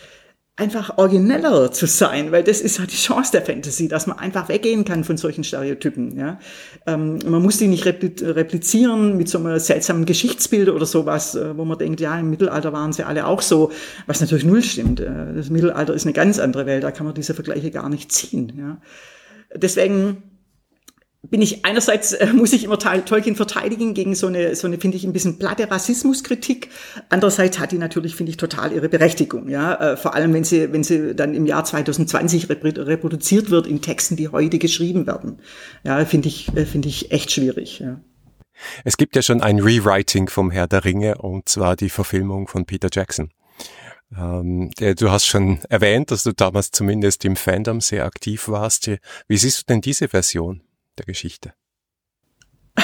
einfach 0.59 0.97
origineller 0.97 1.71
zu 1.71 1.87
sein, 1.87 2.33
weil 2.33 2.43
das 2.43 2.59
ist 2.59 2.79
halt 2.79 2.91
die 2.91 2.97
Chance 2.97 3.31
der 3.31 3.43
Fantasy, 3.43 3.87
dass 3.87 4.07
man 4.07 4.19
einfach 4.19 4.49
weggehen 4.49 4.83
kann 4.83 5.05
von 5.05 5.15
solchen 5.15 5.45
Stereotypen. 5.45 6.17
Ja? 6.17 6.37
Ähm, 6.85 7.19
man 7.25 7.41
muss 7.41 7.57
die 7.57 7.67
nicht 7.67 7.85
replizieren 7.85 9.15
mit 9.15 9.29
so 9.29 9.37
einem 9.37 9.57
seltsamen 9.57 10.05
Geschichtsbild 10.05 10.67
oder 10.67 10.85
sowas, 10.85 11.35
äh, 11.35 11.57
wo 11.57 11.63
man 11.63 11.77
denkt, 11.77 12.01
ja, 12.01 12.19
im 12.19 12.29
Mittelalter 12.29 12.73
waren 12.73 12.91
sie 12.91 13.03
alle 13.03 13.25
auch 13.25 13.41
so, 13.41 13.71
was 14.05 14.19
natürlich 14.19 14.43
null 14.43 14.61
stimmt. 14.61 14.99
Äh, 14.99 15.33
das 15.33 15.49
Mittelalter 15.49 15.93
ist 15.93 16.05
eine 16.05 16.13
ganz 16.13 16.39
andere 16.39 16.65
Welt, 16.65 16.83
da 16.83 16.91
kann 16.91 17.05
man 17.05 17.15
diese 17.15 17.33
Vergleiche 17.33 17.71
gar 17.71 17.87
nicht 17.87 18.11
ziehen. 18.11 18.51
Ja? 18.57 18.77
Deswegen 19.55 20.23
bin 21.21 21.41
ich 21.41 21.65
einerseits 21.65 22.13
äh, 22.13 22.27
muss 22.33 22.53
ich 22.53 22.63
immer 22.63 22.79
Tolkien 22.79 23.35
verteidigen 23.35 23.93
gegen 23.93 24.15
so 24.15 24.27
eine 24.27 24.55
so 24.55 24.67
eine 24.67 24.79
finde 24.79 24.97
ich 24.97 25.03
ein 25.03 25.13
bisschen 25.13 25.37
platte 25.37 25.69
Rassismuskritik. 25.69 26.69
Andererseits 27.09 27.59
hat 27.59 27.71
die 27.71 27.77
natürlich 27.77 28.15
finde 28.15 28.31
ich 28.31 28.37
total 28.37 28.71
ihre 28.71 28.89
Berechtigung, 28.89 29.49
ja, 29.49 29.73
äh, 29.93 29.97
vor 29.97 30.15
allem 30.15 30.33
wenn 30.33 30.43
sie 30.43 30.71
wenn 30.71 30.83
sie 30.83 31.15
dann 31.15 31.33
im 31.33 31.45
Jahr 31.45 31.65
2020 31.65 32.49
reproduziert 32.49 33.49
wird 33.49 33.67
in 33.67 33.81
Texten, 33.81 34.15
die 34.15 34.29
heute 34.29 34.59
geschrieben 34.59 35.07
werden. 35.07 35.39
Ja, 35.83 36.03
finde 36.05 36.29
ich 36.29 36.55
äh, 36.55 36.65
finde 36.65 36.87
ich 36.87 37.11
echt 37.11 37.31
schwierig, 37.31 37.79
ja. 37.79 37.99
Es 38.83 38.97
gibt 38.97 39.15
ja 39.15 39.21
schon 39.21 39.41
ein 39.41 39.59
Rewriting 39.59 40.27
vom 40.27 40.51
Herr 40.51 40.67
der 40.67 40.83
Ringe 40.83 41.17
und 41.17 41.47
zwar 41.47 41.77
die 41.77 41.89
Verfilmung 41.89 42.47
von 42.47 42.65
Peter 42.65 42.89
Jackson. 42.91 43.31
Ähm, 44.17 44.71
du 44.77 45.11
hast 45.11 45.25
schon 45.25 45.59
erwähnt, 45.69 46.11
dass 46.11 46.23
du 46.23 46.33
damals 46.33 46.71
zumindest 46.71 47.23
im 47.25 47.35
Fandom 47.35 47.79
sehr 47.79 48.05
aktiv 48.05 48.49
warst. 48.49 48.89
Wie 49.27 49.37
siehst 49.37 49.61
du 49.61 49.65
denn 49.67 49.81
diese 49.81 50.09
Version? 50.09 50.61
Der 50.99 51.05
Geschichte? 51.05 51.53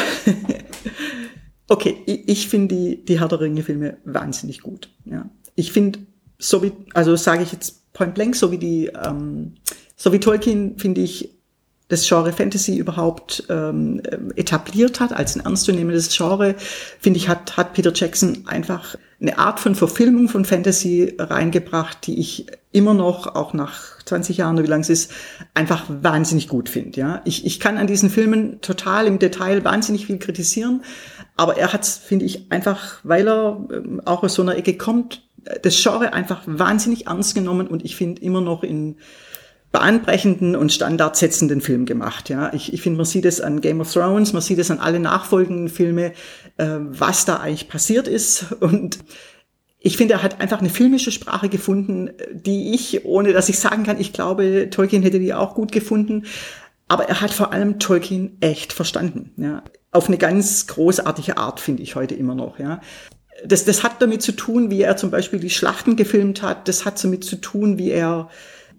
okay, 1.68 1.98
ich, 2.06 2.28
ich 2.28 2.48
finde 2.48 2.76
die, 2.76 3.06
die 3.06 3.20
Herr 3.20 3.28
der 3.28 3.42
Ringe-Filme 3.42 3.98
wahnsinnig 4.06 4.62
gut. 4.62 4.90
Ja. 5.06 5.30
Ich 5.56 5.72
finde, 5.72 6.00
so 6.38 6.64
wie, 6.64 6.72
also 6.94 7.16
sage 7.16 7.44
ich 7.44 7.52
jetzt 7.52 7.94
point 7.94 8.16
blank, 8.16 8.36
so 8.36 8.52
wie 8.52 8.58
die, 8.58 8.88
ähm, 8.88 9.56
so 9.96 10.12
wie 10.12 10.20
Tolkien, 10.20 10.78
finde 10.78 11.02
ich, 11.02 11.35
das 11.88 12.08
Genre 12.08 12.34
Fantasy 12.34 12.78
überhaupt 12.78 13.44
ähm, 13.50 14.02
etabliert 14.36 15.00
hat, 15.00 15.14
als 15.14 15.36
ein 15.36 15.46
ernstzunehmendes 15.46 16.16
Genre, 16.16 16.56
finde 17.00 17.20
ich, 17.20 17.30
hat, 17.30 17.58
hat 17.58 17.74
Peter 17.74 17.92
Jackson 17.94 18.44
einfach 18.48 18.96
eine 19.22 19.38
Art 19.38 19.60
von 19.60 19.76
Verfilmung 19.76 20.28
von 20.28 20.46
Fantasy 20.46 21.16
reingebracht, 21.18 22.08
die 22.08 22.20
ich 22.20 22.48
immer 22.72 22.94
noch, 22.94 23.36
auch 23.36 23.54
nach 23.54 24.00
20 24.04 24.38
Jahren 24.38 24.56
oder 24.56 24.66
wie 24.66 24.70
lang 24.70 24.82
es 24.82 24.90
ist, 24.90 25.12
einfach 25.54 25.86
wahnsinnig 25.88 26.48
gut 26.48 26.70
finde. 26.70 27.00
Ja? 27.00 27.22
Ich, 27.24 27.46
ich 27.46 27.60
kann 27.60 27.78
an 27.78 27.88
diesen 27.88 28.10
Filmen 28.10 28.60
total 28.62 29.08
im 29.08 29.20
Detail 29.20 29.64
wahnsinnig 29.64 30.08
viel 30.08 30.20
kritisieren, 30.20 30.84
aber 31.38 31.58
er 31.58 31.72
hat, 31.72 31.86
finde 31.86 32.26
ich, 32.26 32.52
einfach, 32.52 33.00
weil 33.04 33.28
er 33.28 33.66
ähm, 33.72 34.02
auch 34.06 34.24
aus 34.24 34.34
so 34.34 34.42
einer 34.42 34.58
Ecke 34.58 34.76
kommt, 34.76 35.22
das 35.62 35.82
Genre 35.82 36.14
einfach 36.14 36.42
wahnsinnig 36.46 37.08
ernst 37.08 37.36
genommen 37.36 37.68
und 37.68 37.86
ich 37.86 37.96
finde 37.96 38.22
immer 38.22 38.42
noch 38.42 38.64
in 38.64 38.98
bahnbrechenden 39.76 40.56
und 40.56 40.72
standardsetzenden 40.72 41.60
Film 41.60 41.86
gemacht. 41.86 42.30
Ja, 42.30 42.54
ich, 42.54 42.72
ich 42.72 42.82
finde, 42.82 42.96
man 42.96 43.06
sieht 43.06 43.26
es 43.26 43.42
an 43.42 43.60
Game 43.60 43.82
of 43.82 43.92
Thrones, 43.92 44.32
man 44.32 44.42
sieht 44.42 44.58
es 44.58 44.72
an 44.72 44.80
alle 44.80 45.02
nachfolgenden 45.02 45.68
Filme, 45.68 46.14
äh, 46.56 46.78
was 46.80 47.26
da 47.26 47.38
eigentlich 47.38 47.68
passiert 47.68 48.08
ist 48.08 48.54
und 48.62 49.00
ich 49.80 49.98
finde, 49.98 50.16
er 50.16 50.24
hat 50.24 50.42
einfach 50.42 50.62
eine 50.62 50.70
filmische 50.70 51.12
Sprache 51.12 51.50
gefunden, 51.50 52.10
die 52.32 52.74
ich, 52.74 53.06
ohne 53.06 53.34
dass 53.34 53.50
ich 53.50 53.60
sagen 53.60 53.84
kann, 53.84 54.00
ich 54.00 54.14
glaube, 54.14 54.70
Tolkien 54.72 55.04
hätte 55.04 55.20
die 55.20 55.34
auch 55.34 55.54
gut 55.54 55.72
gefunden. 55.72 56.24
Aber 56.88 57.08
er 57.08 57.22
hat 57.22 57.32
vor 57.32 57.54
allem 57.54 57.78
Tolkien 57.78 58.38
echt 58.40 58.74
verstanden. 58.74 59.32
Ja. 59.38 59.64
Auf 59.92 60.08
eine 60.08 60.18
ganz 60.18 60.66
großartige 60.66 61.38
Art, 61.38 61.60
finde 61.60 61.84
ich 61.84 61.96
heute 61.96 62.16
immer 62.16 62.34
noch. 62.34 62.58
Ja. 62.58 62.82
Das, 63.46 63.64
das 63.66 63.84
hat 63.84 64.02
damit 64.02 64.24
zu 64.24 64.32
tun, 64.32 64.72
wie 64.72 64.82
er 64.82 64.98
zum 64.98 65.12
Beispiel 65.12 65.40
die 65.40 65.52
Schlachten 65.52 65.96
gefilmt 65.96 66.42
hat. 66.42 66.68
Das 66.68 66.86
hat 66.86 67.04
damit 67.04 67.24
zu 67.24 67.36
tun, 67.36 67.78
wie 67.78 67.92
er 67.92 68.30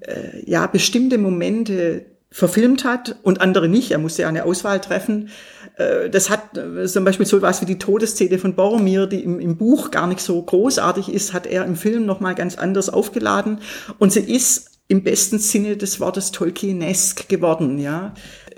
äh, 0.06 0.42
ja 0.44 0.66
bestimmte 0.66 1.18
Momente 1.18 2.06
verfilmt 2.30 2.84
hat 2.84 3.16
und 3.22 3.40
andere 3.40 3.68
nicht. 3.68 3.90
Er 3.90 3.98
musste 3.98 4.22
ja 4.22 4.28
eine 4.28 4.44
Auswahl 4.44 4.80
treffen. 4.80 5.30
Äh, 5.76 6.10
das 6.10 6.30
hat 6.30 6.56
äh, 6.56 6.86
zum 6.86 7.04
Beispiel 7.04 7.26
so 7.26 7.42
was 7.42 7.60
wie 7.60 7.66
die 7.66 7.78
Todesszene 7.78 8.38
von 8.38 8.54
Boromir, 8.54 9.06
die 9.06 9.22
im, 9.22 9.40
im 9.40 9.56
Buch 9.56 9.90
gar 9.90 10.06
nicht 10.06 10.20
so 10.20 10.40
großartig 10.42 11.08
ist, 11.08 11.32
hat 11.32 11.46
er 11.46 11.64
im 11.64 11.76
Film 11.76 12.06
nochmal 12.06 12.34
ganz 12.34 12.56
anders 12.56 12.88
aufgeladen. 12.88 13.60
Und 13.98 14.12
sie 14.12 14.20
ist 14.20 14.70
im 14.88 15.02
besten 15.02 15.38
Sinne 15.38 15.76
des 15.76 15.98
Wortes 15.98 16.30
Tolkienesk 16.30 17.28
geworden, 17.28 17.78
ja 17.78 18.14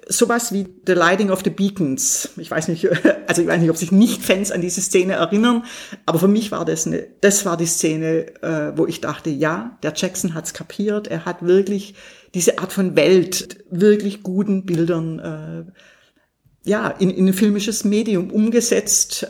sowas 0.09 0.53
wie 0.53 0.67
The 0.87 0.95
Lighting 0.95 1.31
of 1.31 1.43
the 1.45 1.51
Beacons. 1.51 2.31
Ich 2.37 2.51
weiß 2.51 2.69
nicht, 2.69 2.89
also 3.27 3.43
ich 3.43 3.49
weiß 3.49 3.61
nicht, 3.61 3.71
ob 3.71 3.77
sich 3.77 3.93
nicht 3.93 4.23
Fans 4.23 4.51
an 4.51 4.61
diese 4.61 4.81
Szene 4.81 5.15
erinnern, 5.15 5.65
aber 6.07 6.19
für 6.19 6.29
mich 6.29 6.51
war 6.51 6.65
das 6.65 6.87
eine, 6.87 7.07
das 7.21 7.45
war 7.45 7.57
die 7.57 7.67
Szene, 7.67 8.43
äh, 8.43 8.73
wo 8.77 8.87
ich 8.87 9.01
dachte, 9.01 9.31
ja, 9.31 9.79
der 9.83 9.93
Jackson 9.95 10.35
hat's 10.35 10.55
kapiert. 10.55 11.07
Er 11.09 11.25
hat 11.25 11.43
wirklich 11.43 11.95
diese 12.35 12.59
Art 12.59 12.73
von 12.73 12.97
Welt 12.97 13.65
wirklich 13.71 14.23
guten 14.23 14.65
Bildern 14.65 15.19
äh, 15.19 16.69
ja 16.69 16.89
in, 16.89 17.11
in 17.11 17.27
ein 17.27 17.35
filmisches 17.35 17.85
Medium 17.85 18.31
umgesetzt. 18.31 19.29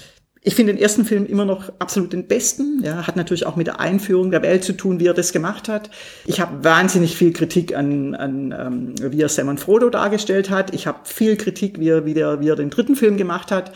Ich 0.49 0.55
finde 0.55 0.73
den 0.73 0.81
ersten 0.81 1.05
Film 1.05 1.27
immer 1.27 1.45
noch 1.45 1.71
absolut 1.79 2.15
den 2.15 2.27
besten. 2.27 2.81
Ja, 2.83 3.07
hat 3.07 3.17
natürlich 3.17 3.45
auch 3.45 3.57
mit 3.57 3.67
der 3.67 3.81
Einführung 3.81 4.31
der 4.31 4.41
Welt 4.41 4.65
zu 4.65 4.73
tun, 4.73 4.99
wie 4.99 5.07
er 5.07 5.13
das 5.13 5.33
gemacht 5.33 5.69
hat. 5.69 5.91
Ich 6.25 6.41
habe 6.41 6.65
wahnsinnig 6.65 7.19
viel 7.19 7.35
Kritik 7.35 7.77
an, 7.77 8.15
an 8.15 8.55
ähm, 8.59 8.95
wie 9.13 9.21
er 9.21 9.29
Sam 9.29 9.49
und 9.49 9.61
Frodo 9.61 9.91
dargestellt 9.91 10.49
hat. 10.49 10.73
Ich 10.73 10.87
habe 10.87 11.01
viel 11.05 11.37
Kritik, 11.37 11.79
wie 11.81 11.91
er, 11.91 12.07
wie, 12.07 12.15
der, 12.15 12.41
wie 12.41 12.49
er 12.49 12.57
den 12.57 12.71
dritten 12.71 12.97
Film 12.97 13.19
gemacht 13.19 13.51
hat. 13.51 13.73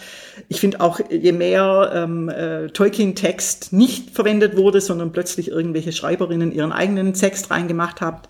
Ich 0.49 0.61
finde 0.61 0.81
auch, 0.81 0.99
je 1.11 1.33
mehr 1.33 1.93
ähm, 1.95 2.31
äh, 2.31 2.69
Tolkien-Text 2.69 3.75
nicht 3.75 4.09
verwendet 4.09 4.57
wurde, 4.57 4.81
sondern 4.81 5.13
plötzlich 5.13 5.49
irgendwelche 5.49 5.93
Schreiberinnen 5.93 6.53
ihren 6.53 6.73
eigenen 6.73 7.13
Text 7.13 7.51
reingemacht 7.51 8.01
haben, 8.01 8.23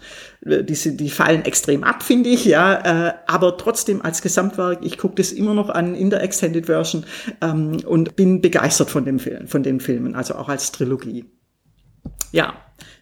die, 0.44 0.96
die 0.96 1.10
fallen 1.10 1.44
extrem 1.44 1.84
ab, 1.84 2.02
finde 2.02 2.30
ich, 2.30 2.44
ja. 2.44 3.08
Äh, 3.08 3.14
aber 3.26 3.56
trotzdem 3.56 4.02
als 4.02 4.22
Gesamtwerk, 4.22 4.80
ich 4.82 4.98
gucke 4.98 5.14
das 5.16 5.30
immer 5.32 5.54
noch 5.54 5.68
an 5.68 5.94
in 5.94 6.10
der 6.10 6.22
Extended 6.22 6.66
Version 6.66 7.04
ähm, 7.40 7.80
und 7.86 8.16
bin 8.16 8.40
begeistert 8.40 8.90
von 8.90 9.04
dem 9.04 9.18
Film, 9.18 9.46
von 9.46 9.62
den 9.62 9.78
Filmen, 9.78 10.14
also 10.14 10.34
auch 10.34 10.48
als 10.48 10.72
Trilogie. 10.72 11.24
Ja. 12.32 12.54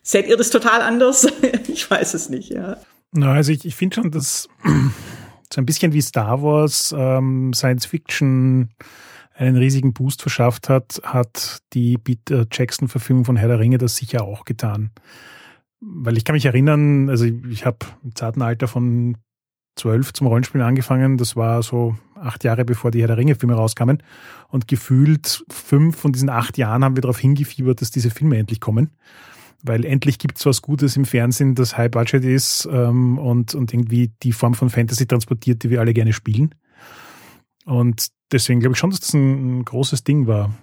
Seht 0.03 0.29
ihr 0.29 0.37
das 0.37 0.51
total 0.51 0.83
anders? 0.83 1.27
ich 1.69 1.91
weiß 1.91 2.15
es 2.15 2.29
nicht, 2.29 2.51
ja. 2.51 2.77
Na, 3.13 3.33
also 3.33 3.53
ich, 3.53 3.65
ich 3.65 3.75
finde 3.75 3.97
schon, 3.97 4.11
dass 4.11 4.49
so 5.53 5.61
ein 5.61 5.67
bisschen 5.67 5.93
wie 5.95 6.03
Star 6.03 6.43
Wars 6.43 6.95
ähm, 6.97 7.53
Science 7.55 7.87
Fiction 7.87 8.71
einen 9.35 9.57
riesigen 9.57 9.95
Boost 9.95 10.21
verschafft 10.21 10.69
hat, 10.69 11.01
hat 11.03 11.61
die 11.73 11.97
Peter 11.97 12.47
Jackson-Verfilmung 12.51 13.25
von 13.25 13.37
Herr 13.37 13.49
der 13.49 13.59
Ringe 13.59 13.79
das 13.79 13.97
sicher 13.97 14.25
auch 14.25 14.45
getan. 14.45 14.91
Weil 15.81 16.17
ich 16.17 16.25
kann 16.25 16.35
mich 16.35 16.45
erinnern, 16.45 17.09
also 17.09 17.25
ich 17.25 17.65
habe 17.65 17.79
im 18.05 18.15
zarten 18.15 18.43
Alter 18.43 18.69
von 18.69 19.17
zwölf 19.77 20.13
zum 20.13 20.27
Rollenspielen 20.27 20.67
angefangen. 20.67 21.17
Das 21.17 21.37
war 21.37 21.63
so 21.63 21.97
acht 22.15 22.45
Jahre 22.45 22.65
bevor 22.65 22.91
die 22.91 23.01
Herr 23.01 23.09
der 23.09 23.17
Ringe-Filme 23.17 23.55
rauskamen. 23.55 24.03
Und 24.49 24.69
gefühlt 24.69 25.45
fünf 25.51 25.97
von 25.97 26.13
diesen 26.13 26.29
acht 26.29 26.59
Jahren 26.59 26.85
haben 26.85 26.97
wir 26.97 27.03
darauf 27.03 27.19
hingefiebert, 27.19 27.81
dass 27.81 27.91
diese 27.91 28.11
Filme 28.11 28.37
endlich 28.37 28.61
kommen. 28.61 28.91
Weil 29.63 29.85
endlich 29.85 30.19
gibt 30.19 30.39
es 30.39 30.47
was 30.47 30.63
Gutes 30.63 30.97
im 30.97 31.05
Fernsehen, 31.05 31.55
das 31.55 31.77
High 31.77 31.91
Budget 31.91 32.25
ist 32.25 32.69
ähm, 32.71 33.19
und, 33.19 33.55
und 33.55 33.73
irgendwie 33.75 34.11
die 34.23 34.33
Form 34.33 34.55
von 34.55 34.71
Fantasy 34.71 35.07
transportiert, 35.07 35.63
die 35.63 35.71
wir 35.71 35.81
alle 35.81 35.93
gerne 35.93 36.15
spielen. 36.15 36.55
Und 37.67 38.09
deswegen 38.33 38.61
glaube 38.61 38.75
ich 38.75 38.79
schon, 38.79 38.91
dass 38.91 39.01
das 39.01 39.13
ein, 39.13 39.61
ein 39.61 39.65
großes 39.65 40.03
Ding 40.05 40.27
war. 40.27 40.55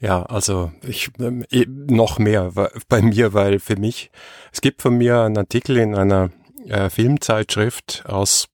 Ja, 0.00 0.22
also 0.22 0.70
ich 0.82 1.10
eh, 1.50 1.66
noch 1.66 2.18
mehr 2.18 2.52
bei 2.88 3.02
mir, 3.02 3.34
weil 3.34 3.58
für 3.58 3.76
mich, 3.76 4.10
es 4.52 4.60
gibt 4.60 4.80
von 4.80 4.96
mir 4.96 5.22
einen 5.22 5.38
Artikel 5.38 5.76
in 5.76 5.96
einer 5.96 6.30
äh, 6.68 6.88
Filmzeitschrift 6.88 8.04
aus 8.06 8.48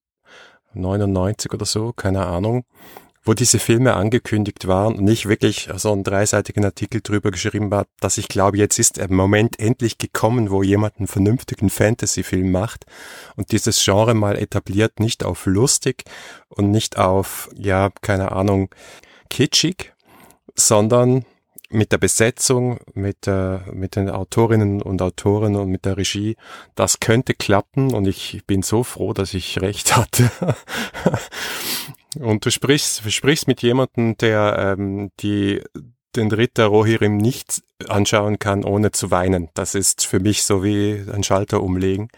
99 0.73 1.53
oder 1.53 1.67
so, 1.67 1.93
keine 1.93 2.27
Ahnung, 2.27 2.65
wo 3.25 3.35
diese 3.35 3.59
Filme 3.59 3.95
angekündigt 3.95 4.67
waren 4.67 4.97
und 4.97 5.07
ich 5.09 5.29
wirklich 5.29 5.69
so 5.77 5.93
einen 5.93 6.03
dreiseitigen 6.03 6.65
Artikel 6.65 7.03
drüber 7.03 7.31
geschrieben 7.31 7.71
war, 7.71 7.87
dass 8.01 8.17
ich 8.17 8.29
glaube, 8.29 8.57
jetzt 8.57 8.79
ist 8.79 8.97
der 8.97 9.11
Moment 9.11 9.59
endlich 9.59 9.99
gekommen, 9.99 10.51
wo 10.51 10.63
jemand 10.63 10.97
einen 10.99 11.09
vernünftigen 11.09 11.69
Fantasy-Film 11.69 12.51
macht 12.51 12.87
und 13.37 13.53
dieses 13.53 13.83
Genre 13.85 14.15
mal 14.15 14.37
etabliert, 14.37 14.99
nicht 14.99 15.25
auf 15.25 15.45
lustig 15.45 16.05
und 16.49 16.71
nicht 16.71 16.99
auf, 16.99 17.51
ja, 17.55 17.91
keine 18.01 18.33
Ahnung, 18.33 18.71
kitschig, 19.29 19.93
sondern 20.55 21.25
mit 21.75 21.93
der 21.93 21.99
Besetzung, 21.99 22.79
mit, 22.95 23.27
äh, 23.27 23.59
mit 23.73 23.97
den 23.97 24.09
Autorinnen 24.09 24.81
und 24.81 25.03
Autoren 25.03 25.57
und 25.57 25.69
mit 25.69 25.85
der 25.85 25.97
Regie, 25.97 26.37
das 26.75 27.01
könnte 27.01 27.35
klappen 27.35 27.93
und 27.93 28.07
ich 28.07 28.43
bin 28.47 28.63
so 28.63 28.85
froh, 28.85 29.13
dass 29.13 29.35
ich 29.35 29.59
recht 29.61 29.97
hatte. 29.97 30.31
Und 32.21 32.47
du 32.47 32.51
sprichst, 32.51 33.11
sprichst 33.11 33.49
mit 33.49 33.61
jemandem, 33.63 34.17
der 34.17 34.77
ähm, 34.79 35.11
die, 35.21 35.63
den 36.15 36.31
Ritter 36.31 36.67
Rohirrim 36.67 37.17
nicht 37.17 37.63
anschauen 37.89 38.39
kann, 38.39 38.65
ohne 38.65 38.93
zu 38.93 39.11
weinen. 39.11 39.49
Das 39.55 39.75
ist 39.75 40.07
für 40.07 40.21
mich 40.21 40.45
so 40.45 40.63
wie 40.63 41.05
ein 41.13 41.25
Schalter 41.25 41.61
umlegen. 41.61 42.09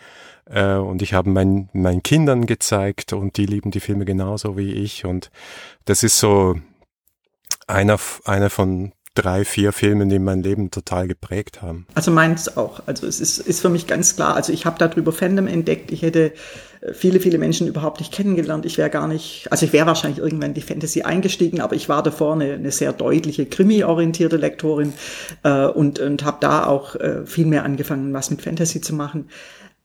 Äh, 0.45 0.75
und 0.75 1.01
ich 1.01 1.15
habe 1.15 1.31
mein, 1.31 1.71
meinen 1.73 2.03
Kindern 2.03 2.45
gezeigt 2.47 3.15
und 3.15 3.39
die 3.39 3.47
lieben 3.47 3.71
die 3.71 3.81
Filme 3.81 4.05
genauso 4.05 4.59
wie 4.59 4.73
ich. 4.73 5.07
Und 5.07 5.31
das 5.87 6.03
ist 6.03 6.19
so 6.19 6.57
einer, 7.67 7.99
einer 8.25 8.51
von 8.51 8.93
drei, 9.17 9.45
vier 9.45 9.73
Filmen, 9.73 10.09
die 10.09 10.19
mein 10.19 10.43
Leben 10.43 10.71
total 10.71 11.09
geprägt 11.09 11.62
haben. 11.62 11.87
Also 11.95 12.11
meins 12.11 12.57
auch. 12.57 12.83
Also 12.87 13.07
es 13.07 13.21
ist, 13.21 13.39
ist 13.39 13.61
für 13.61 13.69
mich 13.69 13.87
ganz 13.87 14.14
klar. 14.14 14.37
Also 14.37 14.53
ich 14.53 14.67
habe 14.67 14.79
darüber 14.79 15.11
Fandom 15.12 15.47
entdeckt. 15.47 15.91
Ich 15.91 16.03
hätte 16.03 16.33
äh, 16.83 16.93
viele, 16.93 17.19
viele 17.19 17.39
Menschen 17.39 17.67
überhaupt 17.67 18.01
nicht 18.01 18.12
kennengelernt. 18.12 18.67
Ich 18.67 18.79
wäre 18.79 18.91
gar 18.91 19.09
nicht, 19.09 19.49
also 19.51 19.67
ich 19.67 19.73
wäre 19.73 19.87
wahrscheinlich 19.87 20.19
irgendwann 20.19 20.51
in 20.51 20.55
die 20.55 20.61
Fantasy 20.61 21.03
eingestiegen, 21.03 21.61
aber 21.61 21.75
ich 21.75 21.89
war 21.89 22.03
davor 22.03 22.35
eine, 22.35 22.53
eine 22.53 22.71
sehr 22.71 22.93
deutliche 22.93 23.47
Krimi-orientierte 23.47 24.37
Lektorin 24.37 24.93
äh, 25.43 25.67
und, 25.67 25.99
und 25.99 26.25
habe 26.25 26.39
da 26.41 26.67
auch 26.67 26.95
äh, 26.97 27.25
viel 27.27 27.47
mehr 27.47 27.64
angefangen, 27.64 28.12
was 28.12 28.31
mit 28.31 28.43
Fantasy 28.43 28.81
zu 28.81 28.95
machen 28.95 29.29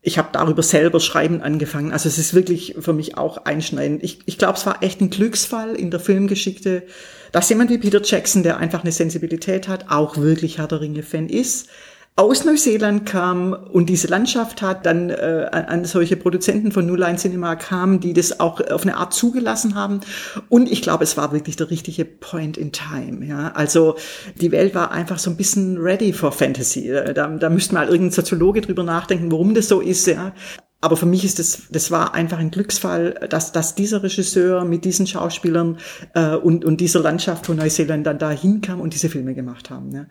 ich 0.02 0.18
habe 0.18 0.30
darüber 0.32 0.64
selber 0.64 0.99
schreiben 0.99 1.41
angefangen. 1.41 1.91
Also 1.91 2.10
es 2.10 2.18
ist 2.18 2.34
wirklich 2.34 2.76
für 2.80 2.93
mich 2.93 3.18
auch 3.18 3.45
einschneidend. 3.45 4.04
Ich, 4.04 4.20
ich 4.26 4.39
glaube, 4.39 4.58
es 4.58 4.66
war 4.66 4.82
echt 4.82 4.99
ein 4.99 5.12
Glücksfall 5.12 5.76
in 5.76 5.91
der 5.91 5.99
Filmgeschichte, 5.99 6.84
dass 7.32 7.49
jemand 7.49 7.70
wie 7.70 7.78
Peter 7.78 8.02
Jackson, 8.04 8.41
der 8.41 8.58
einfach 8.58 8.82
eine 8.82 8.91
Sensibilität 8.91 9.68
hat, 9.68 9.91
auch 9.91 10.18
wirklich 10.18 10.58
Herr 10.58 10.68
der 10.68 10.82
Ringe-Fan 10.82 11.30
ist 11.30 11.70
aus 12.18 12.43
Neuseeland 12.45 13.05
kam 13.05 13.53
und 13.53 13.88
diese 13.88 14.07
Landschaft 14.07 14.62
hat, 14.62 14.86
dann 14.86 15.09
äh, 15.09 15.49
an 15.51 15.86
solche 15.86 16.18
Produzenten 16.18 16.72
von 16.72 16.86
New 16.86 16.95
Line 16.95 17.18
Cinema 17.18 17.55
kam, 17.55 17.99
die 17.99 18.14
das 18.14 18.39
auch 18.39 18.59
auf 18.70 18.84
eine 18.84 18.97
Art 18.97 19.14
zugelassen 19.14 19.76
haben. 19.76 20.01
Und 20.49 20.70
ich 20.70 20.82
glaube, 20.82 21.03
es 21.03 21.16
war 21.16 21.32
wirklich 21.32 21.55
der 21.55 21.70
richtige 21.70 22.03
Point 22.05 22.57
in 22.57 22.72
Time. 22.74 23.26
Ja, 23.26 23.51
also 23.53 23.95
die 24.36 24.51
Welt 24.51 24.76
war 24.76 24.91
einfach 24.91 25.20
so 25.20 25.30
ein 25.30 25.38
bisschen 25.38 25.78
ready 25.78 26.12
for 26.12 26.32
Fantasy. 26.32 26.91
Da, 27.16 27.28
da 27.28 27.49
müsste 27.49 27.74
mal 27.74 27.88
irgendein 27.88 28.12
Soziologe 28.12 28.62
drüber 28.62 28.84
nachdenken, 28.84 29.32
warum 29.32 29.55
das 29.55 29.70
so 29.70 29.80
ist. 29.80 30.05
Ja, 30.05 30.34
aber 30.82 30.98
für 30.98 31.06
mich 31.06 31.24
ist 31.24 31.38
das, 31.38 31.64
das 31.70 31.92
war 31.92 32.16
einfach 32.16 32.40
ein 32.40 32.50
Glücksfall, 32.50 33.28
dass, 33.30 33.52
dass 33.52 33.76
dieser 33.76 34.02
Regisseur 34.02 34.66
mit 34.66 34.84
diesen 34.84 35.06
Schauspielern 35.06 35.78
äh, 36.16 36.36
und, 36.36 36.66
und 36.66 36.82
dieser 36.82 37.00
Landschaft 37.00 37.46
von 37.46 37.58
Neuseeland 37.58 38.08
dann 38.08 38.18
da 38.18 38.32
hinkam 38.32 38.82
und 38.82 38.96
diese 38.96 39.08
Filme 39.08 39.36
gemacht 39.36 39.70
haben. 39.70 39.92
Ja. 39.94 40.08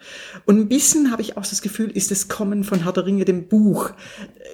Und 0.47 0.61
ein 0.61 0.69
bisschen 0.69 1.11
habe 1.11 1.23
ich 1.23 1.37
auch 1.37 1.45
das 1.45 1.61
Gefühl, 1.61 1.91
ist 1.91 2.13
das 2.13 2.29
Kommen 2.29 2.63
von 2.63 2.85
Herr 2.85 2.93
der 2.93 3.05
Ringe, 3.05 3.25
dem 3.25 3.49
Buch. 3.49 3.91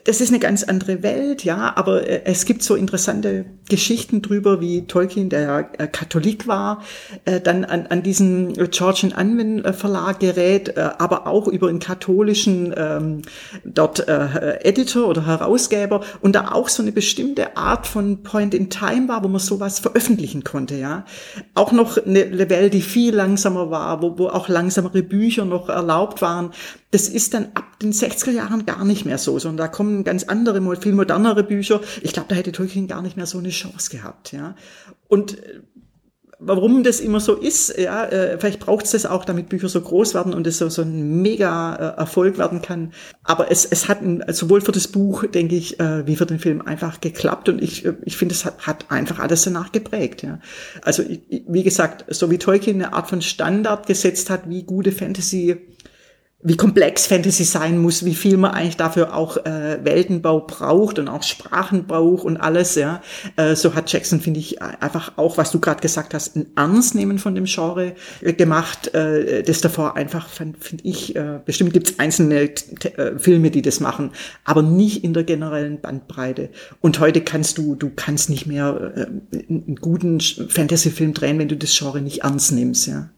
Das 0.05 0.23
ist 0.23 0.31
eine 0.31 0.39
ganz 0.39 0.65
andere 0.65 1.03
Welt, 1.03 1.45
ja, 1.45 1.77
aber 1.77 2.09
äh, 2.09 2.23
es 2.25 2.47
gibt 2.47 2.63
so 2.63 2.77
interessante 2.77 3.45
Geschichten 3.69 4.23
drüber, 4.23 4.61
wie 4.63 4.87
Tolkien, 4.87 5.29
der 5.29 5.41
ja 5.41 5.61
äh, 5.77 5.87
Katholik 5.87 6.47
war, 6.47 6.83
äh, 7.27 7.43
dann 7.43 7.67
an, 7.67 7.89
an 7.89 8.03
diesen 8.03 8.55
George 8.71 9.01
and 9.03 9.19
Unwin 9.19 9.63
äh, 9.67 9.75
Verlag 9.75 10.21
gerät, 10.21 10.79
äh, 10.79 10.91
aber 10.97 11.27
auch 11.27 11.47
über 11.47 11.69
einen 11.69 11.79
katholischen 11.79 12.73
ähm, 12.75 13.23
dort 13.67 14.09
äh, 14.09 14.61
Editor 14.65 15.09
oder 15.09 15.27
Herausgeber 15.27 16.06
und 16.21 16.35
da 16.35 16.53
auch 16.53 16.69
so 16.69 16.83
eine 16.83 16.93
bestimmte 16.93 17.57
Art 17.57 17.87
von 17.87 18.23
Point 18.23 18.55
in 18.55 18.71
Time 18.71 19.09
war, 19.09 19.23
wo 19.25 19.29
man 19.29 19.41
sowas 19.41 19.79
veröffentlichen 19.79 20.45
konnte, 20.45 20.77
ja. 20.77 21.05
Auch 21.55 21.73
noch 21.73 21.99
eine 21.99 22.51
Welt, 22.51 22.75
die 22.75 22.83
viel 22.83 23.15
langsamer 23.15 23.71
war, 23.71 24.03
wo, 24.03 24.19
wo 24.19 24.29
auch 24.29 24.49
langsamere 24.49 25.03
Bücher 25.03 25.45
noch 25.45 25.69
erlaubt 25.69 26.23
waren. 26.23 26.53
Das 26.91 27.09
ist 27.09 27.35
dann 27.35 27.49
ab 27.55 27.79
den 27.81 27.93
60er 27.93 28.31
Jahren 28.31 28.67
gar 28.67 28.85
nicht 28.85 29.05
mehr 29.05 29.19
so, 29.19 29.39
sondern 29.39 29.67
da 29.67 29.69
kommen 29.69 30.05
ganz 30.05 30.25
andere, 30.25 30.61
viel 30.77 30.93
modernere 30.93 31.43
Bücher. 31.43 31.81
Ich 32.03 32.13
glaube, 32.13 32.29
da 32.29 32.35
hätte 32.35 32.53
Tolkien 32.53 32.87
gar 32.89 33.03
nicht 33.03 33.17
mehr 33.17 33.27
so 33.27 33.39
eine 33.39 33.51
Chance 33.51 33.91
gehabt, 33.91 34.33
ja. 34.33 34.55
Und 35.09 35.39
äh, 35.39 35.61
warum 36.39 36.83
das 36.83 37.01
immer 37.01 37.21
so 37.21 37.35
ist, 37.35 37.77
ja, 37.79 38.05
äh, 38.05 38.39
vielleicht 38.39 38.61
braucht 38.61 38.85
es 38.85 38.91
das 38.93 39.07
auch, 39.07 39.25
damit 39.25 39.49
Bücher 39.49 39.69
so 39.69 39.81
groß 39.81 40.15
werden 40.15 40.35
und 40.35 40.47
es 40.47 40.59
so, 40.59 40.69
so 40.69 40.83
ein 40.83 41.23
mega 41.23 41.75
äh, 41.75 41.99
Erfolg 41.99 42.39
werden 42.39 42.63
kann. 42.63 42.93
Aber 43.25 43.51
es, 43.51 43.65
es 43.65 43.89
hat 43.89 44.03
ein, 44.03 44.23
sowohl 44.29 44.61
für 44.61 44.73
das 44.73 44.89
Buch, 44.89 45.25
denke 45.27 45.57
ich, 45.57 45.81
äh, 45.81 46.07
wie 46.07 46.17
für 46.17 46.27
den 46.27 46.39
Film 46.39 46.61
einfach 46.61 47.01
geklappt 47.01 47.49
und 47.49 47.63
ich, 47.63 47.85
äh, 47.87 47.95
ich 48.05 48.17
finde, 48.17 48.35
es 48.35 48.45
hat, 48.45 48.67
hat 48.67 48.91
einfach 48.91 49.19
alles 49.19 49.45
danach 49.45 49.73
geprägt. 49.73 50.23
Ja. 50.23 50.41
Also 50.83 51.03
ich, 51.03 51.23
wie 51.49 51.63
gesagt, 51.63 52.05
so 52.15 52.31
wie 52.31 52.39
Tolkien 52.39 52.83
eine 52.83 52.93
Art 52.93 53.09
von 53.09 53.23
Standard 53.23 53.87
gesetzt 53.87 54.29
hat, 54.29 54.49
wie 54.49 54.65
gute 54.65 54.93
Fantasy 54.93 55.57
wie 56.47 56.57
komplex 56.57 57.09
Fantasy 57.09 57.43
sein 57.43 57.77
muss, 57.77 58.05
wie 58.05 58.15
viel 58.15 58.37
man 58.37 58.53
eigentlich 58.53 58.77
dafür 58.77 59.17
auch 59.17 59.37
äh, 59.39 59.85
Weltenbau 59.85 60.39
braucht 60.39 61.01
und 61.01 61.09
auch 61.09 61.25
Sprachen 61.25 61.89
braucht 61.89 62.25
und 62.25 62.37
alles, 62.37 62.77
ja. 62.77 63.03
Äh, 63.35 63.57
so 63.57 63.75
hat 63.75 63.93
Jackson, 63.93 64.21
finde 64.21 64.39
ich, 64.39 64.63
einfach 64.63 65.15
auch, 65.17 65.39
was 65.39 65.51
du 65.51 65.59
gerade 65.59 65.81
gesagt 65.81 66.15
hast, 66.15 66.37
ein 66.37 66.47
Ernstnehmen 66.55 67.19
von 67.19 67.35
dem 67.35 67.47
Genre 67.47 67.97
äh, 68.21 68.33
gemacht, 68.33 68.95
äh, 68.95 69.43
das 69.43 69.61
davor 69.61 69.97
einfach, 69.97 70.29
finde 70.29 70.57
ich, 70.85 71.17
äh, 71.17 71.41
bestimmt 71.45 71.73
gibt 71.73 71.91
es 71.91 71.99
einzelne 71.99 72.43
äh, 72.43 73.19
Filme, 73.19 73.51
die 73.51 73.63
das 73.63 73.81
machen, 73.81 74.13
aber 74.45 74.63
nicht 74.63 75.03
in 75.03 75.15
der 75.15 75.25
generellen 75.25 75.81
Bandbreite. 75.81 76.51
Und 76.81 77.01
heute 77.01 77.23
kannst 77.23 77.59
du, 77.59 77.75
du 77.75 77.91
kannst 77.91 78.31
nicht 78.31 78.47
mehr 78.47 78.93
äh, 78.95 79.37
einen 79.49 79.79
guten 79.81 80.21
Fantasy-Film 80.21 81.13
drehen, 81.13 81.41
wenn 81.41 81.49
du 81.49 81.57
das 81.57 81.77
Genre 81.77 82.01
nicht 82.01 82.23
ernst 82.23 82.53
nimmst, 82.53 82.87
ja. 82.87 83.11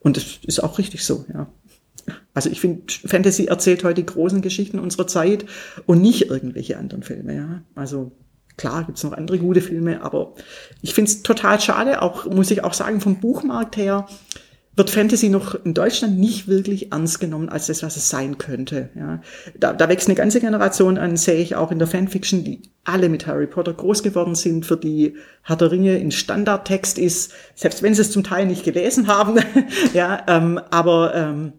Und 0.00 0.16
das 0.16 0.24
ist 0.42 0.60
auch 0.60 0.78
richtig 0.78 1.04
so, 1.04 1.24
ja. 1.32 1.46
Also 2.34 2.50
ich 2.50 2.60
finde, 2.60 2.82
Fantasy 3.06 3.46
erzählt 3.46 3.84
heute 3.84 4.02
die 4.02 4.06
großen 4.06 4.42
Geschichten 4.42 4.78
unserer 4.78 5.06
Zeit 5.06 5.44
und 5.86 6.00
nicht 6.00 6.30
irgendwelche 6.30 6.78
anderen 6.78 7.02
Filme. 7.02 7.34
Ja? 7.34 7.62
Also 7.74 8.12
klar 8.56 8.84
gibt's 8.84 9.04
noch 9.04 9.12
andere 9.12 9.38
gute 9.38 9.60
Filme, 9.60 10.02
aber 10.02 10.34
ich 10.82 10.94
finde 10.94 11.10
es 11.10 11.22
total 11.22 11.60
schade, 11.60 12.02
auch 12.02 12.26
muss 12.26 12.50
ich 12.50 12.64
auch 12.64 12.74
sagen, 12.74 13.00
vom 13.00 13.20
Buchmarkt 13.20 13.76
her 13.76 14.06
wird 14.78 14.90
Fantasy 14.90 15.28
noch 15.28 15.56
in 15.64 15.74
Deutschland 15.74 16.18
nicht 16.18 16.46
wirklich 16.46 16.92
ernst 16.92 17.20
genommen 17.20 17.48
als 17.48 17.66
das, 17.66 17.82
was 17.82 17.96
es 17.96 18.08
sein 18.08 18.38
könnte. 18.38 18.90
Ja. 18.94 19.20
Da, 19.58 19.72
da 19.72 19.88
wächst 19.88 20.08
eine 20.08 20.14
ganze 20.14 20.40
Generation 20.40 20.96
an, 20.96 21.16
sehe 21.16 21.42
ich 21.42 21.56
auch 21.56 21.72
in 21.72 21.80
der 21.80 21.88
Fanfiction, 21.88 22.44
die 22.44 22.62
alle 22.84 23.08
mit 23.08 23.26
Harry 23.26 23.48
Potter 23.48 23.74
groß 23.74 24.02
geworden 24.02 24.36
sind, 24.36 24.64
für 24.64 24.76
die 24.76 25.16
Herr 25.42 25.56
der 25.56 25.72
Ringe 25.72 25.98
in 25.98 26.12
Standardtext 26.12 26.98
ist, 26.98 27.32
selbst 27.56 27.82
wenn 27.82 27.92
sie 27.92 28.02
es 28.02 28.12
zum 28.12 28.22
Teil 28.22 28.46
nicht 28.46 28.64
gelesen 28.64 29.08
haben. 29.08 29.40
ja, 29.94 30.22
ähm, 30.28 30.60
aber 30.70 31.12
ähm, 31.14 31.52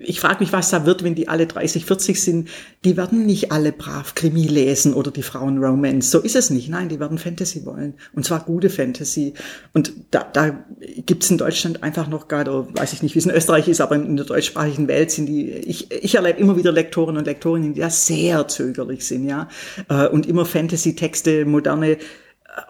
ich 0.00 0.20
frage 0.20 0.40
mich, 0.40 0.52
was 0.52 0.70
da 0.70 0.86
wird, 0.86 1.02
wenn 1.02 1.16
die 1.16 1.28
alle 1.28 1.46
30, 1.46 1.84
40 1.84 2.22
sind. 2.22 2.48
Die 2.84 2.96
werden 2.96 3.26
nicht 3.26 3.50
alle 3.50 3.72
brav 3.72 4.14
Krimi 4.14 4.46
lesen 4.46 4.94
oder 4.94 5.10
die 5.10 5.24
Frauen 5.24 5.58
Romance. 5.58 6.10
So 6.10 6.20
ist 6.20 6.36
es 6.36 6.50
nicht. 6.50 6.68
Nein, 6.68 6.88
die 6.88 7.00
werden 7.00 7.18
Fantasy 7.18 7.66
wollen. 7.66 7.94
Und 8.12 8.24
zwar 8.24 8.44
gute 8.44 8.70
Fantasy. 8.70 9.34
Und 9.74 9.92
da, 10.12 10.24
da 10.32 10.64
gibt's 11.04 11.30
in 11.30 11.38
Deutschland 11.38 11.82
einfach 11.82 12.06
noch 12.06 12.28
gar, 12.28 12.42
oder 12.42 12.68
weiß 12.74 12.92
ich 12.92 13.02
nicht, 13.02 13.16
wie 13.16 13.18
es 13.18 13.26
in 13.26 13.32
Österreich 13.32 13.66
ist, 13.66 13.80
aber 13.80 13.96
in 13.96 14.16
der 14.16 14.24
deutschsprachigen 14.24 14.86
Welt 14.86 15.10
sind 15.10 15.26
die, 15.26 15.50
ich, 15.50 15.90
ich 15.90 16.14
erlebe 16.14 16.38
immer 16.38 16.56
wieder 16.56 16.70
Lektoren 16.70 17.16
und 17.16 17.26
Lektorinnen, 17.26 17.74
die 17.74 17.80
da 17.80 17.90
sehr 17.90 18.46
zögerlich 18.46 19.04
sind, 19.04 19.26
ja. 19.26 19.48
Äh, 19.88 20.06
und 20.06 20.26
immer 20.26 20.44
Fantasy-Texte, 20.44 21.44
moderne, 21.44 21.92
äh, 21.92 21.98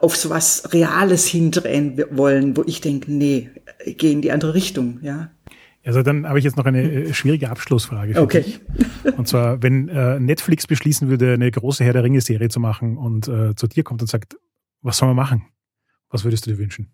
auf 0.01 0.17
sowas 0.17 0.73
Reales 0.73 1.27
hindrehen 1.27 2.03
wollen, 2.11 2.57
wo 2.57 2.65
ich 2.67 2.81
denke, 2.81 3.13
nee, 3.13 3.51
geh 3.85 4.13
in 4.13 4.23
die 4.23 4.33
andere 4.33 4.55
Richtung, 4.55 5.01
ja. 5.03 5.31
Also 5.89 6.03
dann 6.03 6.29
habe 6.29 6.39
ich 6.39 6.45
jetzt 6.45 6.59
noch 6.59 6.67
eine 6.67 6.83
äh, 6.83 7.15
schwierige 7.15 7.49
Abschlussfrage 7.49 8.13
für 8.13 8.21
okay. 8.21 8.43
dich. 8.43 8.61
Und 9.17 9.27
zwar, 9.27 9.63
wenn 9.63 9.89
äh, 9.89 10.21
Netflix 10.21 10.67
beschließen 10.67 11.09
würde, 11.09 11.33
eine 11.33 11.51
große 11.51 11.83
Herr 11.83 11.95
der 11.95 12.05
Ringe-Serie 12.05 12.51
zu 12.51 12.61
machen 12.61 12.99
und 12.99 13.27
äh, 13.27 13.55
zu 13.55 13.67
dir 13.69 13.85
kommt 13.85 14.03
und 14.03 14.07
sagt, 14.07 14.37
was 14.83 14.99
soll 14.99 15.09
man 15.09 15.17
machen? 15.17 15.47
Was 16.11 16.25
würdest 16.25 16.45
du 16.45 16.51
dir 16.51 16.59
wünschen? 16.59 16.93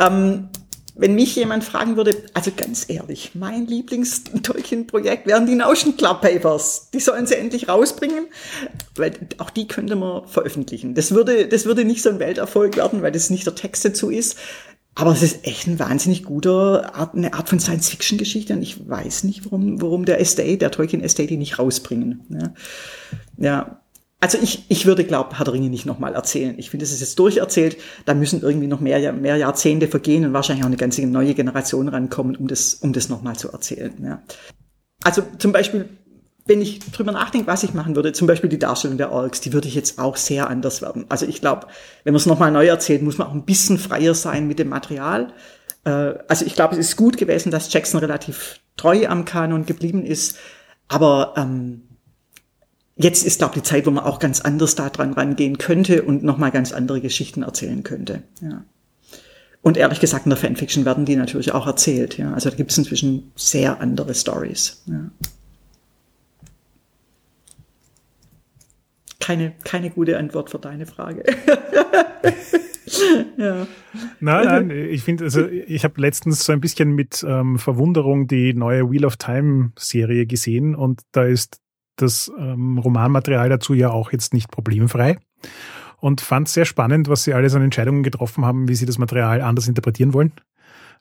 Ähm, 0.00 0.48
wenn 0.96 1.14
mich 1.14 1.36
jemand 1.36 1.62
fragen 1.62 1.96
würde, 1.96 2.16
also 2.34 2.50
ganz 2.56 2.86
ehrlich, 2.88 3.36
mein 3.36 3.68
Lieblings-Tolkien-Projekt 3.68 5.28
wären 5.28 5.46
die 5.46 5.54
Notion 5.54 5.96
Club 5.96 6.20
Papers. 6.20 6.90
Die 6.92 6.98
sollen 6.98 7.28
sie 7.28 7.36
endlich 7.36 7.68
rausbringen, 7.68 8.26
weil 8.96 9.12
auch 9.38 9.50
die 9.50 9.68
könnte 9.68 9.94
man 9.94 10.26
veröffentlichen. 10.26 10.96
Das 10.96 11.12
würde, 11.12 11.46
das 11.46 11.66
würde 11.66 11.84
nicht 11.84 12.02
so 12.02 12.10
ein 12.10 12.18
Welterfolg 12.18 12.76
werden, 12.76 13.00
weil 13.00 13.12
das 13.12 13.30
nicht 13.30 13.46
der 13.46 13.54
Text 13.54 13.84
dazu 13.84 14.10
ist 14.10 14.36
Aber 14.96 15.10
es 15.10 15.22
ist 15.22 15.44
echt 15.44 15.66
ein 15.66 15.78
wahnsinnig 15.78 16.24
guter 16.24 16.94
Art, 16.94 17.14
eine 17.14 17.34
Art 17.34 17.48
von 17.48 17.58
Science-Fiction-Geschichte 17.58 18.52
und 18.52 18.62
ich 18.62 18.88
weiß 18.88 19.24
nicht, 19.24 19.44
warum, 19.44 19.82
warum 19.82 20.04
der 20.04 20.20
Estate, 20.20 20.58
der 20.58 20.70
Tolkien 20.70 21.02
Estate 21.02 21.28
die 21.28 21.36
nicht 21.36 21.58
rausbringen. 21.58 22.20
Ja, 22.28 22.54
ja. 23.36 23.80
Also 24.20 24.38
ich, 24.40 24.64
ich 24.68 24.86
würde, 24.86 25.04
glaube 25.04 25.36
Herr 25.38 25.52
Ringe 25.52 25.68
nicht 25.68 25.84
nochmal 25.84 26.14
erzählen. 26.14 26.54
Ich 26.58 26.70
finde, 26.70 26.84
es 26.84 26.92
ist 26.92 27.00
jetzt 27.00 27.18
durcherzählt. 27.18 27.76
Da 28.06 28.14
müssen 28.14 28.40
irgendwie 28.40 28.68
noch 28.68 28.80
mehr, 28.80 29.12
mehr 29.12 29.36
Jahrzehnte 29.36 29.86
vergehen 29.86 30.24
und 30.24 30.32
wahrscheinlich 30.32 30.64
auch 30.64 30.68
eine 30.68 30.78
ganze 30.78 31.04
neue 31.06 31.34
Generation 31.34 31.88
rankommen, 31.88 32.34
um 32.36 32.48
das, 32.48 32.74
um 32.74 32.94
das 32.94 33.10
nochmal 33.10 33.36
zu 33.36 33.50
erzählen. 33.52 33.92
Ja. 34.02 34.22
Also 35.02 35.22
zum 35.38 35.52
Beispiel 35.52 35.90
wenn 36.46 36.60
ich 36.60 36.80
drüber 36.80 37.12
nachdenke, 37.12 37.46
was 37.46 37.62
ich 37.62 37.72
machen 37.72 37.96
würde, 37.96 38.12
zum 38.12 38.26
Beispiel 38.26 38.50
die 38.50 38.58
Darstellung 38.58 38.98
der 38.98 39.12
Orks, 39.12 39.40
die 39.40 39.52
würde 39.52 39.68
ich 39.68 39.74
jetzt 39.74 39.98
auch 39.98 40.16
sehr 40.16 40.50
anders 40.50 40.82
werden. 40.82 41.06
Also 41.08 41.26
ich 41.26 41.40
glaube, 41.40 41.68
wenn 42.04 42.12
man 42.12 42.20
es 42.20 42.26
nochmal 42.26 42.50
neu 42.50 42.66
erzählt, 42.66 43.02
muss 43.02 43.16
man 43.16 43.28
auch 43.28 43.34
ein 43.34 43.44
bisschen 43.44 43.78
freier 43.78 44.14
sein 44.14 44.46
mit 44.46 44.58
dem 44.58 44.68
Material. 44.68 45.32
Äh, 45.84 46.14
also 46.28 46.44
ich 46.44 46.54
glaube, 46.54 46.74
es 46.74 46.80
ist 46.80 46.96
gut 46.96 47.16
gewesen, 47.16 47.50
dass 47.50 47.72
Jackson 47.72 48.00
relativ 48.00 48.60
treu 48.76 49.06
am 49.06 49.24
Kanon 49.24 49.64
geblieben 49.64 50.04
ist. 50.04 50.36
Aber 50.88 51.32
ähm, 51.38 51.82
jetzt 52.96 53.24
ist, 53.24 53.38
glaube 53.38 53.54
ich, 53.56 53.62
die 53.62 53.68
Zeit, 53.68 53.86
wo 53.86 53.90
man 53.90 54.04
auch 54.04 54.18
ganz 54.18 54.42
anders 54.42 54.74
da 54.74 54.90
dran 54.90 55.14
rangehen 55.14 55.56
könnte 55.56 56.02
und 56.02 56.24
nochmal 56.24 56.50
ganz 56.50 56.72
andere 56.72 57.00
Geschichten 57.00 57.42
erzählen 57.42 57.82
könnte. 57.82 58.22
Ja. 58.42 58.64
Und 59.62 59.78
ehrlich 59.78 59.98
gesagt, 59.98 60.26
in 60.26 60.30
der 60.30 60.36
Fanfiction 60.36 60.84
werden 60.84 61.06
die 61.06 61.16
natürlich 61.16 61.52
auch 61.52 61.66
erzählt. 61.66 62.18
Ja. 62.18 62.34
Also 62.34 62.50
da 62.50 62.56
gibt 62.56 62.70
es 62.70 62.76
inzwischen 62.76 63.32
sehr 63.34 63.80
andere 63.80 64.14
Stories. 64.14 64.82
Ja. 64.84 65.10
Keine, 69.24 69.52
keine 69.64 69.88
gute 69.88 70.18
Antwort 70.18 70.50
für 70.50 70.58
deine 70.58 70.84
Frage. 70.84 71.24
ja. 73.38 73.66
Nein, 74.20 74.44
nein, 74.44 74.70
ich 74.70 75.02
finde, 75.02 75.24
also 75.24 75.48
ich 75.48 75.82
habe 75.84 75.98
letztens 75.98 76.44
so 76.44 76.52
ein 76.52 76.60
bisschen 76.60 76.92
mit 76.92 77.24
ähm, 77.26 77.58
Verwunderung 77.58 78.28
die 78.28 78.52
neue 78.52 78.90
Wheel 78.90 79.06
of 79.06 79.16
Time 79.16 79.72
Serie 79.78 80.26
gesehen 80.26 80.74
und 80.74 81.00
da 81.12 81.24
ist 81.24 81.62
das 81.96 82.30
ähm, 82.38 82.76
Romanmaterial 82.76 83.48
dazu 83.48 83.72
ja 83.72 83.88
auch 83.88 84.12
jetzt 84.12 84.34
nicht 84.34 84.50
problemfrei 84.50 85.16
und 86.00 86.20
fand 86.20 86.50
sehr 86.50 86.66
spannend, 86.66 87.08
was 87.08 87.24
sie 87.24 87.32
alles 87.32 87.54
an 87.54 87.62
Entscheidungen 87.62 88.02
getroffen 88.02 88.44
haben, 88.44 88.68
wie 88.68 88.74
sie 88.74 88.84
das 88.84 88.98
Material 88.98 89.40
anders 89.40 89.68
interpretieren 89.68 90.12
wollen, 90.12 90.32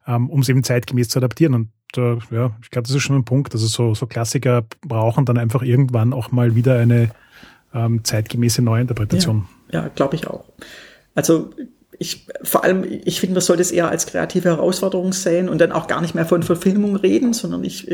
ähm, 0.07 0.29
um 0.29 0.39
es 0.39 0.49
eben 0.49 0.63
zeitgemäß 0.63 1.09
zu 1.09 1.19
adaptieren. 1.19 1.55
Und 1.55 1.71
äh, 1.97 2.19
ja, 2.33 2.55
ich 2.61 2.69
glaube, 2.69 2.87
das 2.87 2.95
ist 2.95 3.03
schon 3.03 3.17
ein 3.17 3.25
Punkt. 3.25 3.53
Also 3.53 3.67
so, 3.67 3.93
so 3.93 4.07
Klassiker 4.07 4.63
brauchen 4.87 5.25
dann 5.25 5.37
einfach 5.37 5.61
irgendwann 5.61 6.13
auch 6.13 6.31
mal 6.31 6.55
wieder 6.55 6.79
eine 6.79 7.11
ähm, 7.73 8.03
zeitgemäße 8.03 8.61
Neuinterpretation. 8.61 9.47
Ja, 9.71 9.83
ja 9.83 9.87
glaube 9.89 10.15
ich 10.15 10.27
auch. 10.27 10.45
Also 11.15 11.51
ich, 11.99 12.27
vor 12.43 12.63
allem, 12.63 12.83
ich 13.05 13.19
finde, 13.19 13.35
man 13.35 13.41
sollte 13.41 13.61
es 13.61 13.71
eher 13.71 13.89
als 13.89 14.05
kreative 14.05 14.49
Herausforderung 14.49 15.13
sehen 15.13 15.47
und 15.47 15.59
dann 15.59 15.71
auch 15.71 15.87
gar 15.87 16.01
nicht 16.01 16.15
mehr 16.15 16.25
von 16.25 16.43
Verfilmung 16.43 16.95
reden, 16.95 17.33
sondern 17.33 17.63
ich, 17.63 17.89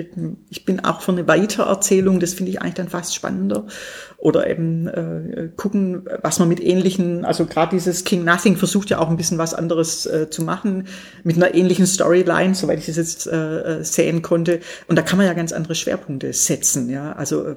ich 0.49 0.65
bin 0.65 0.83
auch 0.83 1.01
für 1.01 1.11
eine 1.11 1.27
Weitererzählung, 1.27 2.19
das 2.19 2.33
finde 2.33 2.51
ich 2.51 2.61
eigentlich 2.61 2.75
dann 2.75 2.89
fast 2.89 3.13
spannender. 3.13 3.67
Oder 4.17 4.49
eben 4.49 4.87
äh, 4.87 5.49
gucken, 5.55 6.07
was 6.21 6.39
man 6.39 6.49
mit 6.49 6.59
ähnlichen, 6.59 7.23
also 7.23 7.45
gerade 7.45 7.75
dieses 7.75 8.03
King 8.03 8.25
Nothing 8.25 8.57
versucht 8.57 8.89
ja 8.89 8.99
auch 8.99 9.09
ein 9.09 9.17
bisschen 9.17 9.37
was 9.37 9.53
anderes 9.53 10.05
äh, 10.05 10.29
zu 10.29 10.43
machen, 10.43 10.87
mit 11.23 11.37
einer 11.37 11.53
ähnlichen 11.53 11.85
Storyline, 11.85 12.55
soweit 12.55 12.79
ich 12.79 12.87
das 12.87 12.97
jetzt 12.97 13.27
äh, 13.27 13.79
äh 13.79 13.83
sehen 13.83 14.21
konnte. 14.21 14.59
Und 14.87 14.97
da 14.97 15.03
kann 15.03 15.17
man 15.17 15.27
ja 15.27 15.33
ganz 15.33 15.51
andere 15.53 15.75
Schwerpunkte 15.75 16.33
setzen, 16.33 16.89
ja. 16.89 17.13
Also 17.13 17.45
äh, 17.45 17.55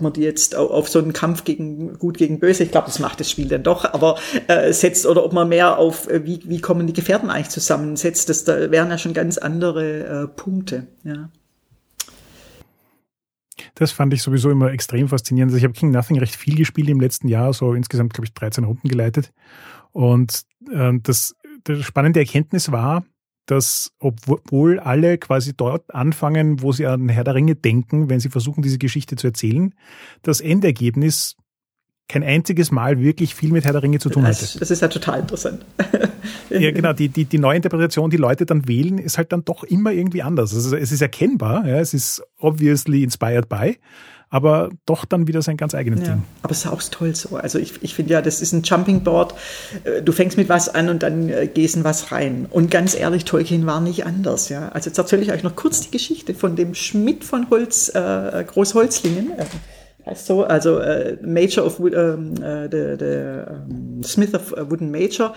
man 0.00 0.12
die 0.12 0.22
jetzt 0.22 0.54
auf 0.56 0.88
so 0.88 0.98
einen 0.98 1.12
Kampf 1.12 1.44
gegen 1.44 1.98
gut 1.98 2.18
gegen 2.18 2.40
böse, 2.40 2.64
ich 2.64 2.70
glaube, 2.70 2.86
das 2.86 2.98
macht 2.98 3.20
das 3.20 3.30
Spiel 3.30 3.48
dann 3.48 3.62
doch, 3.62 3.84
aber 3.84 4.18
äh, 4.48 4.72
setzt 4.72 5.06
oder 5.06 5.24
ob 5.24 5.32
man 5.32 5.48
mehr 5.48 5.78
auf 5.78 6.08
äh, 6.08 6.24
wie 6.24 6.40
wie 6.44 6.60
kommen 6.60 6.86
die 6.86 6.92
Gefährten 6.92 7.30
eigentlich 7.30 7.50
zusammen 7.50 7.96
setzt, 7.96 8.28
das 8.28 8.44
da 8.44 8.70
wären 8.70 8.90
ja 8.90 8.98
schon 8.98 9.14
ganz 9.14 9.38
andere 9.38 10.24
äh, 10.24 10.28
Punkte, 10.28 10.86
ja. 11.04 11.30
Das 13.74 13.92
fand 13.92 14.12
ich 14.14 14.22
sowieso 14.22 14.50
immer 14.50 14.72
extrem 14.72 15.08
faszinierend. 15.08 15.50
Also 15.50 15.58
ich 15.58 15.64
habe 15.64 15.74
King 15.74 15.90
Nothing 15.90 16.18
recht 16.18 16.34
viel 16.34 16.56
gespielt 16.56 16.88
im 16.88 17.00
letzten 17.00 17.28
Jahr, 17.28 17.52
so 17.52 17.74
insgesamt 17.74 18.14
glaube 18.14 18.26
ich 18.26 18.34
13 18.34 18.64
Runden 18.64 18.88
geleitet 18.88 19.32
und 19.92 20.42
äh, 20.72 20.92
das, 21.02 21.34
das 21.64 21.82
spannende 21.82 22.20
Erkenntnis 22.20 22.72
war, 22.72 23.04
dass 23.50 23.92
obwohl 23.98 24.78
alle 24.78 25.18
quasi 25.18 25.54
dort 25.56 25.92
anfangen, 25.92 26.62
wo 26.62 26.72
sie 26.72 26.86
an 26.86 27.08
Herr 27.08 27.24
der 27.24 27.34
Ringe 27.34 27.56
denken, 27.56 28.08
wenn 28.08 28.20
sie 28.20 28.28
versuchen, 28.28 28.62
diese 28.62 28.78
Geschichte 28.78 29.16
zu 29.16 29.26
erzählen, 29.26 29.74
das 30.22 30.40
Endergebnis 30.40 31.36
kein 32.08 32.22
einziges 32.22 32.70
Mal 32.70 33.00
wirklich 33.00 33.34
viel 33.34 33.52
mit 33.52 33.64
Herr 33.64 33.72
der 33.72 33.82
Ringe 33.82 33.98
zu 34.00 34.08
tun 34.08 34.24
hatte. 34.24 34.46
Das 34.58 34.70
ist 34.70 34.82
ja 34.82 34.88
total 34.88 35.20
interessant. 35.20 35.64
ja, 36.50 36.70
genau. 36.72 36.92
Die, 36.92 37.08
die, 37.08 37.24
die 37.24 37.38
neue 37.38 37.56
Interpretation, 37.56 38.10
die 38.10 38.16
Leute 38.16 38.46
dann 38.46 38.66
wählen, 38.66 38.98
ist 38.98 39.16
halt 39.16 39.32
dann 39.32 39.44
doch 39.44 39.62
immer 39.62 39.92
irgendwie 39.92 40.22
anders. 40.22 40.54
Also 40.54 40.76
es 40.76 40.90
ist 40.90 41.00
erkennbar, 41.00 41.66
ja, 41.66 41.78
es 41.78 41.94
ist 41.94 42.22
obviously 42.38 43.04
inspired 43.04 43.48
by, 43.48 43.78
aber 44.30 44.70
doch 44.86 45.04
dann 45.04 45.26
wieder 45.26 45.42
sein 45.42 45.56
ganz 45.56 45.74
eigenes 45.74 46.00
ja, 46.00 46.14
Ding. 46.14 46.22
Aber 46.42 46.52
es 46.52 46.64
ist 46.64 46.66
auch 46.68 46.80
toll 46.82 47.14
so. 47.16 47.36
Also 47.36 47.58
ich, 47.58 47.82
ich 47.82 47.94
finde 47.94 48.12
ja, 48.12 48.22
das 48.22 48.40
ist 48.40 48.52
ein 48.52 48.62
Jumping 48.62 49.02
Board. 49.02 49.34
Äh, 49.82 50.02
du 50.02 50.12
fängst 50.12 50.36
mit 50.36 50.48
was 50.48 50.68
an 50.68 50.88
und 50.88 51.02
dann 51.02 51.28
äh, 51.28 51.48
gehst 51.48 51.74
in 51.74 51.82
was 51.82 52.12
rein. 52.12 52.46
Und 52.48 52.70
ganz 52.70 52.94
ehrlich, 52.94 53.24
Tolkien 53.24 53.66
war 53.66 53.80
nicht 53.80 54.06
anders. 54.06 54.48
Ja. 54.48 54.68
Also 54.68 54.88
jetzt 54.88 54.98
erzähle 54.98 55.22
ich 55.22 55.32
euch 55.32 55.42
noch 55.42 55.56
kurz 55.56 55.80
die 55.80 55.90
Geschichte 55.90 56.32
von 56.34 56.54
dem 56.54 56.74
Schmidt 56.74 57.24
von 57.24 57.50
Holz, 57.50 57.88
äh, 57.88 58.44
Großholzlingen. 58.46 59.32
Äh, 59.36 60.14
so, 60.14 60.44
also 60.44 60.78
äh, 60.78 61.18
Major 61.22 61.66
of 61.66 61.80
Wood, 61.80 61.94
ähm, 61.94 62.34
äh, 62.40 62.68
the, 62.70 62.96
the 62.98 63.52
um, 63.52 64.02
Smith 64.04 64.32
of 64.34 64.52
Wooden 64.70 64.92
Major. 64.92 65.34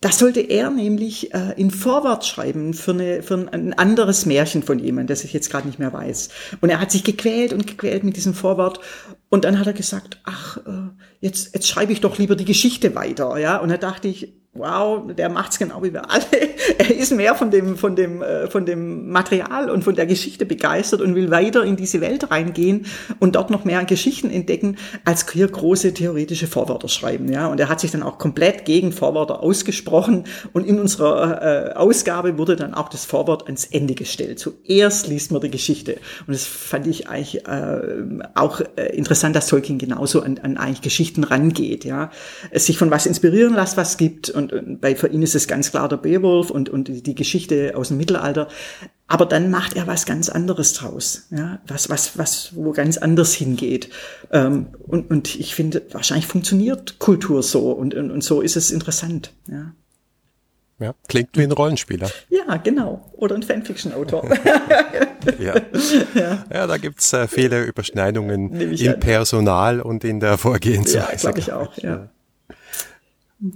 Das 0.00 0.18
sollte 0.18 0.40
er 0.40 0.70
nämlich 0.70 1.32
äh, 1.32 1.54
in 1.56 1.70
Vorwort 1.70 2.26
schreiben 2.26 2.74
für, 2.74 2.92
eine, 2.92 3.22
für 3.22 3.34
ein, 3.50 3.72
anderes 3.74 4.26
Märchen 4.26 4.62
von 4.62 4.78
jemandem, 4.78 5.08
das 5.08 5.24
ich 5.24 5.32
jetzt 5.32 5.50
gerade 5.50 5.66
nicht 5.66 5.78
mehr 5.78 5.92
weiß. 5.92 6.28
Und 6.60 6.70
er 6.70 6.80
hat 6.80 6.90
sich 6.90 7.04
gequält 7.04 7.52
und 7.52 7.66
gequält 7.66 8.04
mit 8.04 8.16
diesem 8.16 8.34
Vorwort. 8.34 8.80
Und 9.28 9.44
dann 9.44 9.58
hat 9.58 9.66
er 9.66 9.72
gesagt, 9.72 10.20
ach, 10.24 10.58
äh, 10.58 10.90
jetzt, 11.20 11.54
jetzt 11.54 11.68
schreibe 11.68 11.92
ich 11.92 12.00
doch 12.00 12.18
lieber 12.18 12.36
die 12.36 12.44
Geschichte 12.44 12.94
weiter. 12.94 13.38
Ja, 13.38 13.58
und 13.58 13.70
da 13.70 13.76
dachte 13.76 14.08
ich, 14.08 14.34
wow, 14.58 15.02
der 15.14 15.28
macht's 15.28 15.58
genau 15.58 15.82
wie 15.82 15.92
wir 15.92 16.10
alle. 16.10 16.24
Er 16.78 16.94
ist 16.94 17.12
mehr 17.12 17.34
von 17.34 17.50
dem, 17.50 17.76
von 17.76 17.96
dem, 17.96 18.22
äh, 18.22 18.48
von 18.48 18.66
dem 18.66 19.10
Material 19.10 19.70
und 19.70 19.82
von 19.82 19.94
der 19.94 20.06
Geschichte 20.06 20.44
begeistert 20.44 21.00
und 21.00 21.14
will 21.14 21.30
weiter 21.30 21.64
in 21.64 21.76
diese 21.76 22.00
Welt 22.00 22.30
reingehen 22.30 22.86
und 23.18 23.36
dort 23.36 23.50
noch 23.50 23.64
mehr 23.64 23.84
Geschichten 23.84 24.30
entdecken, 24.30 24.76
als 25.04 25.30
hier 25.30 25.48
große 25.48 25.94
theoretische 25.94 26.46
Vorwörter 26.46 26.88
schreiben. 26.88 27.32
Ja, 27.32 27.46
und 27.48 27.60
er 27.60 27.68
hat 27.68 27.80
sich 27.80 27.90
dann 27.90 28.02
auch 28.02 28.18
komplett 28.18 28.64
gegen 28.64 28.92
Vorwörter 28.92 29.42
ausgesprochen 29.42 30.24
und 30.52 30.66
in 30.66 30.78
unserer 30.78 31.72
äh, 31.72 31.72
Ausgabe 31.74 32.38
wurde 32.38 32.56
dann 32.56 32.74
auch 32.74 32.88
das 32.88 33.04
Vorwort 33.04 33.46
ans 33.46 33.64
Ende 33.66 33.94
gestellt. 33.94 34.38
Zuerst 34.38 35.06
liest 35.08 35.32
man 35.32 35.40
die 35.40 35.50
Geschichte 35.50 35.98
und 36.26 36.34
das 36.34 36.44
fand 36.46 36.86
ich 36.86 37.08
eigentlich 37.08 37.46
äh, 37.46 37.80
auch 38.34 38.60
äh, 38.76 38.94
interessant, 38.96 39.36
dass 39.36 39.46
Tolkien 39.46 39.78
genauso 39.78 40.20
an, 40.22 40.38
an 40.42 40.56
eigentlich 40.56 40.82
Geschichten 40.82 41.24
rangeht. 41.24 41.84
Ja, 41.84 42.10
es 42.50 42.66
sich 42.66 42.78
von 42.78 42.90
was 42.90 43.06
inspirieren 43.06 43.54
lässt, 43.54 43.76
was 43.76 43.96
gibt 43.96 44.30
und, 44.30 44.45
und 44.52 44.80
bei 44.80 44.94
für 44.94 45.08
ihn 45.08 45.22
ist 45.22 45.34
es 45.34 45.48
ganz 45.48 45.70
klar 45.70 45.88
der 45.88 45.96
Beowulf 45.96 46.50
und 46.50 46.68
und 46.68 47.06
die 47.06 47.14
Geschichte 47.14 47.72
aus 47.76 47.88
dem 47.88 47.96
Mittelalter. 47.96 48.48
Aber 49.08 49.26
dann 49.26 49.50
macht 49.50 49.76
er 49.76 49.86
was 49.86 50.04
ganz 50.04 50.28
anderes 50.28 50.72
draus, 50.72 51.26
ja, 51.30 51.60
was 51.66 51.88
was 51.88 52.18
was 52.18 52.56
wo 52.56 52.72
ganz 52.72 52.98
anders 52.98 53.34
hingeht. 53.34 53.90
Ähm, 54.32 54.68
und 54.86 55.10
und 55.10 55.34
ich 55.36 55.54
finde, 55.54 55.82
wahrscheinlich 55.92 56.26
funktioniert 56.26 56.98
Kultur 56.98 57.42
so 57.42 57.70
und 57.70 57.94
und, 57.94 58.10
und 58.10 58.24
so 58.24 58.40
ist 58.40 58.56
es 58.56 58.70
interessant, 58.70 59.32
ja. 59.48 59.72
Ja, 60.78 60.94
klingt 61.08 61.30
wie 61.38 61.42
ein 61.42 61.52
Rollenspieler. 61.52 62.10
Ja, 62.28 62.56
genau. 62.58 63.10
Oder 63.14 63.34
ein 63.34 63.42
Fanfiction-Autor. 63.42 64.28
ja. 65.38 65.54
ja. 66.14 66.44
ja, 66.52 66.66
da 66.66 66.76
gibt's 66.76 67.14
äh, 67.14 67.26
viele 67.28 67.64
Überschneidungen 67.64 68.60
im 68.60 68.92
an. 68.92 69.00
Personal 69.00 69.80
und 69.80 70.04
in 70.04 70.20
der 70.20 70.36
Vorgehensweise. 70.36 70.98
Ja, 70.98 71.16
glaube 71.16 71.38
ich 71.38 71.52
auch, 71.52 71.78
ja. 71.78 72.10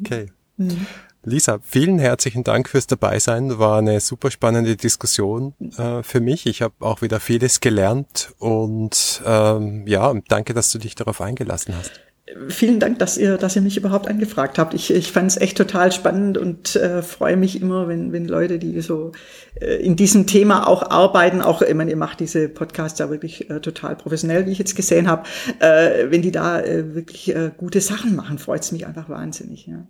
Okay. 0.01 0.32
Mhm. 0.61 0.87
Lisa, 1.23 1.59
vielen 1.63 1.99
herzlichen 1.99 2.45
Dank 2.45 2.69
fürs 2.69 2.87
Dabeisein. 2.87 3.59
War 3.59 3.79
eine 3.79 4.01
super 4.01 4.31
spannende 4.31 4.77
Diskussion 4.77 5.55
äh, 5.77 6.03
für 6.03 6.21
mich. 6.21 6.47
Ich 6.47 6.63
habe 6.63 6.75
auch 6.81 7.03
wieder 7.03 7.21
vieles 7.21 7.61
gelernt 7.61 8.33
und 8.39 9.23
ähm, 9.27 9.87
ja, 9.87 10.15
danke, 10.29 10.55
dass 10.55 10.73
du 10.73 10.79
dich 10.79 10.95
darauf 10.95 11.21
eingelassen 11.21 11.75
hast 11.77 12.01
vielen 12.49 12.81
Dank, 12.81 12.99
dass 12.99 13.18
ihr, 13.18 13.39
dass 13.39 13.57
ihr 13.57 13.62
mich 13.62 13.77
überhaupt 13.77 14.09
angefragt 14.09 14.59
habt. 14.59 14.75
Ich, 14.75 14.93
ich 14.93 15.11
fand 15.11 15.31
es 15.31 15.37
echt 15.37 15.57
total 15.57 15.93
spannend 15.93 16.39
und 16.39 16.77
äh, 16.77 17.03
freue 17.03 17.37
mich 17.37 17.61
immer, 17.61 17.89
wenn, 17.89 18.12
wenn 18.12 18.27
Leute, 18.27 18.59
die 18.59 18.81
so 18.81 19.12
äh, 19.61 19.77
in 19.77 19.97
diesem 19.97 20.27
Thema 20.27 20.66
auch 20.66 20.91
arbeiten, 20.91 21.43
auch, 21.43 21.62
ich 21.62 21.75
meine, 21.75 21.91
ihr 21.91 21.97
macht 21.97 22.21
diese 22.21 22.49
Podcasts 22.49 22.99
ja 22.99 23.11
wirklich 23.11 23.51
äh, 23.51 23.61
total 23.61 23.97
professionell, 23.97 24.47
wie 24.47 24.53
ich 24.53 24.59
jetzt 24.59 24.77
gesehen 24.77 25.09
habe, 25.09 25.25
äh, 25.59 26.11
wenn 26.11 26.23
die 26.23 26.31
da 26.31 26.61
äh, 26.61 26.95
wirklich 26.95 27.35
äh, 27.35 27.51
gute 27.57 27.81
Sachen 27.81 28.14
machen, 28.14 28.39
freut 28.39 28.62
es 28.62 28.73
mich 28.73 28.87
einfach 28.87 29.09
wahnsinnig. 29.09 29.66
Ja. 29.66 29.87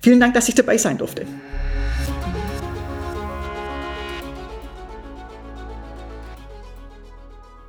Vielen 0.00 0.20
Dank, 0.20 0.34
dass 0.34 0.48
ich 0.48 0.54
dabei 0.54 0.78
sein 0.78 0.98
durfte. 0.98 1.26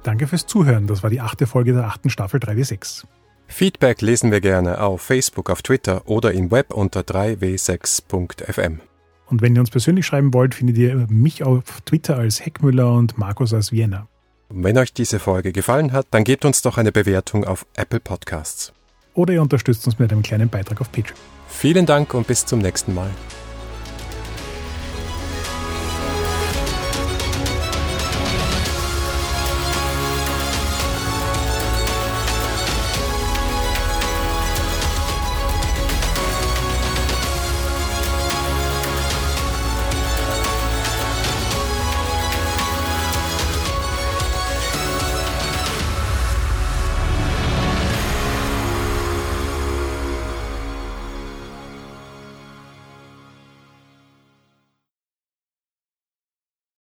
Danke 0.04 0.28
fürs 0.28 0.46
Zuhören. 0.46 0.86
Das 0.86 1.02
war 1.02 1.10
die 1.10 1.20
achte 1.20 1.48
Folge 1.48 1.74
der 1.74 1.86
achten 1.86 2.12
Staffel 2.12 2.40
3W6. 2.40 3.06
Feedback 3.48 4.02
lesen 4.02 4.32
wir 4.32 4.42
gerne 4.42 4.82
auf 4.82 5.02
Facebook, 5.02 5.50
auf 5.50 5.62
Twitter 5.62 6.02
oder 6.06 6.34
im 6.34 6.52
Web 6.52 6.74
unter 6.74 7.02
3w6.fm. 7.02 8.80
Und 9.28 9.42
wenn 9.42 9.56
ihr 9.56 9.62
uns 9.62 9.72
persönlich 9.72 10.06
schreiben 10.06 10.34
wollt, 10.34 10.54
findet 10.56 10.78
ihr 10.78 11.08
mich 11.10 11.44
auf 11.44 11.64
Twitter 11.86 12.18
als 12.18 12.46
Heckmüller 12.46 12.94
und 12.94 13.18
Markus 13.18 13.54
aus 13.54 13.72
Vienna. 13.72 14.08
Und 14.50 14.64
wenn 14.64 14.78
euch 14.78 14.94
diese 14.94 15.20
Folge 15.20 15.52
gefallen 15.52 15.92
hat, 15.92 16.08
dann 16.12 16.24
gebt 16.24 16.46
uns 16.46 16.62
doch 16.62 16.78
eine 16.78 16.92
Bewertung 16.92 17.46
auf 17.46 17.66
Apple 17.76 18.00
Podcasts. 18.00 18.74
Oder 19.14 19.34
ihr 19.34 19.42
unterstützt 19.42 19.86
uns 19.88 19.98
mit 19.98 20.12
einem 20.12 20.22
kleinen 20.22 20.50
Beitrag 20.50 20.82
auf 20.82 20.92
Patreon. 20.92 21.18
Vielen 21.48 21.86
Dank 21.86 22.14
und 22.14 22.28
bis 22.28 22.46
zum 22.46 22.60
nächsten 22.60 22.94
Mal. 22.94 23.10